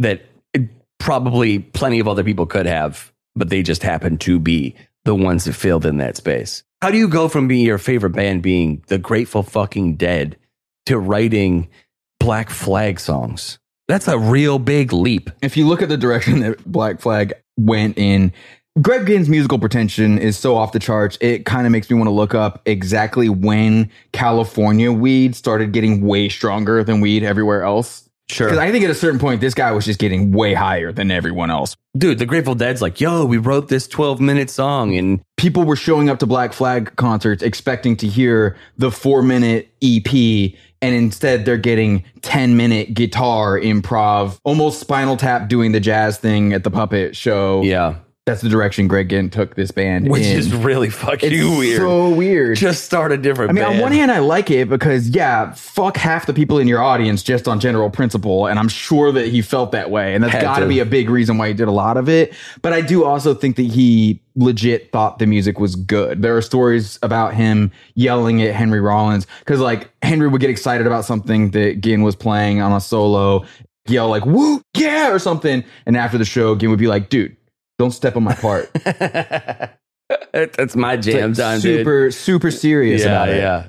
that 0.00 0.22
probably 0.98 1.60
plenty 1.60 1.98
of 1.98 2.08
other 2.08 2.24
people 2.24 2.44
could 2.44 2.66
have, 2.66 3.10
but 3.34 3.48
they 3.48 3.62
just 3.62 3.82
happened 3.82 4.20
to 4.22 4.38
be 4.38 4.74
the 5.06 5.14
ones 5.14 5.44
that 5.44 5.54
filled 5.54 5.86
in 5.86 5.96
that 5.98 6.16
space. 6.16 6.62
How 6.82 6.90
do 6.90 6.98
you 6.98 7.08
go 7.08 7.28
from 7.28 7.48
being 7.48 7.64
your 7.64 7.78
favorite 7.78 8.10
band 8.10 8.42
being 8.42 8.84
the 8.88 8.98
Grateful 8.98 9.42
fucking 9.42 9.94
Dead 9.96 10.36
to 10.84 10.98
writing 10.98 11.68
Black 12.20 12.50
Flag 12.50 13.00
songs? 13.00 13.58
That's 13.88 14.08
a 14.08 14.18
real 14.18 14.58
big 14.58 14.92
leap. 14.92 15.30
If 15.42 15.56
you 15.56 15.66
look 15.66 15.80
at 15.80 15.88
the 15.88 15.96
direction 15.96 16.40
that 16.40 16.62
Black 16.66 17.00
Flag 17.00 17.32
went 17.56 17.96
in, 17.96 18.32
Greg 18.82 19.06
Ginn's 19.06 19.28
musical 19.28 19.58
pretension 19.58 20.18
is 20.18 20.36
so 20.36 20.54
off 20.56 20.72
the 20.72 20.78
charts. 20.78 21.16
It 21.22 21.46
kind 21.46 21.66
of 21.66 21.72
makes 21.72 21.88
me 21.88 21.96
want 21.96 22.08
to 22.08 22.12
look 22.12 22.34
up 22.34 22.60
exactly 22.66 23.30
when 23.30 23.90
California 24.12 24.92
weed 24.92 25.34
started 25.34 25.72
getting 25.72 26.02
way 26.02 26.28
stronger 26.28 26.84
than 26.84 27.00
weed 27.00 27.22
everywhere 27.22 27.62
else. 27.62 28.05
Sure. 28.28 28.48
Because 28.48 28.58
I 28.58 28.72
think 28.72 28.84
at 28.84 28.90
a 28.90 28.94
certain 28.94 29.20
point, 29.20 29.40
this 29.40 29.54
guy 29.54 29.70
was 29.72 29.84
just 29.84 30.00
getting 30.00 30.32
way 30.32 30.52
higher 30.54 30.92
than 30.92 31.10
everyone 31.10 31.50
else. 31.50 31.76
Dude, 31.96 32.18
the 32.18 32.26
Grateful 32.26 32.54
Dead's 32.54 32.82
like, 32.82 33.00
yo, 33.00 33.24
we 33.24 33.38
wrote 33.38 33.68
this 33.68 33.86
12 33.86 34.20
minute 34.20 34.50
song 34.50 34.96
and 34.96 35.20
People 35.36 35.64
were 35.64 35.76
showing 35.76 36.08
up 36.08 36.18
to 36.20 36.26
Black 36.26 36.54
Flag 36.54 36.96
concerts 36.96 37.42
expecting 37.42 37.94
to 37.98 38.06
hear 38.06 38.56
the 38.78 38.90
four 38.90 39.22
minute 39.22 39.70
EP, 39.82 40.54
and 40.80 40.94
instead 40.94 41.44
they're 41.44 41.58
getting 41.58 42.04
10 42.22 42.56
minute 42.56 42.94
guitar 42.94 43.60
improv, 43.60 44.38
almost 44.44 44.80
Spinal 44.80 45.18
Tap 45.18 45.48
doing 45.50 45.72
the 45.72 45.80
jazz 45.80 46.16
thing 46.16 46.54
at 46.54 46.64
the 46.64 46.70
puppet 46.70 47.14
show. 47.14 47.62
yeah, 47.62 47.96
That's 48.26 48.40
the 48.42 48.48
direction 48.48 48.88
Greg 48.88 49.08
Ginn 49.10 49.30
took 49.30 49.54
this 49.54 49.70
band. 49.70 50.08
which 50.10 50.24
in. 50.24 50.36
is 50.36 50.52
really 50.52 50.90
fucking 50.90 51.30
It's 51.32 51.58
weird. 51.58 51.78
so 51.80 52.08
weird. 52.10 52.56
just 52.56 52.82
start 52.84 53.12
a 53.12 53.16
different 53.16 53.50
I 53.50 53.52
mean, 53.52 53.62
on 53.62 53.78
one 53.78 53.92
hand, 53.92 54.10
I 54.10 54.18
like 54.18 54.50
it 54.50 54.68
because, 54.68 55.08
yeah, 55.10 55.52
fuck 55.52 55.96
half 55.96 56.26
the 56.26 56.34
people 56.34 56.58
in 56.58 56.66
your 56.66 56.82
audience 56.82 57.22
just 57.22 57.46
on 57.46 57.60
general 57.60 57.88
principle. 57.88 58.48
And 58.48 58.58
I'm 58.58 58.66
sure 58.66 59.12
that 59.12 59.28
he 59.28 59.42
felt 59.42 59.70
that 59.70 59.92
way. 59.92 60.12
And 60.12 60.24
that's 60.24 60.42
got 60.42 60.56
to 60.56 60.62
to. 60.62 60.68
be 60.68 60.80
a 60.80 60.84
big 60.84 61.08
reason 61.08 61.38
why 61.38 61.46
he 61.46 61.54
did 61.54 61.68
a 61.68 61.70
lot 61.70 61.96
of 61.96 62.08
it. 62.08 62.34
But 62.62 62.72
I 62.72 62.80
do 62.80 63.04
also 63.04 63.32
think 63.32 63.54
that 63.56 63.62
he 63.66 64.20
legit 64.34 64.90
thought 64.90 65.20
the 65.20 65.26
music 65.26 65.60
was 65.60 65.76
good. 65.76 66.20
There 66.20 66.36
are 66.36 66.42
stories 66.42 66.98
about 67.04 67.32
him 67.34 67.70
yelling 67.94 68.42
at 68.42 68.56
Henry 68.56 68.80
Rollins 68.80 69.28
because, 69.38 69.60
like, 69.60 69.88
Henry 70.02 70.26
would 70.26 70.40
get 70.40 70.50
excited 70.50 70.84
about 70.88 71.04
something 71.04 71.52
that 71.52 71.80
Ginn 71.80 72.02
was 72.02 72.16
playing 72.16 72.60
on 72.60 72.72
a 72.72 72.80
solo, 72.80 73.44
yell, 73.86 74.08
like, 74.08 74.26
woo, 74.26 74.60
yeah, 74.76 75.12
or 75.12 75.20
something. 75.20 75.62
And 75.86 75.96
after 75.96 76.18
the 76.18 76.24
show, 76.24 76.56
Ginn 76.56 76.70
would 76.70 76.80
be 76.80 76.88
like, 76.88 77.08
dude, 77.08 77.36
don't 77.78 77.90
step 77.92 78.16
on 78.16 78.24
my 78.24 78.34
part. 78.34 78.70
That- 80.32 80.52
That's 80.52 80.76
my 80.76 80.96
jam 80.96 81.30
Like, 81.30 81.38
time, 81.38 81.60
dude. 81.60 81.78
super, 81.80 82.10
super 82.12 82.50
serious 82.50 83.02
Yeah, 83.02 83.08
about 83.08 83.28
it. 83.30 83.38
yeah. 83.38 83.68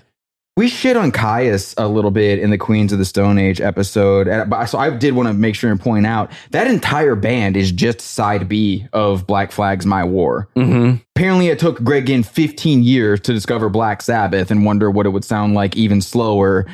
We 0.56 0.67
shit 0.70 0.98
on 0.98 1.12
Kyuss 1.12 1.74
a 1.78 1.88
little 1.88 2.10
bit 2.12 2.39
in 2.39 2.50
the 2.50 2.58
Queens 2.58 2.91
of 2.91 3.00
the 3.00 3.06
Stone 3.06 3.38
Age 3.39 3.62
episode. 3.62 4.28
So 4.67 4.78
I 4.78 4.89
did 4.89 5.13
want 5.15 5.28
to 5.30 5.34
make 5.34 5.56
sure 5.56 5.70
and 5.72 5.80
point 5.80 6.06
out 6.08 6.32
that 6.52 6.67
entire 6.67 7.15
band 7.15 7.56
is 7.58 7.72
just 7.72 8.02
side 8.02 8.48
B 8.50 8.88
of 8.93 9.26
Black 9.28 9.52
Flag's 9.52 9.86
My 9.86 10.04
War. 10.04 10.48
hmm 10.56 10.96
Apparently, 11.15 11.48
it 11.48 11.58
took 11.60 11.84
Greg 11.84 12.06
Ginn 12.08 12.22
15 12.24 12.84
years 12.84 13.20
to 13.22 13.34
discover 13.34 13.70
Black 13.70 14.02
Sabbath 14.04 14.52
and 14.52 14.65
wonder 14.65 14.91
what 14.91 15.06
it 15.06 15.10
would 15.10 15.26
sound 15.26 15.54
like 15.56 15.76
even 15.76 16.02
slower. 16.02 16.65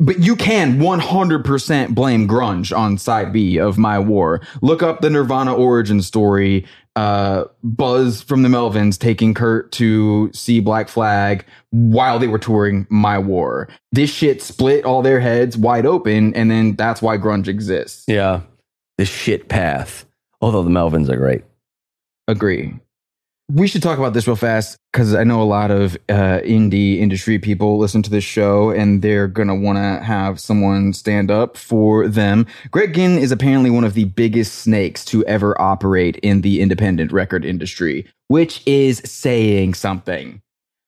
But 0.00 0.18
you 0.18 0.34
can 0.34 0.80
100% 0.80 1.94
blame 1.94 2.28
grunge 2.28 2.76
on 2.76 2.98
side 2.98 3.32
B 3.32 3.58
of 3.58 3.78
My 3.78 3.98
War. 3.98 4.40
Look 4.60 4.82
up 4.82 5.00
the 5.00 5.10
Nirvana 5.10 5.54
origin 5.54 6.02
story. 6.02 6.66
Uh, 6.96 7.44
Buzz 7.62 8.22
from 8.22 8.42
the 8.42 8.48
Melvins 8.48 8.98
taking 8.98 9.34
Kurt 9.34 9.72
to 9.72 10.30
see 10.32 10.60
Black 10.60 10.88
Flag 10.88 11.44
while 11.70 12.18
they 12.18 12.28
were 12.28 12.38
touring 12.38 12.86
My 12.90 13.18
War. 13.18 13.68
This 13.92 14.12
shit 14.12 14.42
split 14.42 14.84
all 14.84 15.02
their 15.02 15.20
heads 15.20 15.56
wide 15.56 15.86
open, 15.86 16.34
and 16.34 16.50
then 16.50 16.76
that's 16.76 17.02
why 17.02 17.16
grunge 17.16 17.48
exists. 17.48 18.04
Yeah. 18.06 18.42
The 18.98 19.04
shit 19.04 19.48
path. 19.48 20.06
Although 20.40 20.62
the 20.62 20.70
Melvins 20.70 21.08
are 21.08 21.16
great. 21.16 21.42
Agree. 22.28 22.78
We 23.50 23.68
should 23.68 23.82
talk 23.82 23.98
about 23.98 24.14
this 24.14 24.26
real 24.26 24.36
fast 24.36 24.78
because 24.90 25.14
I 25.14 25.22
know 25.22 25.42
a 25.42 25.44
lot 25.44 25.70
of 25.70 25.96
uh, 26.08 26.40
indie 26.44 26.98
industry 26.98 27.38
people 27.38 27.76
listen 27.76 28.02
to 28.02 28.08
this 28.08 28.24
show 28.24 28.70
and 28.70 29.02
they're 29.02 29.28
going 29.28 29.48
to 29.48 29.54
want 29.54 29.76
to 29.76 30.02
have 30.02 30.40
someone 30.40 30.94
stand 30.94 31.30
up 31.30 31.58
for 31.58 32.08
them. 32.08 32.46
Greg 32.70 32.94
Ginn 32.94 33.18
is 33.18 33.30
apparently 33.30 33.68
one 33.68 33.84
of 33.84 33.92
the 33.92 34.04
biggest 34.04 34.60
snakes 34.60 35.04
to 35.06 35.22
ever 35.26 35.60
operate 35.60 36.16
in 36.22 36.40
the 36.40 36.62
independent 36.62 37.12
record 37.12 37.44
industry, 37.44 38.06
which 38.28 38.62
is 38.64 39.02
saying 39.04 39.74
something. 39.74 40.40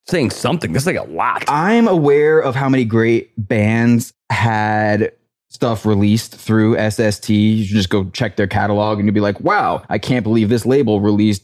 Saying 0.08 0.30
something. 0.30 0.72
That's 0.72 0.86
like 0.86 0.96
a 0.96 1.02
lot. 1.02 1.44
I'm 1.48 1.86
aware 1.86 2.40
of 2.40 2.54
how 2.54 2.70
many 2.70 2.86
great 2.86 3.32
bands 3.36 4.14
had 4.30 5.12
stuff 5.50 5.84
released 5.84 6.34
through 6.34 6.78
SST. 6.90 7.28
You 7.28 7.64
should 7.64 7.76
just 7.76 7.90
go 7.90 8.08
check 8.10 8.36
their 8.36 8.46
catalog 8.46 8.98
and 8.98 9.06
you'll 9.06 9.14
be 9.14 9.20
like, 9.20 9.40
wow, 9.40 9.82
I 9.90 9.98
can't 9.98 10.22
believe 10.22 10.48
this 10.48 10.64
label 10.64 11.02
released 11.02 11.42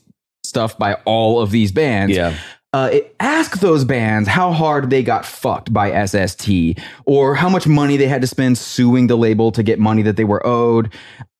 stuff 0.52 0.76
by 0.76 0.94
all 1.06 1.40
of 1.40 1.50
these 1.50 1.72
bands. 1.72 2.14
yeah. 2.14 2.36
Uh, 2.74 2.88
it, 2.90 3.14
ask 3.20 3.60
those 3.60 3.84
bands 3.84 4.26
how 4.26 4.50
hard 4.50 4.88
they 4.88 5.02
got 5.02 5.26
fucked 5.26 5.70
by 5.74 6.06
SST 6.06 6.48
or 7.04 7.34
how 7.34 7.50
much 7.50 7.66
money 7.66 7.98
they 7.98 8.06
had 8.06 8.22
to 8.22 8.26
spend 8.26 8.56
suing 8.56 9.08
the 9.08 9.16
label 9.16 9.52
to 9.52 9.62
get 9.62 9.78
money 9.78 10.00
that 10.00 10.16
they 10.16 10.24
were 10.24 10.44
owed. 10.46 10.90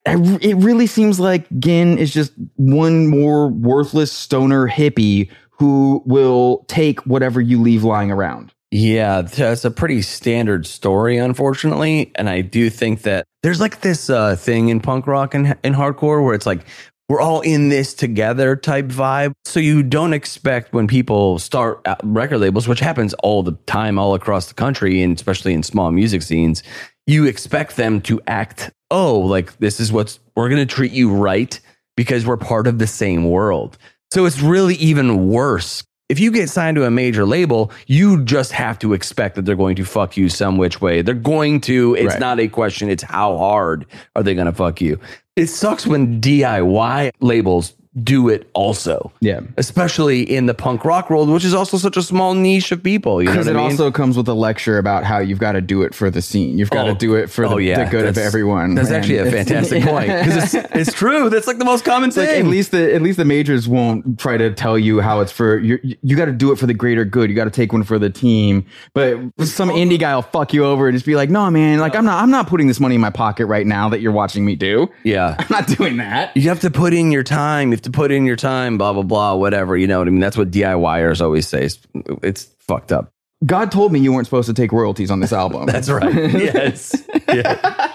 I 0.05 0.15
It 0.41 0.57
really 0.57 0.85
seems 0.85 1.19
like 1.19 1.47
Ginn 1.57 1.97
is 1.97 2.13
just 2.13 2.33
one 2.57 3.07
more 3.07 3.47
worthless 3.47 4.11
stoner 4.11 4.67
hippie 4.67 5.31
who 5.49 6.03
will 6.05 6.65
take 6.67 6.99
whatever 7.07 7.41
you 7.41 7.59
leave 7.59 7.83
lying 7.83 8.11
around. 8.11 8.53
Yeah, 8.73 9.21
that's 9.21 9.65
a 9.65 9.69
pretty 9.69 10.01
standard 10.01 10.65
story, 10.65 11.17
unfortunately. 11.17 12.11
And 12.15 12.27
I 12.27 12.41
do 12.41 12.71
think 12.71 13.03
that 13.03 13.23
there's 13.43 13.61
like 13.61 13.81
this 13.81 14.09
uh, 14.09 14.35
thing 14.35 14.69
in 14.69 14.79
punk 14.79 15.05
rock 15.05 15.35
and 15.35 15.55
in 15.63 15.73
hardcore 15.73 16.25
where 16.25 16.33
it's 16.33 16.47
like 16.47 16.65
we're 17.13 17.21
all 17.21 17.41
in 17.41 17.69
this 17.69 17.93
together 17.93 18.55
type 18.55 18.87
vibe. 18.87 19.33
So 19.45 19.59
you 19.59 19.83
don't 19.83 20.13
expect 20.13 20.73
when 20.73 20.87
people 20.87 21.37
start 21.37 21.85
record 22.01 22.39
labels, 22.39 22.67
which 22.67 22.79
happens 22.79 23.13
all 23.21 23.43
the 23.43 23.51
time, 23.67 23.99
all 23.99 24.15
across 24.15 24.47
the 24.47 24.55
country, 24.55 24.99
and 25.03 25.15
especially 25.15 25.53
in 25.53 25.61
small 25.61 25.91
music 25.91 26.23
scenes, 26.23 26.63
you 27.05 27.25
expect 27.25 27.75
them 27.75 28.01
to 28.01 28.19
act, 28.25 28.71
oh, 28.89 29.19
like 29.19 29.55
this 29.59 29.79
is 29.79 29.91
what's, 29.91 30.19
we're 30.35 30.49
going 30.49 30.67
to 30.67 30.75
treat 30.75 30.91
you 30.91 31.13
right 31.13 31.59
because 31.95 32.25
we're 32.25 32.35
part 32.35 32.65
of 32.65 32.79
the 32.79 32.87
same 32.87 33.29
world. 33.29 33.77
So 34.11 34.25
it's 34.25 34.41
really 34.41 34.73
even 34.75 35.27
worse. 35.27 35.83
If 36.09 36.19
you 36.19 36.31
get 36.31 36.49
signed 36.49 36.75
to 36.75 36.85
a 36.85 36.91
major 36.91 37.25
label, 37.25 37.71
you 37.87 38.23
just 38.23 38.51
have 38.51 38.77
to 38.79 38.93
expect 38.93 39.35
that 39.35 39.45
they're 39.45 39.55
going 39.55 39.75
to 39.77 39.85
fuck 39.85 40.17
you 40.17 40.29
some 40.29 40.57
which 40.57 40.81
way. 40.81 41.01
They're 41.01 41.15
going 41.15 41.61
to. 41.61 41.95
It's 41.95 42.13
Right. 42.13 42.19
not 42.19 42.39
a 42.39 42.47
question. 42.47 42.89
It's 42.89 43.03
how 43.03 43.37
hard 43.37 43.85
are 44.15 44.21
they 44.23 44.35
going 44.35 44.47
to 44.47 44.53
fuck 44.53 44.81
you. 44.81 44.99
It 45.35 45.47
sucks 45.47 45.87
when 45.87 46.19
DIY 46.21 47.11
labels 47.21 47.73
do 48.01 48.27
it 48.29 48.49
also, 48.53 49.11
Yeah. 49.21 49.41
especially 49.57 50.21
in 50.23 50.47
the 50.47 50.53
punk 50.55 50.83
rock 50.83 51.09
world, 51.11 51.29
which 51.29 51.45
is 51.45 51.53
also 51.53 51.77
such 51.77 51.95
a 51.95 52.01
small 52.01 52.33
niche 52.33 52.71
of 52.71 52.81
people. 52.81 53.21
You 53.21 53.27
know 53.27 53.33
Because 53.33 53.47
it 53.47 53.51
I 53.51 53.57
mean? 53.57 53.63
also 53.65 53.91
comes 53.91 54.17
with 54.17 54.27
a 54.27 54.33
lecture 54.33 54.77
about 54.79 55.03
how 55.03 55.19
you've 55.19 55.37
got 55.39 55.51
to 55.51 55.61
do 55.61 55.83
it 55.83 55.93
for 55.93 56.09
the 56.09 56.21
scene. 56.21 56.57
You've 56.57 56.71
got 56.71 56.85
to 56.85 56.91
Oh, 56.91 56.95
do 56.95 57.15
it 57.15 57.29
for 57.29 57.45
oh, 57.45 57.49
the, 57.49 57.55
oh, 57.55 57.57
yeah. 57.59 57.83
the 57.83 57.91
good 57.91 58.05
of 58.07 58.17
everyone. 58.17 58.75
That's 58.75 58.87
And 58.89 58.97
actually 58.97 59.17
a 59.17 59.29
fantastic 59.31 59.83
point 59.83 60.07
because 60.07 60.53
it's, 60.55 60.67
it's 60.73 60.93
true. 60.93 61.29
That's 61.29 61.45
like 61.47 61.59
the 61.59 61.65
most 61.65 61.85
common 61.85 62.09
It's 62.09 62.17
like 62.17 62.29
thing. 62.29 62.45
at 62.45 62.47
least 62.51 62.71
the 62.71 62.93
at 62.95 63.01
least 63.03 63.17
the 63.17 63.25
majors 63.25 63.67
won't 63.67 64.17
try 64.19 64.37
to 64.37 64.51
tell 64.53 64.77
you 64.77 64.99
how 64.99 65.19
it's 65.19 65.31
for 65.31 65.59
you. 65.59 65.77
You 66.01 66.15
got 66.15 66.25
to 66.25 66.31
do 66.31 66.51
it 66.51 66.57
for 66.57 66.65
the 66.65 66.73
greater 66.73 67.05
good. 67.05 67.29
You 67.29 67.35
got 67.35 67.43
to 67.45 67.51
take 67.51 67.73
one 67.73 67.83
for 67.83 67.99
the 67.99 68.09
team. 68.09 68.65
But 68.95 69.17
some 69.43 69.69
indie 69.69 69.99
guy 69.99 70.15
will 70.15 70.21
fuck 70.23 70.51
you 70.53 70.65
over 70.65 70.87
and 70.87 70.95
just 70.95 71.05
be 71.05 71.15
like, 71.15 71.29
"No, 71.29 71.49
man, 71.51 71.79
like 71.79 71.95
I'm 71.95 72.05
not. 72.05 72.23
I'm 72.23 72.31
not 72.31 72.47
putting 72.47 72.67
this 72.67 72.79
money 72.79 72.95
in 72.95 73.01
my 73.01 73.11
pocket 73.11 73.45
right 73.45 73.67
now 73.67 73.89
that 73.89 74.01
you're 74.01 74.11
watching 74.11 74.45
me 74.45 74.55
do. 74.55 74.89
yeah. 75.03 75.35
I'm 75.39 75.47
not 75.51 75.67
doing 75.67 75.97
that." 75.97 76.35
You 76.35 76.49
have 76.49 76.61
to 76.61 76.71
put 76.71 76.93
in 76.93 77.11
your 77.11 77.23
time. 77.23 77.71
Have 77.71 77.82
to 77.83 77.91
put 77.91 78.11
in 78.11 78.25
your 78.25 78.35
time, 78.35 78.77
blah, 78.77 78.93
blah, 78.93 79.03
blah, 79.03 79.35
whatever. 79.35 79.77
You 79.77 79.87
know 79.87 79.99
what 79.99 80.07
I 80.07 80.11
mean? 80.11 80.19
That's 80.19 80.37
what 80.37 80.51
DIYers 80.51 81.21
always 81.21 81.47
say. 81.47 81.65
It's, 81.65 81.79
it's 82.21 82.43
fucked 82.59 82.91
up. 82.91 83.09
God 83.45 83.71
told 83.71 83.91
me 83.91 83.99
you 83.99 84.13
weren't 84.13 84.27
supposed 84.27 84.47
to 84.47 84.53
take 84.53 84.71
royalties 84.71 85.11
on 85.11 85.19
this 85.19 85.33
album. 85.43 85.65
That's 85.65 85.89
right. 85.89 86.13
yes. 86.33 87.03
Yeah. 87.27 87.91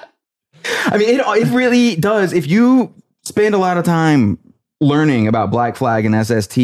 I 0.65 0.99
mean, 0.99 1.09
it, 1.09 1.21
it 1.21 1.53
really 1.53 1.97
does. 1.97 2.33
If 2.33 2.47
you 2.47 2.93
spend 3.25 3.55
a 3.55 3.59
lot 3.59 3.79
of 3.79 3.85
time 3.85 4.39
learning 4.81 5.27
about 5.27 5.51
Black 5.51 5.77
Flag 5.77 6.05
and 6.05 6.27
SST, 6.27 6.59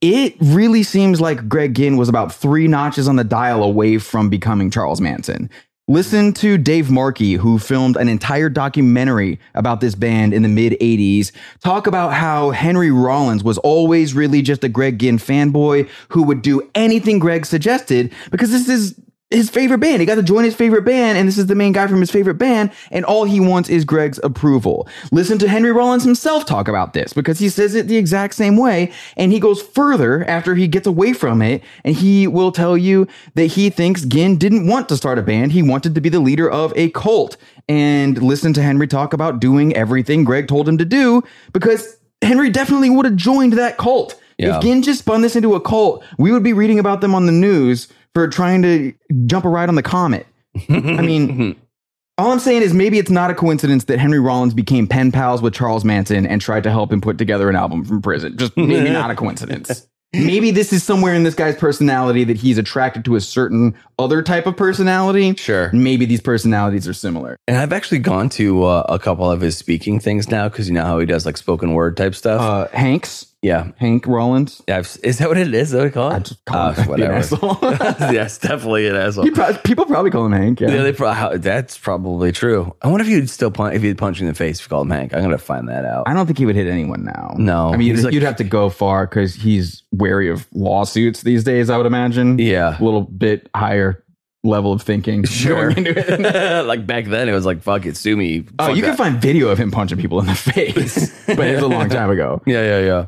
it 0.00 0.34
really 0.40 0.82
seems 0.82 1.20
like 1.20 1.48
Greg 1.48 1.74
Ginn 1.74 1.96
was 1.96 2.08
about 2.08 2.32
three 2.32 2.66
notches 2.68 3.08
on 3.08 3.16
the 3.16 3.24
dial 3.24 3.62
away 3.62 3.98
from 3.98 4.30
becoming 4.30 4.70
Charles 4.70 5.00
Manson. 5.00 5.50
Listen 5.90 6.32
to 6.34 6.56
Dave 6.56 6.88
Markey, 6.88 7.32
who 7.32 7.58
filmed 7.58 7.96
an 7.96 8.08
entire 8.08 8.48
documentary 8.48 9.40
about 9.56 9.80
this 9.80 9.96
band 9.96 10.32
in 10.32 10.42
the 10.42 10.48
mid 10.48 10.74
80s, 10.74 11.32
talk 11.64 11.88
about 11.88 12.12
how 12.12 12.52
Henry 12.52 12.92
Rollins 12.92 13.42
was 13.42 13.58
always 13.58 14.14
really 14.14 14.40
just 14.40 14.62
a 14.62 14.68
Greg 14.68 15.00
Ginn 15.00 15.18
fanboy 15.18 15.88
who 16.10 16.22
would 16.22 16.42
do 16.42 16.62
anything 16.76 17.18
Greg 17.18 17.44
suggested 17.44 18.12
because 18.30 18.52
this 18.52 18.68
is 18.68 18.94
his 19.30 19.48
favorite 19.48 19.78
band. 19.78 20.00
He 20.00 20.06
got 20.06 20.16
to 20.16 20.22
join 20.22 20.44
his 20.44 20.56
favorite 20.56 20.84
band, 20.84 21.16
and 21.16 21.28
this 21.28 21.38
is 21.38 21.46
the 21.46 21.54
main 21.54 21.72
guy 21.72 21.86
from 21.86 22.00
his 22.00 22.10
favorite 22.10 22.34
band, 22.34 22.72
and 22.90 23.04
all 23.04 23.24
he 23.24 23.38
wants 23.38 23.68
is 23.68 23.84
Greg's 23.84 24.18
approval. 24.24 24.88
Listen 25.12 25.38
to 25.38 25.48
Henry 25.48 25.70
Rollins 25.70 26.02
himself 26.02 26.46
talk 26.46 26.66
about 26.66 26.92
this 26.94 27.12
because 27.12 27.38
he 27.38 27.48
says 27.48 27.74
it 27.74 27.86
the 27.86 27.96
exact 27.96 28.34
same 28.34 28.56
way, 28.56 28.90
and 29.16 29.32
he 29.32 29.38
goes 29.38 29.62
further 29.62 30.24
after 30.24 30.56
he 30.56 30.66
gets 30.66 30.86
away 30.86 31.12
from 31.12 31.42
it, 31.42 31.62
and 31.84 31.94
he 31.94 32.26
will 32.26 32.50
tell 32.50 32.76
you 32.76 33.06
that 33.34 33.46
he 33.46 33.70
thinks 33.70 34.04
Ginn 34.04 34.36
didn't 34.36 34.66
want 34.66 34.88
to 34.88 34.96
start 34.96 35.18
a 35.18 35.22
band. 35.22 35.52
He 35.52 35.62
wanted 35.62 35.94
to 35.94 36.00
be 36.00 36.08
the 36.08 36.20
leader 36.20 36.50
of 36.50 36.72
a 36.76 36.90
cult. 36.90 37.36
And 37.68 38.20
listen 38.20 38.52
to 38.54 38.62
Henry 38.62 38.88
talk 38.88 39.12
about 39.12 39.38
doing 39.38 39.76
everything 39.76 40.24
Greg 40.24 40.48
told 40.48 40.68
him 40.68 40.78
to 40.78 40.84
do 40.84 41.22
because 41.52 41.98
Henry 42.20 42.50
definitely 42.50 42.90
would 42.90 43.04
have 43.04 43.14
joined 43.14 43.52
that 43.52 43.78
cult. 43.78 44.20
Yeah. 44.38 44.56
If 44.56 44.62
Ginn 44.62 44.82
just 44.82 45.00
spun 45.00 45.20
this 45.20 45.36
into 45.36 45.54
a 45.54 45.60
cult, 45.60 46.02
we 46.18 46.32
would 46.32 46.42
be 46.42 46.52
reading 46.52 46.78
about 46.78 47.00
them 47.00 47.14
on 47.14 47.26
the 47.26 47.32
news 47.32 47.88
for 48.14 48.28
trying 48.28 48.62
to 48.62 48.92
jump 49.26 49.44
a 49.44 49.48
ride 49.48 49.68
on 49.68 49.74
the 49.74 49.82
comet. 49.82 50.26
I 50.68 51.02
mean, 51.02 51.56
all 52.18 52.32
I'm 52.32 52.38
saying 52.38 52.62
is 52.62 52.74
maybe 52.74 52.98
it's 52.98 53.10
not 53.10 53.30
a 53.30 53.34
coincidence 53.34 53.84
that 53.84 53.98
Henry 53.98 54.20
Rollins 54.20 54.54
became 54.54 54.86
pen 54.86 55.12
pals 55.12 55.42
with 55.42 55.54
Charles 55.54 55.84
Manson 55.84 56.26
and 56.26 56.40
tried 56.40 56.64
to 56.64 56.70
help 56.70 56.92
him 56.92 57.00
put 57.00 57.18
together 57.18 57.48
an 57.48 57.56
album 57.56 57.84
from 57.84 58.02
prison. 58.02 58.36
Just 58.36 58.56
maybe 58.56 58.90
not 58.90 59.10
a 59.10 59.14
coincidence. 59.14 59.86
Maybe 60.12 60.50
this 60.50 60.72
is 60.72 60.82
somewhere 60.82 61.14
in 61.14 61.22
this 61.22 61.36
guy's 61.36 61.54
personality 61.54 62.24
that 62.24 62.36
he's 62.36 62.58
attracted 62.58 63.04
to 63.04 63.14
a 63.14 63.20
certain 63.20 63.76
other 63.96 64.22
type 64.22 64.46
of 64.46 64.56
personality. 64.56 65.36
Sure. 65.36 65.70
Maybe 65.72 66.04
these 66.04 66.20
personalities 66.20 66.88
are 66.88 66.92
similar. 66.92 67.36
And 67.46 67.56
I've 67.56 67.72
actually 67.72 68.00
gone 68.00 68.28
to 68.30 68.64
uh, 68.64 68.86
a 68.88 68.98
couple 68.98 69.30
of 69.30 69.40
his 69.40 69.56
speaking 69.56 70.00
things 70.00 70.28
now 70.28 70.48
because 70.48 70.68
you 70.68 70.74
know 70.74 70.84
how 70.84 70.98
he 70.98 71.06
does 71.06 71.24
like 71.26 71.36
spoken 71.36 71.74
word 71.74 71.96
type 71.96 72.16
stuff. 72.16 72.40
Uh, 72.40 72.76
Hanks, 72.76 73.29
yeah. 73.42 73.70
Hank 73.78 74.06
Rollins. 74.06 74.62
Yeah, 74.68 74.78
I've, 74.78 74.98
is 75.02 75.18
that 75.18 75.28
what 75.28 75.38
it 75.38 75.52
is? 75.54 75.68
Is 75.68 75.70
that 75.70 75.84
we 75.84 75.90
call 75.90 76.10
it? 76.10 76.14
I 76.14 76.18
just 76.20 76.44
call 76.44 76.70
him 76.72 76.74
ah, 76.78 76.84
Oh, 76.88 76.94
being 76.96 77.08
an 77.10 77.14
whatever. 77.14 78.12
yes, 78.12 78.38
definitely 78.38 78.88
an 78.88 78.96
asshole. 78.96 79.24
He 79.24 79.30
prob- 79.30 79.62
people 79.64 79.86
probably 79.86 80.10
call 80.10 80.26
him 80.26 80.32
Hank. 80.32 80.60
Yeah. 80.60 80.70
Yeah, 80.70 80.82
they 80.82 80.92
pro- 80.92 81.12
how- 81.12 81.36
that's 81.36 81.78
probably 81.78 82.32
true. 82.32 82.74
I 82.82 82.88
wonder 82.88 83.02
if 83.04 83.08
you'd 83.10 83.30
still 83.30 83.50
punch 83.50 83.74
if 83.74 83.82
you'd 83.82 83.98
punch 83.98 84.20
you 84.20 84.26
in 84.26 84.32
the 84.32 84.36
face 84.36 84.58
if 84.60 84.66
you 84.66 84.68
called 84.68 84.86
him 84.86 84.92
Hank. 84.92 85.14
I'm 85.14 85.22
gonna 85.22 85.38
find 85.38 85.68
that 85.68 85.84
out. 85.84 86.04
I 86.06 86.14
don't 86.14 86.26
think 86.26 86.38
he 86.38 86.46
would 86.46 86.56
hit 86.56 86.66
anyone 86.66 87.04
now. 87.04 87.34
No. 87.38 87.68
I 87.72 87.76
mean, 87.76 87.88
He's 87.88 87.98
you'd, 87.98 88.04
like- 88.04 88.14
you'd 88.14 88.22
have 88.24 88.36
to 88.36 88.44
go 88.44 88.68
far 88.68 89.06
because 89.06 89.34
he's 89.34 89.82
wary 89.92 90.28
of 90.30 90.46
lawsuits 90.52 91.22
these 91.22 91.42
days. 91.44 91.70
I 91.70 91.76
would 91.76 91.86
imagine. 91.86 92.38
yeah, 92.38 92.78
a 92.78 92.82
little 92.84 93.02
bit 93.02 93.48
higher 93.54 94.04
level 94.42 94.72
of 94.72 94.80
thinking 94.82 95.22
going 95.46 95.76
into 95.78 95.92
it. 95.96 96.64
like 96.66 96.86
back 96.86 97.04
then 97.06 97.28
it 97.28 97.32
was 97.32 97.44
like 97.46 97.62
fuck 97.62 97.84
it, 97.86 97.96
sue 97.96 98.16
me. 98.16 98.44
Oh, 98.58 98.66
Fuck 98.68 98.76
you 98.76 98.82
can 98.82 98.90
that. 98.92 98.98
find 98.98 99.20
video 99.20 99.48
of 99.48 99.58
him 99.58 99.70
punching 99.70 99.98
people 99.98 100.18
in 100.20 100.26
the 100.26 100.34
face, 100.34 101.10
but 101.26 101.46
it 101.46 101.54
was 101.54 101.62
a 101.62 101.68
long 101.68 101.88
time 101.88 102.10
ago. 102.10 102.42
Yeah, 102.46 102.62
yeah, 102.62 102.86
yeah. 102.86 103.06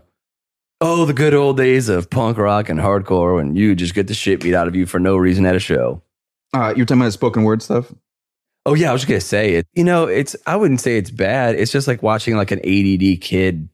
Oh, 0.84 1.04
the 1.04 1.12
good 1.12 1.32
old 1.32 1.58
days 1.58 1.88
of 1.88 2.10
punk 2.10 2.36
rock 2.38 2.68
and 2.68 2.80
hardcore 2.80 3.36
when 3.36 3.54
you 3.54 3.76
just 3.76 3.94
get 3.94 4.08
the 4.08 4.14
shit 4.14 4.40
beat 4.42 4.52
out 4.52 4.66
of 4.66 4.74
you 4.74 4.84
for 4.84 4.98
no 4.98 5.16
reason 5.16 5.46
at 5.46 5.54
a 5.54 5.60
show. 5.60 6.02
Uh, 6.52 6.74
you're 6.76 6.84
talking 6.84 7.00
about 7.00 7.12
spoken 7.12 7.44
word 7.44 7.62
stuff. 7.62 7.94
Oh 8.66 8.74
yeah, 8.74 8.90
I 8.90 8.92
was 8.92 9.02
just 9.02 9.08
gonna 9.08 9.20
say 9.20 9.54
it. 9.54 9.66
You 9.74 9.84
know, 9.84 10.06
it's 10.08 10.34
I 10.44 10.56
wouldn't 10.56 10.80
say 10.80 10.98
it's 10.98 11.12
bad. 11.12 11.54
It's 11.54 11.70
just 11.70 11.86
like 11.86 12.02
watching 12.02 12.36
like 12.36 12.50
an 12.50 12.58
ADD 12.58 13.20
kid 13.20 13.68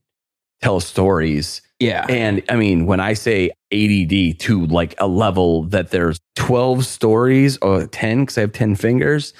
tell 0.60 0.80
stories. 0.80 1.62
Yeah, 1.80 2.04
And 2.10 2.42
I 2.50 2.56
mean, 2.56 2.84
when 2.84 3.00
I 3.00 3.14
say 3.14 3.52
ADD 3.72 4.40
to 4.40 4.66
like 4.66 4.94
a 4.98 5.06
level 5.06 5.62
that 5.64 5.90
there's 5.90 6.20
12 6.36 6.84
stories 6.84 7.56
or 7.62 7.86
10, 7.86 8.20
because 8.20 8.36
I 8.36 8.42
have 8.42 8.52
10 8.52 8.76
fingers, 8.76 9.32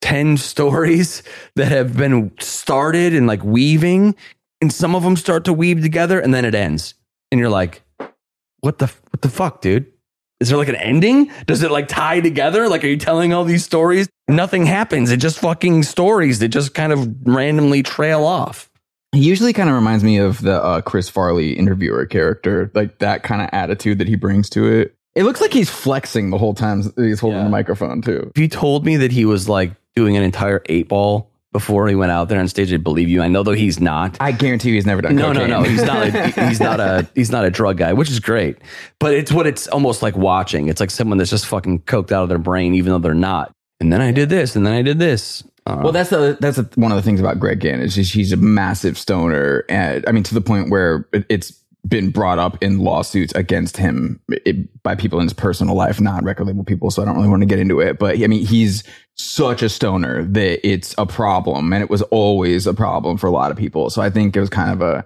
10 0.00 0.36
stories 0.38 1.22
that 1.54 1.70
have 1.70 1.96
been 1.96 2.32
started 2.40 3.14
and 3.14 3.28
like 3.28 3.44
weaving, 3.44 4.16
and 4.60 4.72
some 4.72 4.96
of 4.96 5.04
them 5.04 5.14
start 5.14 5.44
to 5.44 5.52
weave 5.52 5.82
together 5.82 6.18
and 6.18 6.34
then 6.34 6.44
it 6.44 6.56
ends. 6.56 6.94
And 7.32 7.40
you're 7.40 7.50
like, 7.50 7.82
what 8.60 8.78
the, 8.78 8.86
what 9.10 9.22
the 9.22 9.28
fuck, 9.28 9.60
dude? 9.60 9.86
Is 10.38 10.48
there 10.50 10.58
like 10.58 10.68
an 10.68 10.74
ending? 10.76 11.30
Does 11.46 11.62
it 11.62 11.70
like 11.70 11.88
tie 11.88 12.20
together? 12.20 12.68
Like, 12.68 12.84
are 12.84 12.88
you 12.88 12.96
telling 12.96 13.32
all 13.32 13.44
these 13.44 13.64
stories? 13.64 14.08
Nothing 14.28 14.66
happens. 14.66 15.10
It 15.10 15.16
just 15.18 15.38
fucking 15.38 15.82
stories 15.84 16.40
that 16.40 16.48
just 16.48 16.74
kind 16.74 16.92
of 16.92 17.08
randomly 17.26 17.82
trail 17.82 18.24
off. 18.24 18.68
he 19.12 19.20
usually 19.20 19.52
kind 19.52 19.68
of 19.68 19.74
reminds 19.74 20.04
me 20.04 20.18
of 20.18 20.40
the 20.42 20.62
uh, 20.62 20.80
Chris 20.82 21.08
Farley 21.08 21.52
interviewer 21.52 22.06
character, 22.06 22.70
like 22.74 22.98
that 22.98 23.22
kind 23.22 23.40
of 23.42 23.48
attitude 23.52 23.98
that 23.98 24.08
he 24.08 24.16
brings 24.16 24.50
to 24.50 24.66
it. 24.66 24.94
It 25.14 25.24
looks 25.24 25.40
like 25.40 25.52
he's 25.52 25.70
flexing 25.70 26.30
the 26.30 26.38
whole 26.38 26.54
time 26.54 26.82
he's 26.96 27.20
holding 27.20 27.38
Yeah. 27.40 27.44
the 27.44 27.50
microphone 27.50 28.00
too. 28.02 28.30
if 28.34 28.40
you 28.40 28.48
told 28.48 28.84
me 28.86 28.96
that 28.96 29.12
he 29.12 29.24
was 29.24 29.48
like 29.48 29.72
doing 29.94 30.16
an 30.16 30.22
entire 30.22 30.62
eight 30.66 30.88
ball 30.88 31.30
before 31.52 31.86
he 31.88 31.94
went 31.94 32.10
out 32.12 32.28
there 32.28 32.40
on 32.40 32.48
stage, 32.48 32.72
I'd 32.72 32.82
believe 32.82 33.08
you. 33.08 33.22
I 33.22 33.28
know 33.28 33.42
though 33.42 33.52
he's 33.52 33.80
not. 33.80 34.16
I 34.20 34.32
guarantee 34.32 34.70
you 34.70 34.74
he's 34.76 34.86
never 34.86 35.02
done. 35.02 35.14
No, 35.14 35.32
no, 35.32 35.40
cocaine. 35.46 35.50
no. 35.50 35.62
He's 35.62 35.82
not. 35.82 36.06
A, 36.06 36.28
he's 36.48 36.60
not 36.60 36.80
a. 36.80 37.08
He's 37.14 37.30
not 37.30 37.44
a 37.44 37.50
drug 37.50 37.76
guy, 37.76 37.92
which 37.92 38.10
is 38.10 38.20
great. 38.20 38.56
But 38.98 39.14
it's 39.14 39.30
what 39.30 39.46
it's 39.46 39.68
almost 39.68 40.02
like 40.02 40.16
watching. 40.16 40.68
It's 40.68 40.80
like 40.80 40.90
someone 40.90 41.18
that's 41.18 41.30
just 41.30 41.46
fucking 41.46 41.80
coked 41.80 42.10
out 42.12 42.22
of 42.22 42.28
their 42.28 42.38
brain, 42.38 42.74
even 42.74 42.92
though 42.92 42.98
they're 42.98 43.14
not. 43.14 43.52
And 43.80 43.92
then 43.92 44.00
I 44.00 44.12
did 44.12 44.28
this, 44.28 44.56
and 44.56 44.64
then 44.64 44.72
I 44.72 44.82
did 44.82 44.98
this. 44.98 45.42
Uh, 45.66 45.80
Well, 45.82 45.92
that's 45.92 46.10
the 46.10 46.36
that's 46.40 46.56
the, 46.56 46.68
one 46.74 46.90
of 46.90 46.96
the 46.96 47.02
things 47.02 47.20
about 47.20 47.38
Greg 47.38 47.60
Ginn 47.60 47.80
is 47.80 47.94
he's 47.94 48.32
a 48.32 48.36
massive 48.36 48.96
stoner, 48.96 49.64
and 49.68 50.04
I 50.08 50.12
mean 50.12 50.22
to 50.24 50.34
the 50.34 50.40
point 50.40 50.70
where 50.70 51.06
it, 51.12 51.26
it's 51.28 51.52
been 51.86 52.10
brought 52.10 52.38
up 52.38 52.56
in 52.62 52.78
lawsuits 52.78 53.32
against 53.34 53.76
him 53.76 54.20
it, 54.28 54.82
by 54.84 54.94
people 54.94 55.18
in 55.18 55.26
his 55.26 55.32
personal 55.32 55.74
life, 55.74 56.00
not 56.00 56.22
record 56.22 56.46
label 56.46 56.62
people. 56.64 56.90
So 56.90 57.02
I 57.02 57.04
don't 57.04 57.16
really 57.16 57.28
want 57.28 57.42
to 57.42 57.46
get 57.46 57.58
into 57.58 57.80
it, 57.80 57.98
but 57.98 58.22
I 58.22 58.26
mean 58.28 58.46
he's 58.46 58.84
such 59.22 59.62
a 59.62 59.68
stoner 59.68 60.24
that 60.24 60.66
it's 60.68 60.94
a 60.98 61.06
problem, 61.06 61.72
and 61.72 61.82
it 61.82 61.90
was 61.90 62.02
always 62.02 62.66
a 62.66 62.74
problem 62.74 63.16
for 63.16 63.26
a 63.26 63.30
lot 63.30 63.50
of 63.50 63.56
people. 63.56 63.90
So 63.90 64.02
I 64.02 64.10
think 64.10 64.36
it 64.36 64.40
was 64.40 64.50
kind 64.50 64.70
of 64.72 64.80
a 64.82 65.04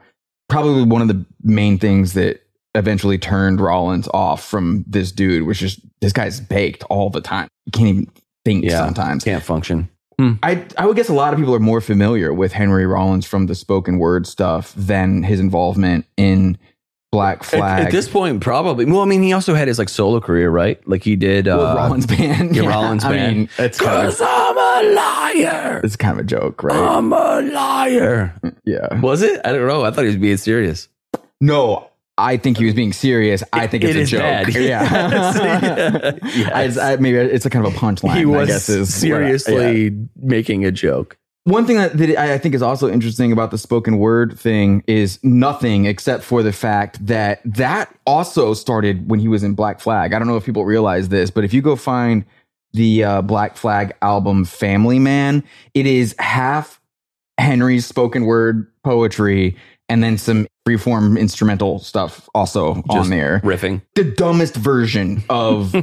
probably 0.48 0.82
one 0.84 1.02
of 1.02 1.08
the 1.08 1.24
main 1.42 1.78
things 1.78 2.12
that 2.14 2.42
eventually 2.74 3.18
turned 3.18 3.60
Rollins 3.60 4.08
off 4.12 4.44
from 4.44 4.84
this 4.86 5.10
dude, 5.12 5.46
which 5.46 5.62
is 5.62 5.80
this 6.00 6.12
guy's 6.12 6.40
baked 6.40 6.84
all 6.90 7.10
the 7.10 7.20
time. 7.20 7.48
You 7.66 7.72
can't 7.72 7.88
even 7.88 8.10
think 8.44 8.64
Yeah. 8.64 8.84
sometimes. 8.84 9.24
can't 9.24 9.42
function. 9.42 9.88
Hmm. 10.18 10.32
I 10.42 10.64
I 10.78 10.86
would 10.86 10.96
guess 10.96 11.08
a 11.08 11.14
lot 11.14 11.32
of 11.34 11.38
people 11.38 11.54
are 11.54 11.58
more 11.60 11.80
familiar 11.80 12.32
with 12.32 12.52
Henry 12.52 12.86
Rollins 12.86 13.26
from 13.26 13.46
the 13.46 13.54
spoken 13.54 13.98
word 13.98 14.26
stuff 14.26 14.72
than 14.76 15.22
his 15.24 15.40
involvement 15.40 16.06
in 16.16 16.56
Black 17.16 17.38
At, 17.38 17.44
Flag. 17.46 17.86
at 17.86 17.92
this 17.92 18.08
point, 18.08 18.40
probably. 18.40 18.84
Well, 18.84 19.00
I 19.00 19.04
mean, 19.06 19.22
he 19.22 19.32
also 19.32 19.54
had 19.54 19.68
his 19.68 19.78
like 19.78 19.88
solo 19.88 20.20
career, 20.20 20.50
right? 20.50 20.80
Like 20.88 21.02
he 21.02 21.16
did. 21.16 21.48
Uh, 21.48 21.74
Rollins 21.76 22.06
band. 22.06 22.54
yeah, 22.56 22.66
Rollins 22.66 23.04
I 23.04 23.12
band. 23.12 23.36
mean, 23.36 23.48
it's 23.58 23.78
kind, 23.80 24.08
Cause 24.08 24.20
of, 24.20 24.26
I'm 24.30 24.56
a 24.58 24.94
liar. 24.94 25.80
it's 25.82 25.96
kind 25.96 26.18
of 26.20 26.24
a 26.24 26.28
joke, 26.28 26.62
right? 26.62 26.76
I'm 26.76 27.12
a 27.12 27.40
liar. 27.42 28.34
yeah. 28.64 29.00
Was 29.00 29.22
it? 29.22 29.40
I 29.44 29.52
don't 29.52 29.66
know. 29.66 29.84
I 29.84 29.90
thought 29.90 30.02
he 30.02 30.08
was 30.08 30.16
being 30.16 30.36
serious. 30.36 30.88
No, 31.40 31.88
I 32.18 32.36
think 32.38 32.56
he 32.58 32.64
was 32.64 32.74
being 32.74 32.92
serious. 32.94 33.42
I 33.52 33.66
think 33.66 33.84
it's 33.84 33.94
It 33.96 34.02
a 34.02 34.04
joke. 34.06 34.20
bad. 34.20 34.48
Yeah. 34.54 36.12
Yes. 36.24 36.78
I, 36.78 36.92
I, 36.92 36.96
maybe 36.96 37.18
it's 37.18 37.44
a 37.46 37.50
kind 37.50 37.66
of 37.66 37.74
a 37.74 37.76
punchline. 37.78 38.14
he 38.14 38.22
I 38.22 38.24
was 38.24 38.48
guess 38.48 38.68
is 38.68 38.78
what 38.78 38.86
I- 38.96 39.00
seriously 39.00 39.84
yeah. 39.84 39.90
making 40.16 40.64
a 40.64 40.70
joke. 40.70 41.18
One 41.46 41.64
thing 41.64 41.76
that, 41.76 41.96
that 41.96 42.18
I 42.18 42.38
think 42.38 42.56
is 42.56 42.62
also 42.62 42.90
interesting 42.90 43.30
about 43.30 43.52
the 43.52 43.58
spoken 43.58 43.98
word 43.98 44.36
thing 44.36 44.82
is 44.88 45.20
nothing 45.22 45.84
except 45.84 46.24
for 46.24 46.42
the 46.42 46.52
fact 46.52 47.06
that 47.06 47.40
that 47.44 47.96
also 48.04 48.52
started 48.52 49.08
when 49.08 49.20
he 49.20 49.28
was 49.28 49.44
in 49.44 49.54
Black 49.54 49.78
Flag. 49.78 50.12
I 50.12 50.18
don't 50.18 50.26
know 50.26 50.36
if 50.36 50.44
people 50.44 50.64
realize 50.64 51.08
this, 51.08 51.30
but 51.30 51.44
if 51.44 51.54
you 51.54 51.62
go 51.62 51.76
find 51.76 52.24
the 52.72 53.04
uh, 53.04 53.22
Black 53.22 53.56
Flag 53.56 53.94
album 54.02 54.44
Family 54.44 54.98
Man, 54.98 55.44
it 55.72 55.86
is 55.86 56.16
half 56.18 56.80
Henry's 57.38 57.86
spoken 57.86 58.24
word 58.26 58.66
poetry 58.82 59.56
and 59.88 60.02
then 60.02 60.18
some 60.18 60.48
freeform 60.66 61.16
instrumental 61.16 61.78
stuff 61.78 62.28
also 62.34 62.82
on 62.88 63.08
there. 63.08 63.38
Riffing. 63.44 63.82
The 63.94 64.02
dumbest 64.02 64.56
version 64.56 65.22
of 65.30 65.76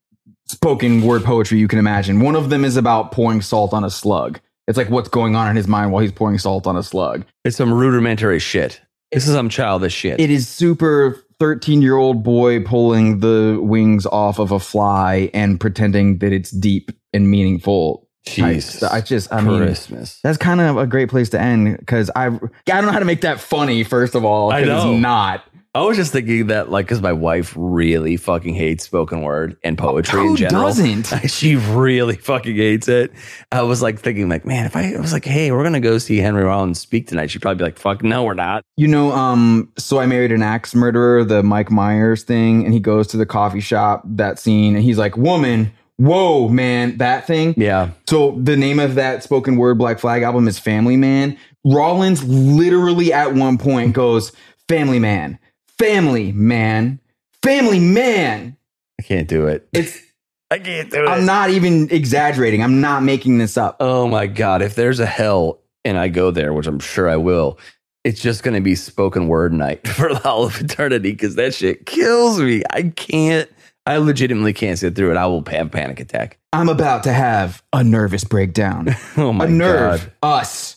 spoken 0.46 1.00
word 1.00 1.24
poetry 1.24 1.58
you 1.58 1.68
can 1.68 1.78
imagine. 1.78 2.20
One 2.20 2.36
of 2.36 2.50
them 2.50 2.66
is 2.66 2.76
about 2.76 3.12
pouring 3.12 3.40
salt 3.40 3.72
on 3.72 3.82
a 3.82 3.90
slug. 3.90 4.40
It's 4.66 4.76
like 4.76 4.90
what's 4.90 5.08
going 5.08 5.36
on 5.36 5.48
in 5.48 5.56
his 5.56 5.68
mind 5.68 5.92
while 5.92 6.02
he's 6.02 6.12
pouring 6.12 6.38
salt 6.38 6.66
on 6.66 6.76
a 6.76 6.82
slug. 6.82 7.24
It's 7.44 7.56
some 7.56 7.72
rudimentary 7.72 8.38
shit. 8.38 8.80
This 9.12 9.28
is 9.28 9.34
some 9.34 9.48
childish 9.48 9.94
shit. 9.94 10.20
It 10.20 10.30
is 10.30 10.48
super 10.48 11.24
13 11.38 11.82
year 11.82 11.96
old 11.96 12.22
boy 12.22 12.62
pulling 12.64 13.20
the 13.20 13.58
wings 13.62 14.06
off 14.06 14.38
of 14.38 14.50
a 14.50 14.58
fly 14.58 15.30
and 15.32 15.60
pretending 15.60 16.18
that 16.18 16.32
it's 16.32 16.50
deep 16.50 16.90
and 17.12 17.30
meaningful. 17.30 18.08
Jesus. 18.24 18.82
I 18.82 19.00
just, 19.02 19.32
I 19.32 19.40
mean, 19.40 19.58
Christmas. 19.58 20.18
that's 20.20 20.36
kind 20.36 20.60
of 20.60 20.76
a 20.78 20.86
great 20.86 21.08
place 21.08 21.28
to 21.28 21.40
end 21.40 21.78
because 21.78 22.10
I, 22.16 22.26
I 22.26 22.28
don't 22.28 22.86
know 22.86 22.90
how 22.90 22.98
to 22.98 23.04
make 23.04 23.20
that 23.20 23.38
funny, 23.38 23.84
first 23.84 24.16
of 24.16 24.24
all. 24.24 24.50
I 24.50 24.64
know. 24.64 24.94
It's 24.94 25.00
not. 25.00 25.44
I 25.76 25.86
was 25.86 25.96
just 25.96 26.12
thinking 26.12 26.46
that, 26.48 26.70
like, 26.70 26.86
because 26.86 27.02
my 27.02 27.12
wife 27.12 27.52
really 27.56 28.16
fucking 28.16 28.54
hates 28.54 28.84
spoken 28.84 29.22
word 29.22 29.56
and 29.62 29.76
poetry 29.76 30.20
in 30.20 30.26
Who 30.28 30.36
general. 30.36 30.64
doesn't? 30.64 31.12
She 31.30 31.56
really 31.56 32.16
fucking 32.16 32.56
hates 32.56 32.88
it. 32.88 33.12
I 33.52 33.62
was 33.62 33.82
like 33.82 34.00
thinking, 34.00 34.28
like, 34.28 34.44
man, 34.46 34.66
if 34.66 34.74
I, 34.76 34.94
I 34.94 35.00
was 35.00 35.12
like, 35.12 35.24
hey, 35.24 35.50
we're 35.52 35.62
gonna 35.64 35.80
go 35.80 35.98
see 35.98 36.16
Henry 36.18 36.44
Rollins 36.44 36.78
speak 36.80 37.08
tonight, 37.08 37.30
she'd 37.30 37.42
probably 37.42 37.58
be 37.58 37.64
like, 37.64 37.78
fuck, 37.78 38.02
no, 38.02 38.24
we're 38.24 38.34
not. 38.34 38.62
You 38.76 38.88
know, 38.88 39.12
um, 39.12 39.70
so 39.78 39.98
I 39.98 40.06
married 40.06 40.32
an 40.32 40.42
axe 40.42 40.74
murderer, 40.74 41.24
the 41.24 41.42
Mike 41.42 41.70
Myers 41.70 42.22
thing, 42.24 42.64
and 42.64 42.72
he 42.72 42.80
goes 42.80 43.06
to 43.08 43.16
the 43.16 43.26
coffee 43.26 43.60
shop, 43.60 44.02
that 44.06 44.38
scene, 44.38 44.74
and 44.76 44.82
he's 44.84 44.98
like, 44.98 45.16
Woman, 45.16 45.72
whoa, 45.96 46.48
man, 46.48 46.96
that 46.98 47.26
thing. 47.26 47.54
Yeah, 47.56 47.90
So 48.08 48.38
the 48.42 48.56
name 48.56 48.78
of 48.78 48.94
that 48.96 49.22
spoken 49.22 49.56
word 49.56 49.76
Black 49.78 49.98
Flag 49.98 50.22
album 50.22 50.48
is 50.48 50.58
Family 50.58 50.96
Man. 50.96 51.36
Rollins 51.64 52.22
literally 52.24 53.12
at 53.12 53.34
one 53.34 53.58
point 53.58 53.92
goes, 53.92 54.32
Family 54.68 54.98
Man, 54.98 55.38
Family 55.78 56.32
Man, 56.32 57.00
Family 57.42 57.80
Man. 57.80 58.56
I 58.98 59.02
can't 59.02 59.28
do 59.28 59.46
it. 59.46 59.68
It's 59.72 60.00
I 60.50 60.58
can't 60.58 60.90
do 60.90 61.04
it. 61.04 61.08
I'm 61.08 61.26
not 61.26 61.50
even 61.50 61.90
exaggerating. 61.90 62.62
I'm 62.62 62.80
not 62.80 63.02
making 63.02 63.38
this 63.38 63.56
up. 63.56 63.76
Oh 63.80 64.06
my 64.08 64.26
god! 64.26 64.62
If 64.62 64.74
there's 64.74 65.00
a 65.00 65.06
hell 65.06 65.60
and 65.84 65.98
I 65.98 66.08
go 66.08 66.30
there, 66.30 66.52
which 66.52 66.66
I'm 66.66 66.78
sure 66.78 67.08
I 67.08 67.16
will, 67.16 67.58
it's 68.04 68.20
just 68.22 68.42
going 68.42 68.54
to 68.54 68.60
be 68.60 68.74
spoken 68.76 69.28
word 69.28 69.52
night 69.52 69.86
for 69.88 70.10
all 70.26 70.44
of 70.44 70.60
eternity 70.60 71.10
because 71.10 71.34
that 71.34 71.54
shit 71.54 71.86
kills 71.86 72.40
me. 72.40 72.62
I 72.70 72.84
can't. 72.84 73.50
I 73.84 73.98
legitimately 73.98 74.52
can't 74.52 74.78
sit 74.78 74.96
through 74.96 75.12
it. 75.12 75.16
I 75.16 75.26
will 75.26 75.44
have 75.46 75.66
a 75.68 75.70
panic 75.70 76.00
attack. 76.00 76.38
I'm 76.52 76.68
about 76.68 77.04
to 77.04 77.12
have 77.12 77.62
a 77.72 77.84
nervous 77.84 78.24
breakdown. 78.24 78.94
Oh 79.16 79.32
my 79.32 79.46
a 79.46 79.48
nerve, 79.48 80.10
god! 80.22 80.42
us 80.42 80.76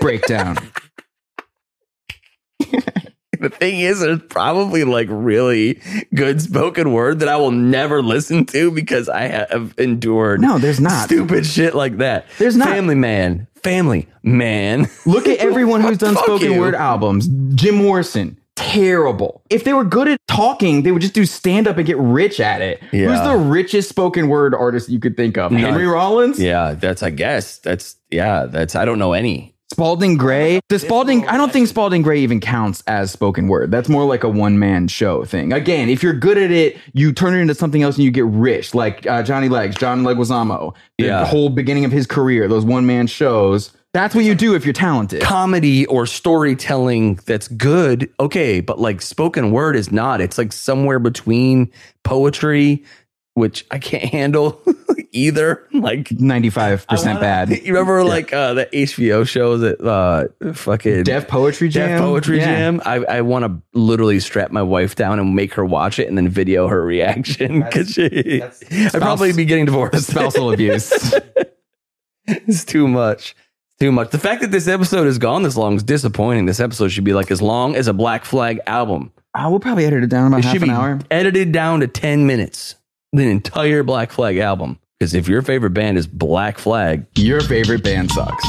breakdown. 0.00 0.56
The 3.48 3.50
thing 3.50 3.80
is, 3.80 4.00
there's 4.00 4.20
probably 4.28 4.84
like 4.84 5.08
really 5.10 5.80
good 6.14 6.40
spoken 6.42 6.92
word 6.92 7.20
that 7.20 7.28
I 7.28 7.36
will 7.36 7.50
never 7.52 8.02
listen 8.02 8.44
to 8.46 8.70
because 8.70 9.08
I 9.08 9.22
have 9.28 9.74
endured 9.78 10.40
No, 10.40 10.58
there's 10.58 10.80
not. 10.80 11.04
stupid 11.06 11.46
shit 11.46 11.74
like 11.74 11.98
that. 11.98 12.26
There's 12.38 12.56
not. 12.56 12.68
Family 12.68 12.94
Man, 12.94 13.46
Family 13.62 14.06
Man. 14.22 14.88
Look 15.06 15.26
at 15.28 15.38
everyone 15.38 15.80
who's 15.80 15.98
done 15.98 16.16
spoken 16.16 16.52
you. 16.52 16.60
word 16.60 16.74
albums. 16.74 17.28
Jim 17.54 17.76
Morrison, 17.76 18.38
terrible. 18.56 19.42
If 19.50 19.64
they 19.64 19.72
were 19.72 19.84
good 19.84 20.08
at 20.08 20.20
talking, 20.28 20.82
they 20.82 20.92
would 20.92 21.02
just 21.02 21.14
do 21.14 21.24
stand 21.24 21.66
up 21.66 21.76
and 21.78 21.86
get 21.86 21.96
rich 21.98 22.40
at 22.40 22.60
it. 22.60 22.82
Yeah. 22.92 23.08
Who's 23.08 23.20
the 23.22 23.36
richest 23.36 23.88
spoken 23.88 24.28
word 24.28 24.54
artist 24.54 24.88
you 24.88 24.98
could 25.00 25.16
think 25.16 25.36
of? 25.38 25.52
Henry 25.52 25.86
Rollins? 25.86 26.38
Yeah, 26.40 26.74
that's 26.74 27.02
I 27.02 27.10
guess 27.10 27.58
that's 27.58 27.96
yeah 28.10 28.46
that's 28.46 28.74
I 28.76 28.84
don't 28.84 28.98
know 28.98 29.12
any. 29.12 29.54
Spalding 29.78 30.16
Gray? 30.16 30.58
The 30.70 30.80
Spalding, 30.80 31.24
I 31.28 31.36
don't 31.36 31.52
think 31.52 31.68
Spalding 31.68 32.02
Gray 32.02 32.18
even 32.18 32.40
counts 32.40 32.82
as 32.88 33.12
spoken 33.12 33.46
word. 33.46 33.70
That's 33.70 33.88
more 33.88 34.04
like 34.04 34.24
a 34.24 34.28
one 34.28 34.58
man 34.58 34.88
show 34.88 35.24
thing. 35.24 35.52
Again, 35.52 35.88
if 35.88 36.02
you're 36.02 36.14
good 36.14 36.36
at 36.36 36.50
it, 36.50 36.76
you 36.94 37.12
turn 37.12 37.32
it 37.32 37.38
into 37.38 37.54
something 37.54 37.80
else 37.80 37.94
and 37.94 38.04
you 38.04 38.10
get 38.10 38.24
rich, 38.24 38.74
like 38.74 39.06
uh, 39.06 39.22
Johnny 39.22 39.48
Legs, 39.48 39.76
John 39.76 40.02
Leguizamo. 40.02 40.74
The 40.98 41.04
Yeah. 41.04 41.24
whole 41.24 41.48
beginning 41.48 41.84
of 41.84 41.92
his 41.92 42.08
career, 42.08 42.48
those 42.48 42.64
one 42.64 42.86
man 42.86 43.06
shows. 43.06 43.70
That's 43.94 44.16
what 44.16 44.24
you 44.24 44.34
do 44.34 44.56
if 44.56 44.66
you're 44.66 44.72
talented. 44.72 45.22
Comedy 45.22 45.86
or 45.86 46.06
storytelling 46.06 47.20
that's 47.24 47.46
good, 47.46 48.10
okay, 48.18 48.58
but 48.60 48.80
like 48.80 49.00
spoken 49.00 49.52
word 49.52 49.76
is 49.76 49.92
not. 49.92 50.20
It's 50.20 50.38
like 50.38 50.52
somewhere 50.52 50.98
between 50.98 51.70
poetry, 52.02 52.82
which 53.38 53.64
I 53.70 53.78
can't 53.78 54.04
handle 54.12 54.60
either. 55.12 55.66
Like 55.72 56.08
95% 56.10 57.20
bad. 57.20 57.48
You 57.64 57.72
remember 57.72 58.04
like 58.04 58.32
uh 58.32 58.54
the 58.54 58.66
HBO 58.66 59.26
show 59.26 59.56
that 59.58 59.80
uh 59.80 60.52
fucking 60.52 61.04
Def 61.04 61.28
Poetry 61.28 61.68
Jam? 61.70 61.88
Def 61.90 62.00
Poetry 62.00 62.38
Yeah. 62.38 62.44
Jam. 62.44 62.82
I, 62.84 62.96
I 63.04 63.20
want 63.22 63.44
to 63.44 63.62
literally 63.78 64.20
strap 64.20 64.50
my 64.50 64.62
wife 64.62 64.94
down 64.96 65.18
and 65.18 65.34
make 65.34 65.54
her 65.54 65.64
watch 65.64 65.98
it 65.98 66.08
and 66.08 66.16
then 66.18 66.28
video 66.28 66.68
her 66.68 66.82
reaction 66.84 67.62
because 67.62 67.90
she 67.90 68.42
I'd 68.70 68.92
probably 68.92 69.32
be 69.32 69.44
getting 69.44 69.64
divorced. 69.64 70.08
Spousal 70.08 70.52
abuse. 70.52 71.14
it's 72.26 72.64
too 72.64 72.86
much. 72.88 73.34
Too 73.80 73.92
much. 73.92 74.10
The 74.10 74.18
fact 74.18 74.40
that 74.40 74.50
this 74.50 74.66
episode 74.66 75.04
has 75.06 75.18
gone 75.18 75.44
this 75.44 75.56
long 75.56 75.76
is 75.76 75.84
disappointing. 75.84 76.46
This 76.46 76.58
episode 76.58 76.88
should 76.88 77.04
be 77.04 77.12
like 77.14 77.30
as 77.30 77.40
long 77.40 77.76
as 77.76 77.86
a 77.86 77.92
Black 77.92 78.24
Flag 78.24 78.60
album. 78.66 79.12
I 79.34 79.46
will 79.46 79.60
probably 79.60 79.84
edit 79.84 80.02
it 80.02 80.08
down 80.10 80.26
about 80.26 80.40
It 80.40 80.44
half 80.46 80.54
should 80.54 80.62
an 80.64 80.70
hour. 80.70 80.98
edited 81.12 81.52
down 81.52 81.80
to 81.80 81.86
10 81.86 82.26
minutes. 82.26 82.74
The 83.12 83.30
entire 83.30 83.82
Black 83.82 84.12
Flag 84.12 84.36
album. 84.36 84.78
Because 84.98 85.14
if 85.14 85.28
your 85.28 85.42
favorite 85.42 85.70
band 85.70 85.96
is 85.96 86.06
Black 86.06 86.58
Flag, 86.58 87.06
Your 87.16 87.40
favorite 87.40 87.82
band 87.82 88.10
sucks. 88.10 88.44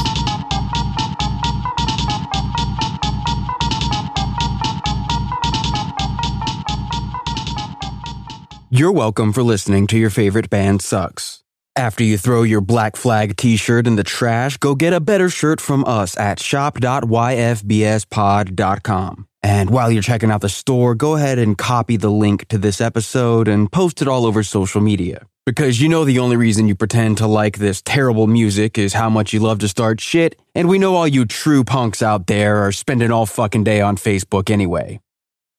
You're 8.72 8.92
welcome 8.92 9.32
for 9.32 9.42
listening 9.42 9.86
to 9.88 9.98
your 9.98 10.10
favorite 10.10 10.48
band 10.50 10.82
sucks. 10.82 11.42
After 11.74 12.04
you 12.04 12.18
throw 12.18 12.42
your 12.42 12.60
Black 12.60 12.96
Flag 12.96 13.36
t-shirt 13.36 13.86
in 13.86 13.96
the 13.96 14.04
trash, 14.04 14.58
go 14.58 14.74
get 14.74 14.92
a 14.92 15.00
better 15.00 15.30
shirt 15.30 15.60
from 15.60 15.84
us 15.84 16.16
at 16.16 16.38
shop.yfbspod.com. 16.38 19.26
And 19.42 19.70
while 19.70 19.90
you're 19.90 20.02
checking 20.02 20.30
out 20.30 20.42
the 20.42 20.48
store, 20.48 20.94
go 20.94 21.16
ahead 21.16 21.38
and 21.38 21.56
copy 21.56 21.96
the 21.96 22.10
link 22.10 22.48
to 22.48 22.58
this 22.58 22.80
episode 22.80 23.48
and 23.48 23.70
post 23.70 24.02
it 24.02 24.08
all 24.08 24.26
over 24.26 24.42
social 24.42 24.80
media. 24.80 25.26
Because 25.46 25.80
you 25.80 25.88
know 25.88 26.04
the 26.04 26.18
only 26.18 26.36
reason 26.36 26.68
you 26.68 26.74
pretend 26.74 27.18
to 27.18 27.26
like 27.26 27.58
this 27.58 27.82
terrible 27.82 28.26
music 28.26 28.78
is 28.78 28.92
how 28.92 29.10
much 29.10 29.32
you 29.32 29.40
love 29.40 29.58
to 29.60 29.68
start 29.68 30.00
shit, 30.00 30.40
and 30.54 30.68
we 30.68 30.78
know 30.78 30.94
all 30.94 31.08
you 31.08 31.24
true 31.24 31.64
punks 31.64 32.02
out 32.02 32.26
there 32.26 32.58
are 32.58 32.72
spending 32.72 33.10
all 33.10 33.26
fucking 33.26 33.64
day 33.64 33.80
on 33.80 33.96
Facebook 33.96 34.50
anyway. 34.50 35.00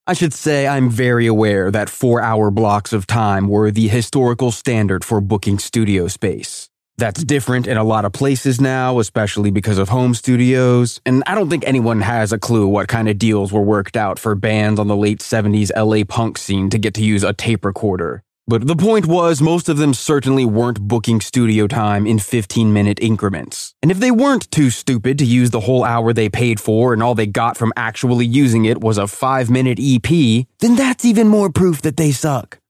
I 0.07 0.13
should 0.13 0.33
say 0.33 0.67
I'm 0.67 0.89
very 0.89 1.27
aware 1.27 1.69
that 1.71 1.89
four 1.89 2.21
hour 2.21 2.49
blocks 2.49 2.93
of 2.93 3.05
time 3.05 3.47
were 3.47 3.69
the 3.69 3.87
historical 3.87 4.51
standard 4.51 5.05
for 5.05 5.21
booking 5.21 5.59
studio 5.59 6.07
space. 6.07 6.70
That's 7.01 7.23
different 7.23 7.65
in 7.65 7.77
a 7.77 7.83
lot 7.83 8.05
of 8.05 8.13
places 8.13 8.61
now, 8.61 8.99
especially 8.99 9.49
because 9.49 9.79
of 9.79 9.89
home 9.89 10.13
studios, 10.13 11.01
and 11.03 11.23
I 11.25 11.33
don't 11.33 11.49
think 11.49 11.63
anyone 11.65 11.99
has 12.01 12.31
a 12.31 12.37
clue 12.37 12.67
what 12.67 12.89
kind 12.89 13.09
of 13.09 13.17
deals 13.17 13.51
were 13.51 13.63
worked 13.63 13.97
out 13.97 14.19
for 14.19 14.35
bands 14.35 14.79
on 14.79 14.87
the 14.87 14.95
late 14.95 15.17
70s 15.17 15.71
LA 15.75 16.03
punk 16.03 16.37
scene 16.37 16.69
to 16.69 16.77
get 16.77 16.93
to 16.93 17.03
use 17.03 17.23
a 17.23 17.33
tape 17.33 17.65
recorder. 17.65 18.21
But 18.45 18.67
the 18.67 18.75
point 18.75 19.07
was, 19.07 19.41
most 19.41 19.67
of 19.67 19.77
them 19.77 19.95
certainly 19.95 20.45
weren't 20.45 20.79
booking 20.79 21.21
studio 21.21 21.65
time 21.65 22.05
in 22.05 22.19
15 22.19 22.71
minute 22.71 22.99
increments. 23.01 23.73
And 23.81 23.89
if 23.89 23.99
they 23.99 24.11
weren't 24.11 24.51
too 24.51 24.69
stupid 24.69 25.17
to 25.17 25.25
use 25.25 25.49
the 25.49 25.61
whole 25.61 25.83
hour 25.83 26.13
they 26.13 26.29
paid 26.29 26.59
for 26.59 26.93
and 26.93 27.01
all 27.01 27.15
they 27.15 27.25
got 27.25 27.57
from 27.57 27.73
actually 27.75 28.27
using 28.27 28.65
it 28.65 28.79
was 28.79 28.99
a 28.99 29.07
5 29.07 29.49
minute 29.49 29.79
EP, 29.81 30.45
then 30.59 30.75
that's 30.75 31.03
even 31.03 31.27
more 31.27 31.49
proof 31.49 31.81
that 31.81 31.97
they 31.97 32.11
suck. 32.11 32.60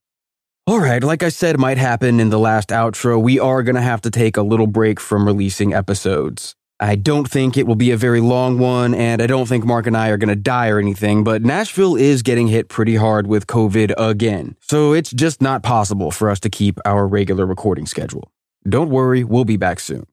Alright, 0.70 1.04
like 1.04 1.24
I 1.24 1.30
said 1.30 1.60
might 1.60 1.80
happen 1.80 2.20
in 2.20 2.30
the 2.30 2.38
last 2.38 2.70
outro, 2.70 3.22
we 3.22 3.40
are 3.40 3.64
gonna 3.64 3.82
have 3.82 4.02
to 4.02 4.12
take 4.12 4.38
a 4.38 4.44
little 4.44 4.68
break 4.68 5.00
from 5.00 5.26
releasing 5.26 5.74
episodes. 5.74 6.56
I 6.80 6.96
don't 6.96 7.30
think 7.30 7.58
it 7.58 7.66
will 7.66 7.76
be 7.76 7.92
a 7.92 7.98
very 7.98 8.22
long 8.22 8.60
one, 8.60 8.94
and 8.94 9.22
I 9.22 9.28
don't 9.28 9.48
think 9.48 9.66
Mark 9.66 9.88
and 9.88 9.96
I 9.96 10.10
are 10.10 10.18
going 10.18 10.30
to 10.30 10.36
die 10.36 10.70
or 10.70 10.80
anything, 10.80 11.24
but 11.24 11.44
Nashville 11.44 11.96
is 11.96 12.24
getting 12.24 12.48
hit 12.48 12.70
pretty 12.70 12.96
hard 12.96 13.28
with 13.28 13.46
COVID 13.46 13.94
again. 14.00 14.56
So 14.62 14.92
it's 14.92 15.12
just 15.12 15.44
not 15.44 15.62
possible 15.62 16.10
for 16.10 16.28
us 16.28 16.40
to 16.40 16.50
keep 16.50 16.80
our 16.84 17.08
regular 17.08 17.46
recording 17.46 17.86
schedule. 17.86 18.32
Don't 18.68 18.90
worry, 18.90 19.24
we'll 19.24 19.46
be 19.46 19.58
back 19.58 19.80
soon. 19.80 20.08